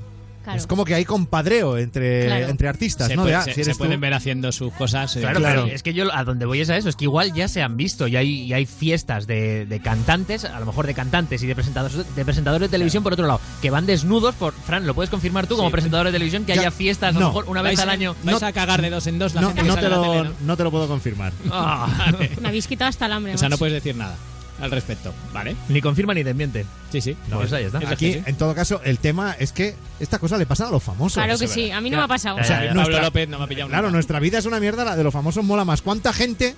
[0.54, 2.48] Es como que hay compadreo entre, Claro.
[2.48, 3.24] entre artistas, Se, ¿no?
[3.24, 5.16] puede- De, ah, se- si se pueden ver haciendo sus cosas.
[5.16, 5.66] eh, Claro, Claro.
[5.66, 7.78] es que yo a donde voy es a eso, es que igual ya se han
[7.78, 11.48] visto y hay, y hay fiestas de, de cantantes, a lo mejor de cantantes y
[11.48, 14.54] de presentadores, de presentadores de televisión por otro lado, que van desnudos por...
[14.54, 15.72] Fran, ¿lo puedes confirmar tú como Sí.
[15.74, 17.20] presentador de televisión que Ya- haya fiestas a no.
[17.22, 18.16] lo mejor una vez Vais- al año?
[18.24, 19.94] Vais No- a cagar de dos en dos la No, gente que no sale te
[19.96, 20.46] en la lo, tele, ¿no?
[20.48, 21.34] no te lo puedo confirmar.
[21.46, 22.30] Vale.
[22.42, 23.34] Me habéis quitado hasta el hambre.
[23.34, 24.16] O sea, no puedes decir nada
[24.62, 25.56] al respecto, ¿vale?
[25.70, 26.66] Ni confirma ni desmiente.
[26.92, 27.18] Sí, sí.
[27.30, 27.80] No, pues ahí está.
[27.80, 30.72] Eso Aquí, sí, en todo caso, el tema es que esta cosa le pasa a
[30.72, 31.22] los famosos.
[31.24, 32.38] Claro que sí, a mí no me ha pasado.
[32.38, 32.60] Ya, ya, ya.
[32.68, 33.94] Pablo nuestra- López no me ha pillado Claro, nunca.
[33.94, 35.82] nuestra vida es una mierda, la de los famosos mola más.
[35.82, 36.56] ¿Cuánta gente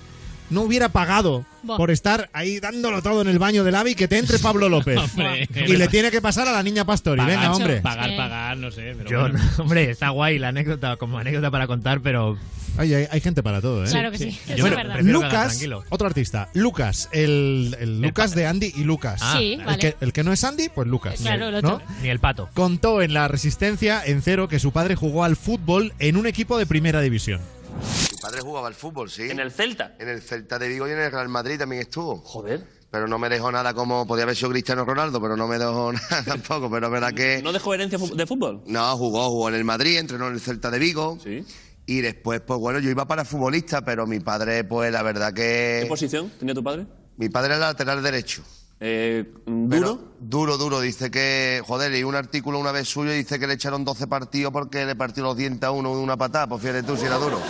[0.50, 1.76] no hubiera pagado Buah.
[1.76, 4.98] por estar ahí dándolo todo en el baño del AVI que te entre Pablo López?
[5.14, 7.18] Hombre, y le tiene que pasar a la niña Pastori.
[7.20, 7.80] Pagar, Venga, hombre.
[7.80, 8.94] Pagar, pagar, no sé.
[8.96, 9.38] Pero Yo, bueno.
[9.58, 12.38] hombre, está guay la anécdota como anécdota para contar, pero
[12.76, 13.88] hay, hay gente para todo, ¿eh?
[13.90, 14.54] Claro que sí, sí.
[14.56, 15.84] Yo cagar Lucas, tranquilo.
[15.88, 16.48] otro artista.
[16.54, 19.20] Lucas, el, el Lucas de Andy y Lucas.
[19.22, 19.78] Ah, Sí, el, vale.
[19.78, 21.20] que, el que no es Andy, pues Lucas.
[21.20, 21.74] Claro, el ¿no?
[21.74, 21.82] otro.
[22.02, 22.48] ni el pato.
[22.54, 26.56] Contó en La Resistencia, en cero, que su padre jugó al fútbol en un equipo
[26.56, 27.40] de primera división.
[27.78, 29.22] Mi padre jugaba al fútbol, sí.
[29.30, 29.94] ¿En el Celta?
[29.98, 32.18] En el Celta de Vigo y en el Real Madrid también estuvo.
[32.18, 32.66] Joder.
[32.90, 35.92] Pero no me dejó nada como podía haber sido Cristiano Ronaldo, pero no me dejó
[36.10, 36.70] nada tampoco.
[36.70, 37.40] Pero es verdad que.
[37.42, 38.62] ¿No dejó herencia de fútbol?
[38.66, 41.18] No, jugó, jugó en el Madrid, entrenó en el Celta de Vigo.
[41.22, 41.44] Sí.
[41.86, 45.80] Y después, pues bueno, yo iba para futbolista, pero mi padre, pues la verdad ¿Qué
[45.82, 45.86] que.
[45.88, 46.86] posición tenía tu padre?
[47.16, 48.42] Mi padre era lateral derecho.
[48.80, 49.68] Eh, ¿Duro?
[49.68, 50.80] Pero duro, duro.
[50.80, 54.06] Dice que, joder, leí un artículo una vez suyo y dice que le echaron 12
[54.06, 56.46] partidos porque le partió los dientes a uno de una patada.
[56.48, 57.40] Pues fíjate tú si era duro.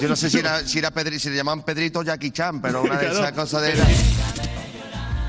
[0.00, 2.60] Yo no sé si era, si era Pedri, si le llamaban Pedrito o Jackie Chan,
[2.60, 4.53] pero una de esas cosas de...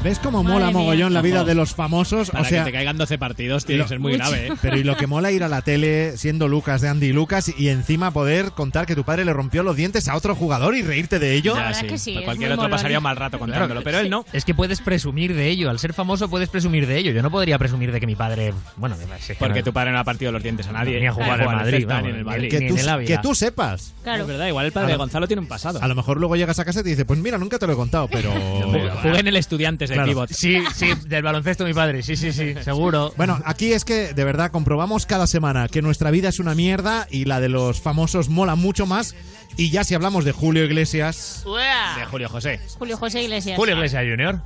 [0.06, 0.78] ¿Ves cómo Madre mola mía.
[0.78, 2.30] mogollón la vida de los famosos?
[2.30, 4.18] Para o sea, que te caigan 12 partidos tiene lo- que ser muy Uy.
[4.20, 4.52] grave, ¿eh?
[4.62, 7.52] Pero y lo que mola ir a la tele siendo Lucas de Andy y Lucas
[7.58, 10.84] y encima poder contar que tu padre le rompió los dientes a otro jugador y
[10.84, 11.56] reírte de ello.
[11.56, 11.86] La Ya, verdad sí.
[11.88, 12.78] es que sí, Pues es cualquier muy otro molón.
[12.78, 14.26] pasaría un mal rato contándolo, pero él no.
[14.32, 15.72] Es que puedes presumir de ello.
[15.72, 17.12] Al ser famoso puedes presumir de ello.
[17.12, 18.54] Yo no podría presumir de que mi padre.
[18.78, 21.00] Bueno, es que Porque no- tu padre no ha partido los dientes a nadie.
[21.00, 22.44] Ni a jugar en el Madrid, Celta, vamos, ni en el ni Madrid.
[22.44, 23.08] el- que, ni tú, en el Ávila.
[23.08, 23.96] que tú sepas.
[24.04, 24.22] Claro.
[24.22, 25.82] Es verdad, igual el padre de Gonzalo tiene un pasado.
[25.82, 27.74] A lo mejor luego llegas a casa y te dice, pues mira, nunca te lo
[27.74, 28.32] he contado, pero...
[29.02, 30.10] Jugué en el Estudiantes de Claro.
[30.10, 30.32] pívot.
[30.32, 32.04] Sí, sí, del baloncesto mi padre.
[32.04, 33.14] Sí, sí, sí, seguro.
[33.18, 37.08] Bueno, aquí es que de verdad comprobamos cada semana que nuestra vida es una mierda
[37.10, 39.16] y la de los famosos mola mucho más.
[39.58, 41.44] Y ya si hablamos de Julio Iglesias...
[41.46, 41.96] Uea.
[41.98, 42.60] De Julio José.
[42.78, 43.56] Julio José Iglesias.
[43.58, 44.42] Julio Iglesias Junior.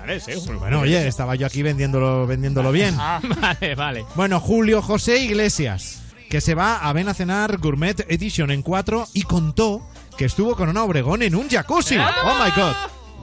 [0.00, 0.32] Vale, sí.
[0.36, 2.96] Julio Bueno, oye, estaba yo aquí vendiéndolo, vendiéndolo bien.
[3.40, 4.04] Vale, vale.
[4.14, 9.08] Bueno, Julio José Iglesias, que se va a Ven a Cenar Gourmet Edition en 4
[9.14, 9.82] y contó
[10.16, 11.96] que estuvo con una Obregón en un jacuzzi.
[11.96, 12.74] ¡Oh, my God!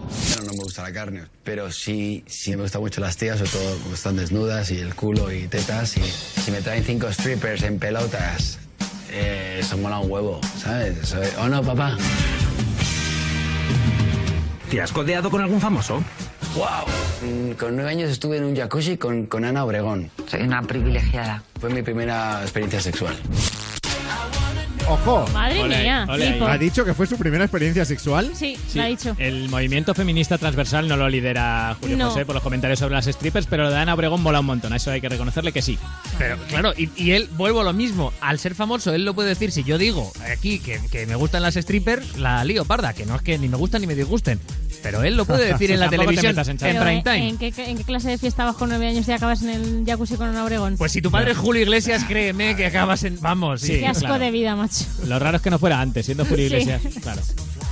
[0.08, 3.52] Bueno, no me gusta la carne, pero sí, sí me gustan mucho las tías, sobre
[3.52, 5.98] todo cuando están desnudas y el culo y tetas.
[5.98, 8.60] Y si me traen cinco strippers en pelotas,
[9.12, 10.98] eh, eso mola un huevo, ¿sabes?
[10.98, 11.98] Eso- ¿O no, papá?
[14.70, 16.04] ¿Te has codeado con algún famoso?
[16.56, 16.68] ¡Wow!
[17.30, 20.10] Mm, Con nueve años estuve en un jacuzzi con, con Ana Obregón.
[20.28, 21.44] Soy una privilegiada.
[21.60, 23.16] Fue mi primera experiencia sexual.
[24.90, 25.26] ¡Ojo!
[25.34, 26.06] Madre Ole ahí, mía.
[26.10, 26.30] ole ahí.
[26.32, 26.45] flipo.
[26.48, 28.32] ¿Ha dicho que fue su primera experiencia sexual?
[28.34, 29.16] Sí, Sí, lo ha dicho.
[29.20, 32.10] El movimiento feminista transversal no lo lidera Julio No.
[32.10, 34.74] José por los comentarios sobre las strippers, pero lo de Ana Obregón mola un montón.
[34.74, 35.78] A eso hay que reconocerle que sí.
[36.18, 39.30] Pero claro, y, y él, vuelvo a lo mismo, al ser famoso, él lo puede
[39.30, 43.06] decir, si yo digo aquí que, que me gustan las strippers, la lío parda, que
[43.06, 44.40] no es que ni me gustan ni me disgusten.
[44.82, 47.30] Pero él lo puede decir en la te televisión, metas en en, prime time.
[47.30, 49.84] ¿en qué, en qué clase de fiesta vas con nueve años y acabas en el
[49.86, 50.76] jacuzzi con un Obregón?
[50.78, 53.20] Pues si tu padre es Julio Iglesias, créeme que acabas en...
[53.22, 53.68] Vamos, sí.
[53.68, 54.20] Sí, Qué asco claro.
[54.20, 54.86] de vida, macho.
[55.06, 56.56] Lo raro es que no fuera antes, siendo Julio Sí.
[56.56, 56.82] Iglesias.
[57.02, 57.22] Claro.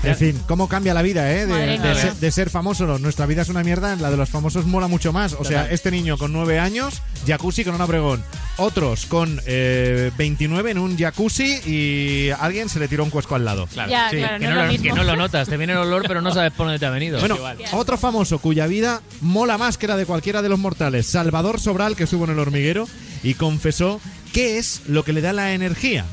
[0.04, 1.48] En fin, cómo cambia la vida, ¿eh?
[1.48, 3.00] De, de ser, de ser famoso.
[3.00, 5.34] Nuestra vida es una mierda, la de los famosos mola mucho más.
[5.34, 8.24] O sea, este niño con 9 años, jacuzzi con un Obregón.
[8.60, 13.46] Otros con eh, 29 en un jacuzzi y alguien se le tiró un cuesco al
[13.46, 13.68] lado.
[13.68, 13.90] Claro.
[13.92, 14.84] Ya, Sí, claro, que, no, lo lo, mismo.
[14.84, 16.90] que no lo notas, te viene el olor, pero no sabes por dónde te ha
[16.90, 17.20] venido.
[17.20, 17.58] Bueno, igual.
[17.74, 21.96] otro famoso cuya vida mola más que la de cualquiera de los mortales, Salvador Sobral,
[21.96, 22.88] que estuvo en el hormiguero
[23.22, 24.02] y confesó
[24.34, 26.04] qué es lo que le da la energía.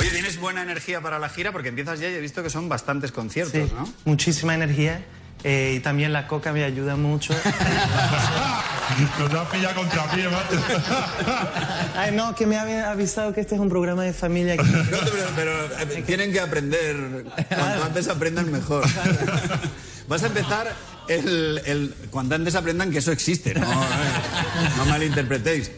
[0.00, 1.52] Oye, ¿tienes buena energía para la gira?
[1.52, 3.88] Porque empiezas ya y he visto que son bastantes conciertos, Sí, ¿no?
[4.04, 5.02] muchísima energía
[5.44, 7.34] eh, y también la coca me ayuda mucho.
[9.18, 10.62] Nos has pillado contra pie, macho.
[11.96, 14.56] Ay, no, que me habían avisado que este es un programa de familia.
[14.62, 17.24] No, pero, pero, eh, tienen que aprender.
[17.48, 18.84] Cuanto antes aprendan, mejor.
[20.08, 20.72] Vas a empezar
[21.08, 23.66] el, el- cuando antes aprendan que eso existe, no,
[24.76, 25.70] no malinterpretéis.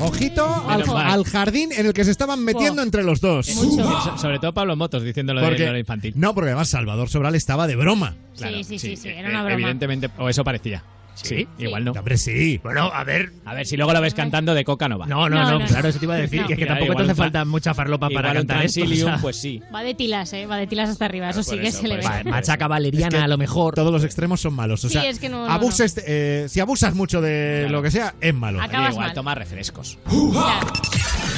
[0.00, 3.46] Ojito al, jardín en el que se estaban metiendo entre los dos.
[3.46, 6.12] So- Sobre todo Pablo Motos diciéndolo de Porque- lo infantil.
[6.16, 8.14] No, porque además Salvador Sobral estaba de broma.
[8.34, 9.54] Sí, sí, sí, sí, era Eh, una broma.
[9.54, 10.82] Evidentemente, o eso parecía.
[11.22, 11.92] Sí, igual no.
[11.92, 12.58] Hombre, sí.
[12.62, 13.32] Bueno, a ver.
[13.44, 15.06] A ver, si luego lo ves cantando de coca no va.
[15.06, 16.46] No, no, No, no, no, claro, eso te iba a decir, No.
[16.46, 18.42] que, es que Mira, tampoco te igual hace un tra- falta mucha farlopa para Igual
[18.42, 18.80] un cantar esto.
[18.80, 19.22] Transilium, o sea.
[19.22, 19.62] pues sí.
[19.74, 20.46] Va de tilas, ¿eh?
[20.46, 21.30] Va de tilas hasta arriba.
[21.30, 22.20] Eso sí por que eso, se le por ve.
[22.20, 22.28] eso.
[22.28, 23.74] Machaca valeriana, Es que a lo mejor.
[23.74, 24.84] Todos los extremos son malos.
[24.84, 27.90] O Sí, sea, es que no- no, abuses, eh, si abusas mucho de lo que
[27.90, 28.60] sea, es malo.
[28.62, 29.14] Acabas igual mal.
[29.14, 29.98] toma refrescos.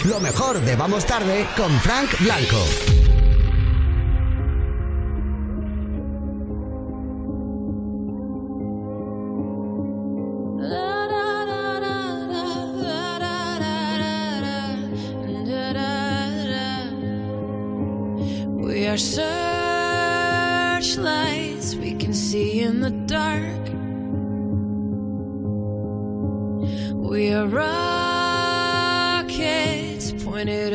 [0.05, 2.65] Lo mejor de Vamos Tarde con Frank Blanco.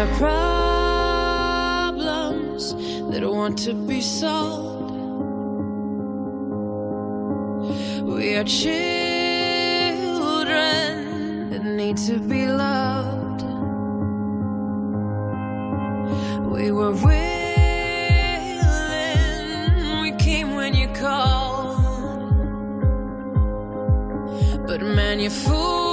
[0.00, 0.16] We are
[1.92, 2.74] problems
[3.10, 4.92] that want to be solved.
[8.08, 8.70] We are children
[11.50, 13.42] that need to be loved.
[16.50, 17.20] We were willing,
[20.00, 21.76] we came when you called.
[24.66, 25.89] But man, you fooled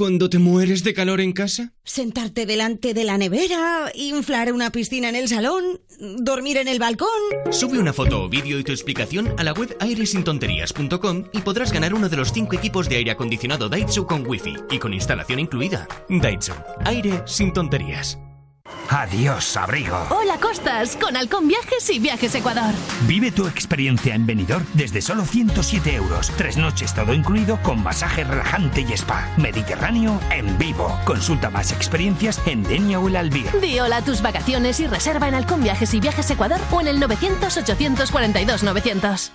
[0.00, 1.74] cuando te mueres de calor en casa?
[1.84, 5.82] Sentarte delante de la nevera, inflar una piscina en el salón,
[6.20, 7.10] dormir en el balcón.
[7.50, 11.92] Sube una foto o vídeo y tu explicación a la web airesintonterías.com y podrás ganar
[11.92, 15.86] uno de los cinco equipos de aire acondicionado Daitsu con wifi y con instalación incluida.
[16.08, 16.54] Daitsu,
[16.86, 18.18] aire sin tonterías.
[18.92, 20.04] Adiós, abrigo.
[20.10, 22.74] Hola Costas, con Halcón Viajes y Viajes Ecuador.
[23.06, 26.32] Vive tu experiencia en Benidorm desde solo 107 euros.
[26.36, 29.28] Tres noches todo incluido con masaje relajante y spa.
[29.36, 30.98] Mediterráneo en vivo.
[31.04, 33.46] Consulta más experiencias en Denia o el Albir.
[33.60, 36.88] Di hola a tus vacaciones y reserva en Halcón Viajes y Viajes Ecuador o en
[36.88, 39.30] el 900-842-900.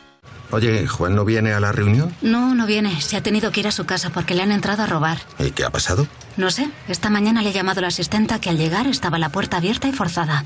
[0.52, 2.14] Oye, ¿Juan no viene a la reunión?
[2.22, 3.00] No, no viene.
[3.00, 5.20] Se ha tenido que ir a su casa porque le han entrado a robar.
[5.40, 6.08] ¿Y qué ha pasado?
[6.38, 6.70] No sé.
[6.88, 9.88] Esta mañana le he llamado a la asistenta que al llegar estaba la puerta abierta
[9.88, 10.44] y forzada.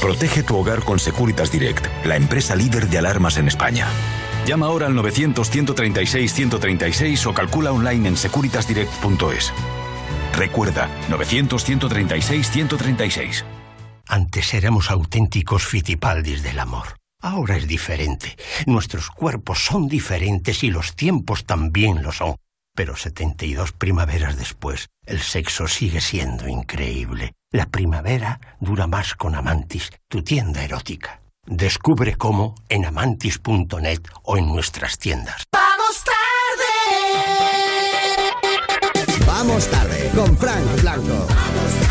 [0.00, 3.86] Protege tu hogar con Securitas Direct, la empresa líder de alarmas en España.
[4.46, 9.52] Llama ahora al 900-136-136 o calcula online en securitasdirect.es.
[10.34, 13.44] Recuerda, 900-136-136.
[14.08, 16.96] Antes éramos auténticos fitipaldis del amor.
[17.20, 18.38] Ahora es diferente.
[18.64, 22.36] Nuestros cuerpos son diferentes y los tiempos también lo son.
[22.80, 27.34] Pero 72 primaveras después, el sexo sigue siendo increíble.
[27.52, 31.20] La primavera dura más con Amantis, tu tienda erótica.
[31.44, 35.44] Descubre cómo en amantis.net o en nuestras tiendas.
[35.52, 36.72] ¡Vamos tarde!
[39.26, 41.26] Vamos tarde con Frank Blanco.
[41.56, 41.89] Let's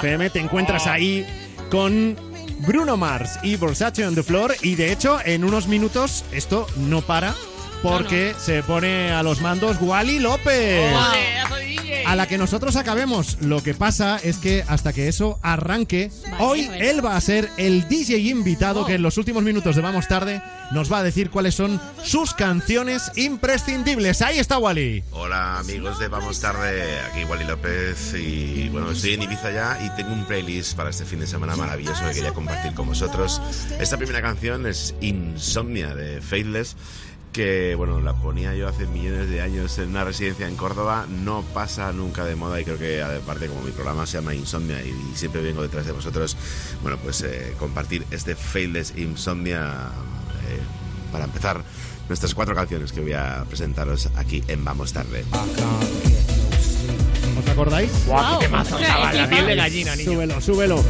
[0.00, 0.30] FM.
[0.30, 1.26] Te encuentras ahí
[1.70, 2.16] con
[2.66, 4.54] Bruno Mars y Versace on the Floor.
[4.62, 7.34] Y de hecho, en unos minutos esto no para
[7.82, 10.94] porque se pone a los mandos Wally López.
[12.06, 13.38] A la que nosotros acabemos.
[13.42, 17.86] Lo que pasa es que hasta que eso arranque, hoy él va a ser el
[17.88, 21.54] DJ invitado que en los últimos minutos de Vamos Tarde nos va a decir cuáles
[21.54, 24.22] son sus canciones imprescindibles.
[24.22, 25.02] Ahí está Wally.
[25.10, 29.90] Hola amigos de Vamos Tarde, aquí Wally López y bueno, estoy en Ibiza ya y
[29.96, 33.40] tengo un playlist para este fin de semana maravilloso que quería compartir con vosotros.
[33.78, 36.76] Esta primera canción es Insomnia de Faithless
[37.32, 41.42] que bueno, la ponía yo hace millones de años en una residencia en Córdoba, no
[41.54, 44.92] pasa nunca de moda y creo que aparte como mi programa se llama Insomnia y,
[45.14, 46.36] siempre vengo detrás de vosotros,
[46.82, 49.90] bueno pues eh, compartir este Faithless Insomnia
[51.10, 51.62] para empezar
[52.08, 55.24] nuestras cuatro canciones que voy a presentaros aquí en Vamos Tarde.
[57.38, 57.90] ¿Os acordáis?
[58.06, 60.12] Guau, qué temazo, chaval, la piel de gallina, niño.
[60.12, 60.84] Súbelo, súbelo.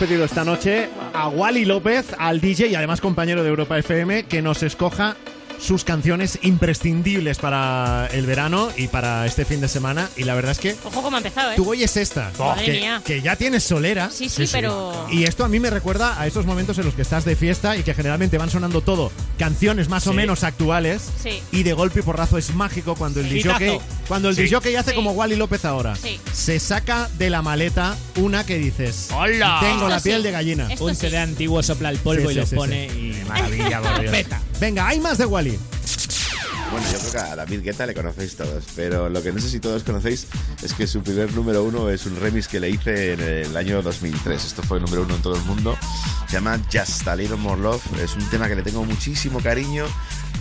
[0.00, 4.40] Pedido esta noche a Wally López, al DJ y además compañero de Europa FM, que
[4.40, 5.14] nos escoja
[5.60, 10.08] sus canciones imprescindibles para el verano y para este fin de semana.
[10.16, 11.56] Y la verdad es que Ojo cómo ha empezado, ¿eh?
[11.56, 13.02] tú oyes esta, Madre que, mía.
[13.04, 14.10] que ya tienes solera.
[14.10, 15.06] Sí, sí, pero...
[15.10, 17.76] Y esto a mí me recuerda a esos momentos en los que estás de fiesta
[17.76, 21.40] y que generalmente van sonando todo canciones más o menos actuales Sí.
[21.52, 23.28] y de golpe y porrazo es mágico cuando el.
[23.28, 24.42] DJ cuando el Sí.
[24.42, 24.96] DJ hace Sí.
[24.96, 26.18] como Wally López ahora Sí.
[26.32, 29.58] se saca de la maleta una que dices ¡Hola!
[29.60, 30.22] tengo la piel sí.
[30.24, 32.96] de gallina Un CD antiguo sopla el polvo Sí, y sí, lo sí, pone sí.
[33.22, 33.28] y...
[33.28, 34.12] maravilla por Dios.
[34.60, 35.58] Venga hay más de Wally
[36.70, 39.48] Bueno, yo creo que a David Guetta le conocéis todos, pero lo que no sé
[39.48, 40.26] si todos conocéis
[40.62, 43.80] es que su primer número uno es un remix que le hice en el año
[43.80, 44.44] 2003.
[44.44, 45.78] Esto fue el número uno en todo el mundo.
[46.28, 47.82] Se llama Just a Little More Love.
[48.02, 49.86] Es un tema que le tengo muchísimo cariño,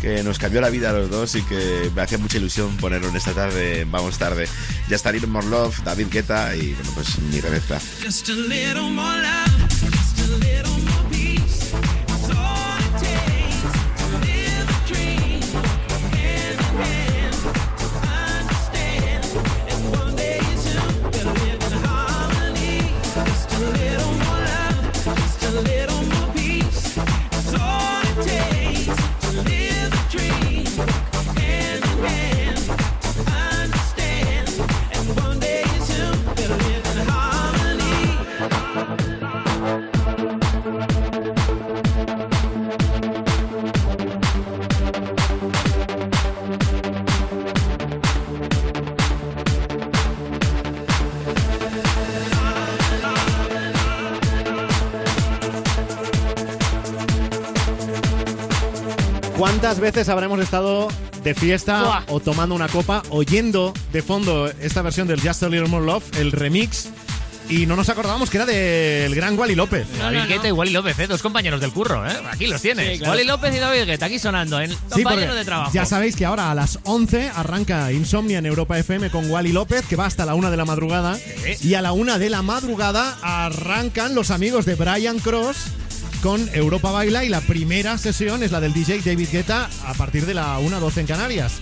[0.02, 3.08] que nos cambió la vida a los dos y que me hacía mucha ilusión ponerlo
[3.08, 4.48] en esta tarde, vamos tarde.
[4.90, 7.80] Just a Little More Love, David Guetta y bueno, pues mi remezcla.
[8.04, 9.59] Just a little more love,
[59.60, 60.88] ¿Cuántas veces habremos estado
[61.22, 62.04] de fiesta Buah.
[62.08, 66.18] o tomando una copa oyendo de fondo esta versión del Just a Little More Love,
[66.18, 66.88] el remix,
[67.50, 69.86] y no nos acordábamos que era del gran Wally López?
[70.00, 71.08] David Guetta y Wally López, ¿eh?
[71.08, 72.14] dos compañeros del curro, ¿eh?
[72.32, 72.90] aquí los tienes.
[72.90, 73.12] Sí, claro.
[73.12, 75.72] Wally López y David Guetta, aquí sonando, en Sí, compañeros de trabajo.
[75.74, 79.86] Ya sabéis que ahora a las 11 arranca Insomnia en Europa FM con Wally López,
[79.86, 81.20] que va hasta la 1 de la madrugada.
[81.62, 85.58] Y a la 1 de la madrugada arrancan los amigos de Brian Cross
[86.22, 90.26] con Europa Baila y la primera sesión es la del DJ David Guetta a partir
[90.26, 91.54] de la 1.12 en Canarias.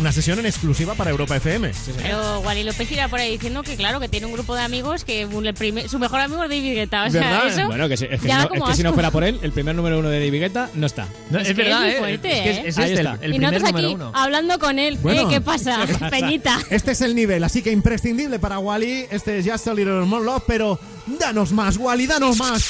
[0.00, 1.70] Una sesión en exclusiva para Europa FM.
[2.02, 5.04] Pero Wally López irá por ahí diciendo que, claro, que tiene un grupo de amigos
[5.04, 7.04] que el primer- su mejor amigo es David Guetta.
[7.04, 7.46] O sea, ¿Verdad?
[7.46, 7.66] eso.
[7.68, 9.76] Bueno, que, si- es que, no, es que si no fuera por él, el primer
[9.76, 11.06] número uno de David Guetta no está.
[11.30, 11.98] No, Es es, que es verdad, muy ¿eh?
[12.00, 12.62] fuerte, es que es, ¿eh?
[12.70, 13.24] es Ahí este, el, está.
[13.24, 14.12] el y primer nosotros número aquí uno.
[14.16, 14.98] hablando con él.
[15.00, 15.20] Bueno.
[15.20, 15.26] ¿Eh?
[15.30, 15.78] ¿Qué pasa?
[15.86, 16.10] ¿Qué pasa?
[16.10, 16.58] Peñita.
[16.70, 19.06] Este es el nivel, así que imprescindible para Wally.
[19.12, 20.80] Este es Just a Little More Love, pero
[21.20, 22.64] danos más, Wally, danos más.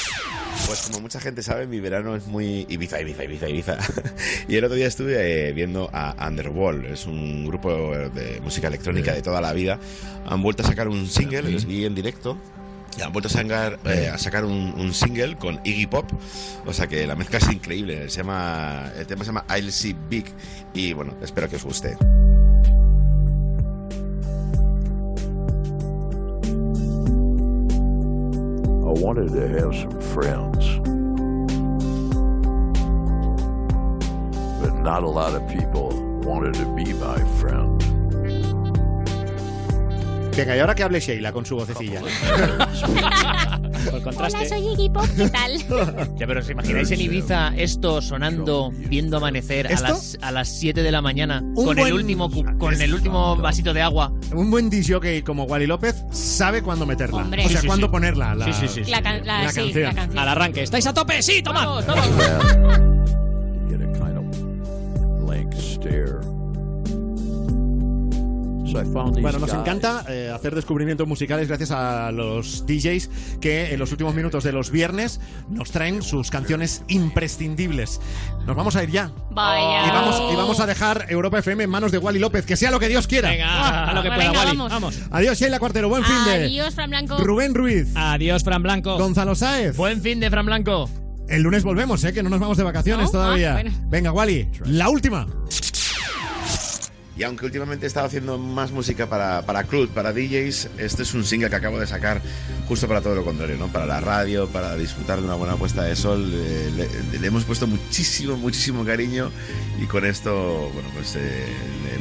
[0.66, 3.78] Pues como mucha gente sabe, mi verano es muy Ibiza, Ibiza, Ibiza, Ibiza.
[4.48, 9.12] y el otro día estuve eh, viendo a Underworld, es un grupo de música electrónica
[9.12, 9.78] de toda la vida.
[10.26, 12.38] Han vuelto a sacar un single, les vi en directo.
[12.96, 16.10] Y han vuelto a sacar, eh, a sacar un, un single con Iggy Pop.
[16.64, 18.08] O sea que la mezcla es increíble.
[18.08, 20.26] Se llama, el tema se llama I'll See Big.
[20.74, 21.96] Y bueno, espero que os guste.
[29.00, 30.78] Wanted to have some friends.
[34.60, 35.90] But not a lot of people
[36.22, 37.93] wanted to be my friend.
[40.36, 42.00] Venga, y ahora que hable Sheila con su vocecilla.
[44.02, 45.58] Por Hola, soy Iggy Pop, ¿qué tal?
[46.16, 49.88] Ya, pero ¿os imagináis en Ibiza esto sonando, viendo amanecer a ¿Esto?
[49.88, 52.94] las, a las 7 de la mañana Un con, buen- el último, cu- con el
[52.94, 54.12] último vasito de agua?
[54.34, 57.22] Un buen disjockey como Wally López sabe cuándo meterla.
[57.22, 57.44] Hombre.
[57.44, 57.92] O sea, Sí, sí, cuándo sí.
[57.92, 58.34] ponerla.
[58.34, 58.90] La, Sí, sí, sí, sí.
[58.90, 59.82] La, can- la- La sí, canción.
[59.84, 60.18] la canción.
[60.18, 60.62] Al arranque.
[60.62, 61.22] ¿Estáis a tope?
[61.22, 61.64] Sí, toma.
[63.68, 66.20] You get a kind of blank stare.
[68.82, 73.10] Bueno, nos encanta eh, hacer descubrimientos musicales gracias a los DJs
[73.40, 78.00] que en los últimos minutos de los viernes nos traen sus canciones imprescindibles.
[78.46, 79.12] Nos vamos a ir ya.
[79.30, 79.86] Vaya.
[79.86, 82.70] Y vamos, y vamos a dejar Europa FM en manos de Wally López, que sea
[82.70, 83.30] lo que Dios quiera.
[83.30, 84.56] Venga, a lo que Venga, pueda, Wally.
[84.56, 84.72] vamos.
[84.72, 85.00] Vamos.
[85.10, 85.88] Adiós, Sheila Cuartero.
[85.88, 86.44] Buen fin de.
[86.46, 87.18] Adiós, Fran Blanco.
[87.18, 87.88] Rubén Ruiz.
[87.94, 88.98] Adiós, Fran Blanco.
[88.98, 89.76] Gonzalo Sáez.
[89.76, 90.90] Buen fin de Fran Blanco.
[91.28, 92.12] El lunes volvemos, ¿eh?
[92.12, 93.12] Que no nos vamos de vacaciones ¿No?
[93.12, 93.50] todavía.
[93.52, 93.70] Ah, bueno.
[93.88, 95.26] Venga, Wally, la última.
[97.16, 101.14] Y aunque últimamente he estado haciendo más música para, para club, para DJs, este es
[101.14, 102.20] un single que acabo de sacar
[102.66, 103.68] justo para todo lo contrario, ¿no?
[103.68, 106.28] Para la radio, para disfrutar de una buena puesta de sol.
[106.32, 106.88] eh,
[107.20, 109.30] le, hemos puesto muchísimo, muchísimo cariño
[109.80, 111.46] y con esto, bueno, pues eh,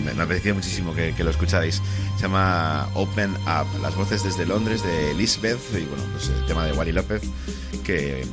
[0.03, 1.81] me, me apetecía muchísimo que, lo escucharais.
[2.15, 6.65] Se llama Open Up, las voces desde Londres de Elizabeth y bueno, pues el tema
[6.65, 7.22] de Wally López
[7.84, 8.26] que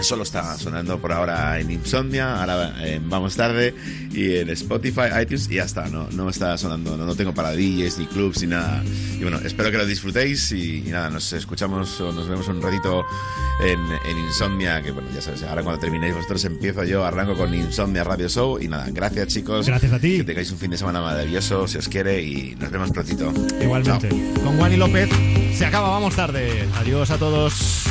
[0.00, 3.74] solo está sonando por ahora en Insomnia, ahora en Vamos Tarde
[4.12, 7.52] y en Spotify, iTunes y ya está, no, no está sonando, no, no tengo para
[7.52, 8.82] DJs ni clubs ni nada.
[9.18, 12.60] Y bueno, espero que lo disfrutéis y, y nada, nos escuchamos o nos vemos un
[12.60, 13.04] ratito
[13.64, 17.54] en, en Insomnia, que bueno, ya sabes, ahora cuando terminéis vosotros empiezo yo, arranco con
[17.54, 19.66] Insomnia Radio Show y nada, gracias chicos.
[19.66, 20.18] Gracias a ti.
[20.18, 23.32] Que tengáis un fin de semana maravilloso, si os quiere y nos vemos prontito.
[23.60, 24.08] Igualmente.
[24.08, 24.44] Chao.
[24.44, 25.08] Con Wally López
[25.56, 26.68] se acaba, vamos tarde.
[26.76, 27.86] Adiós a todos.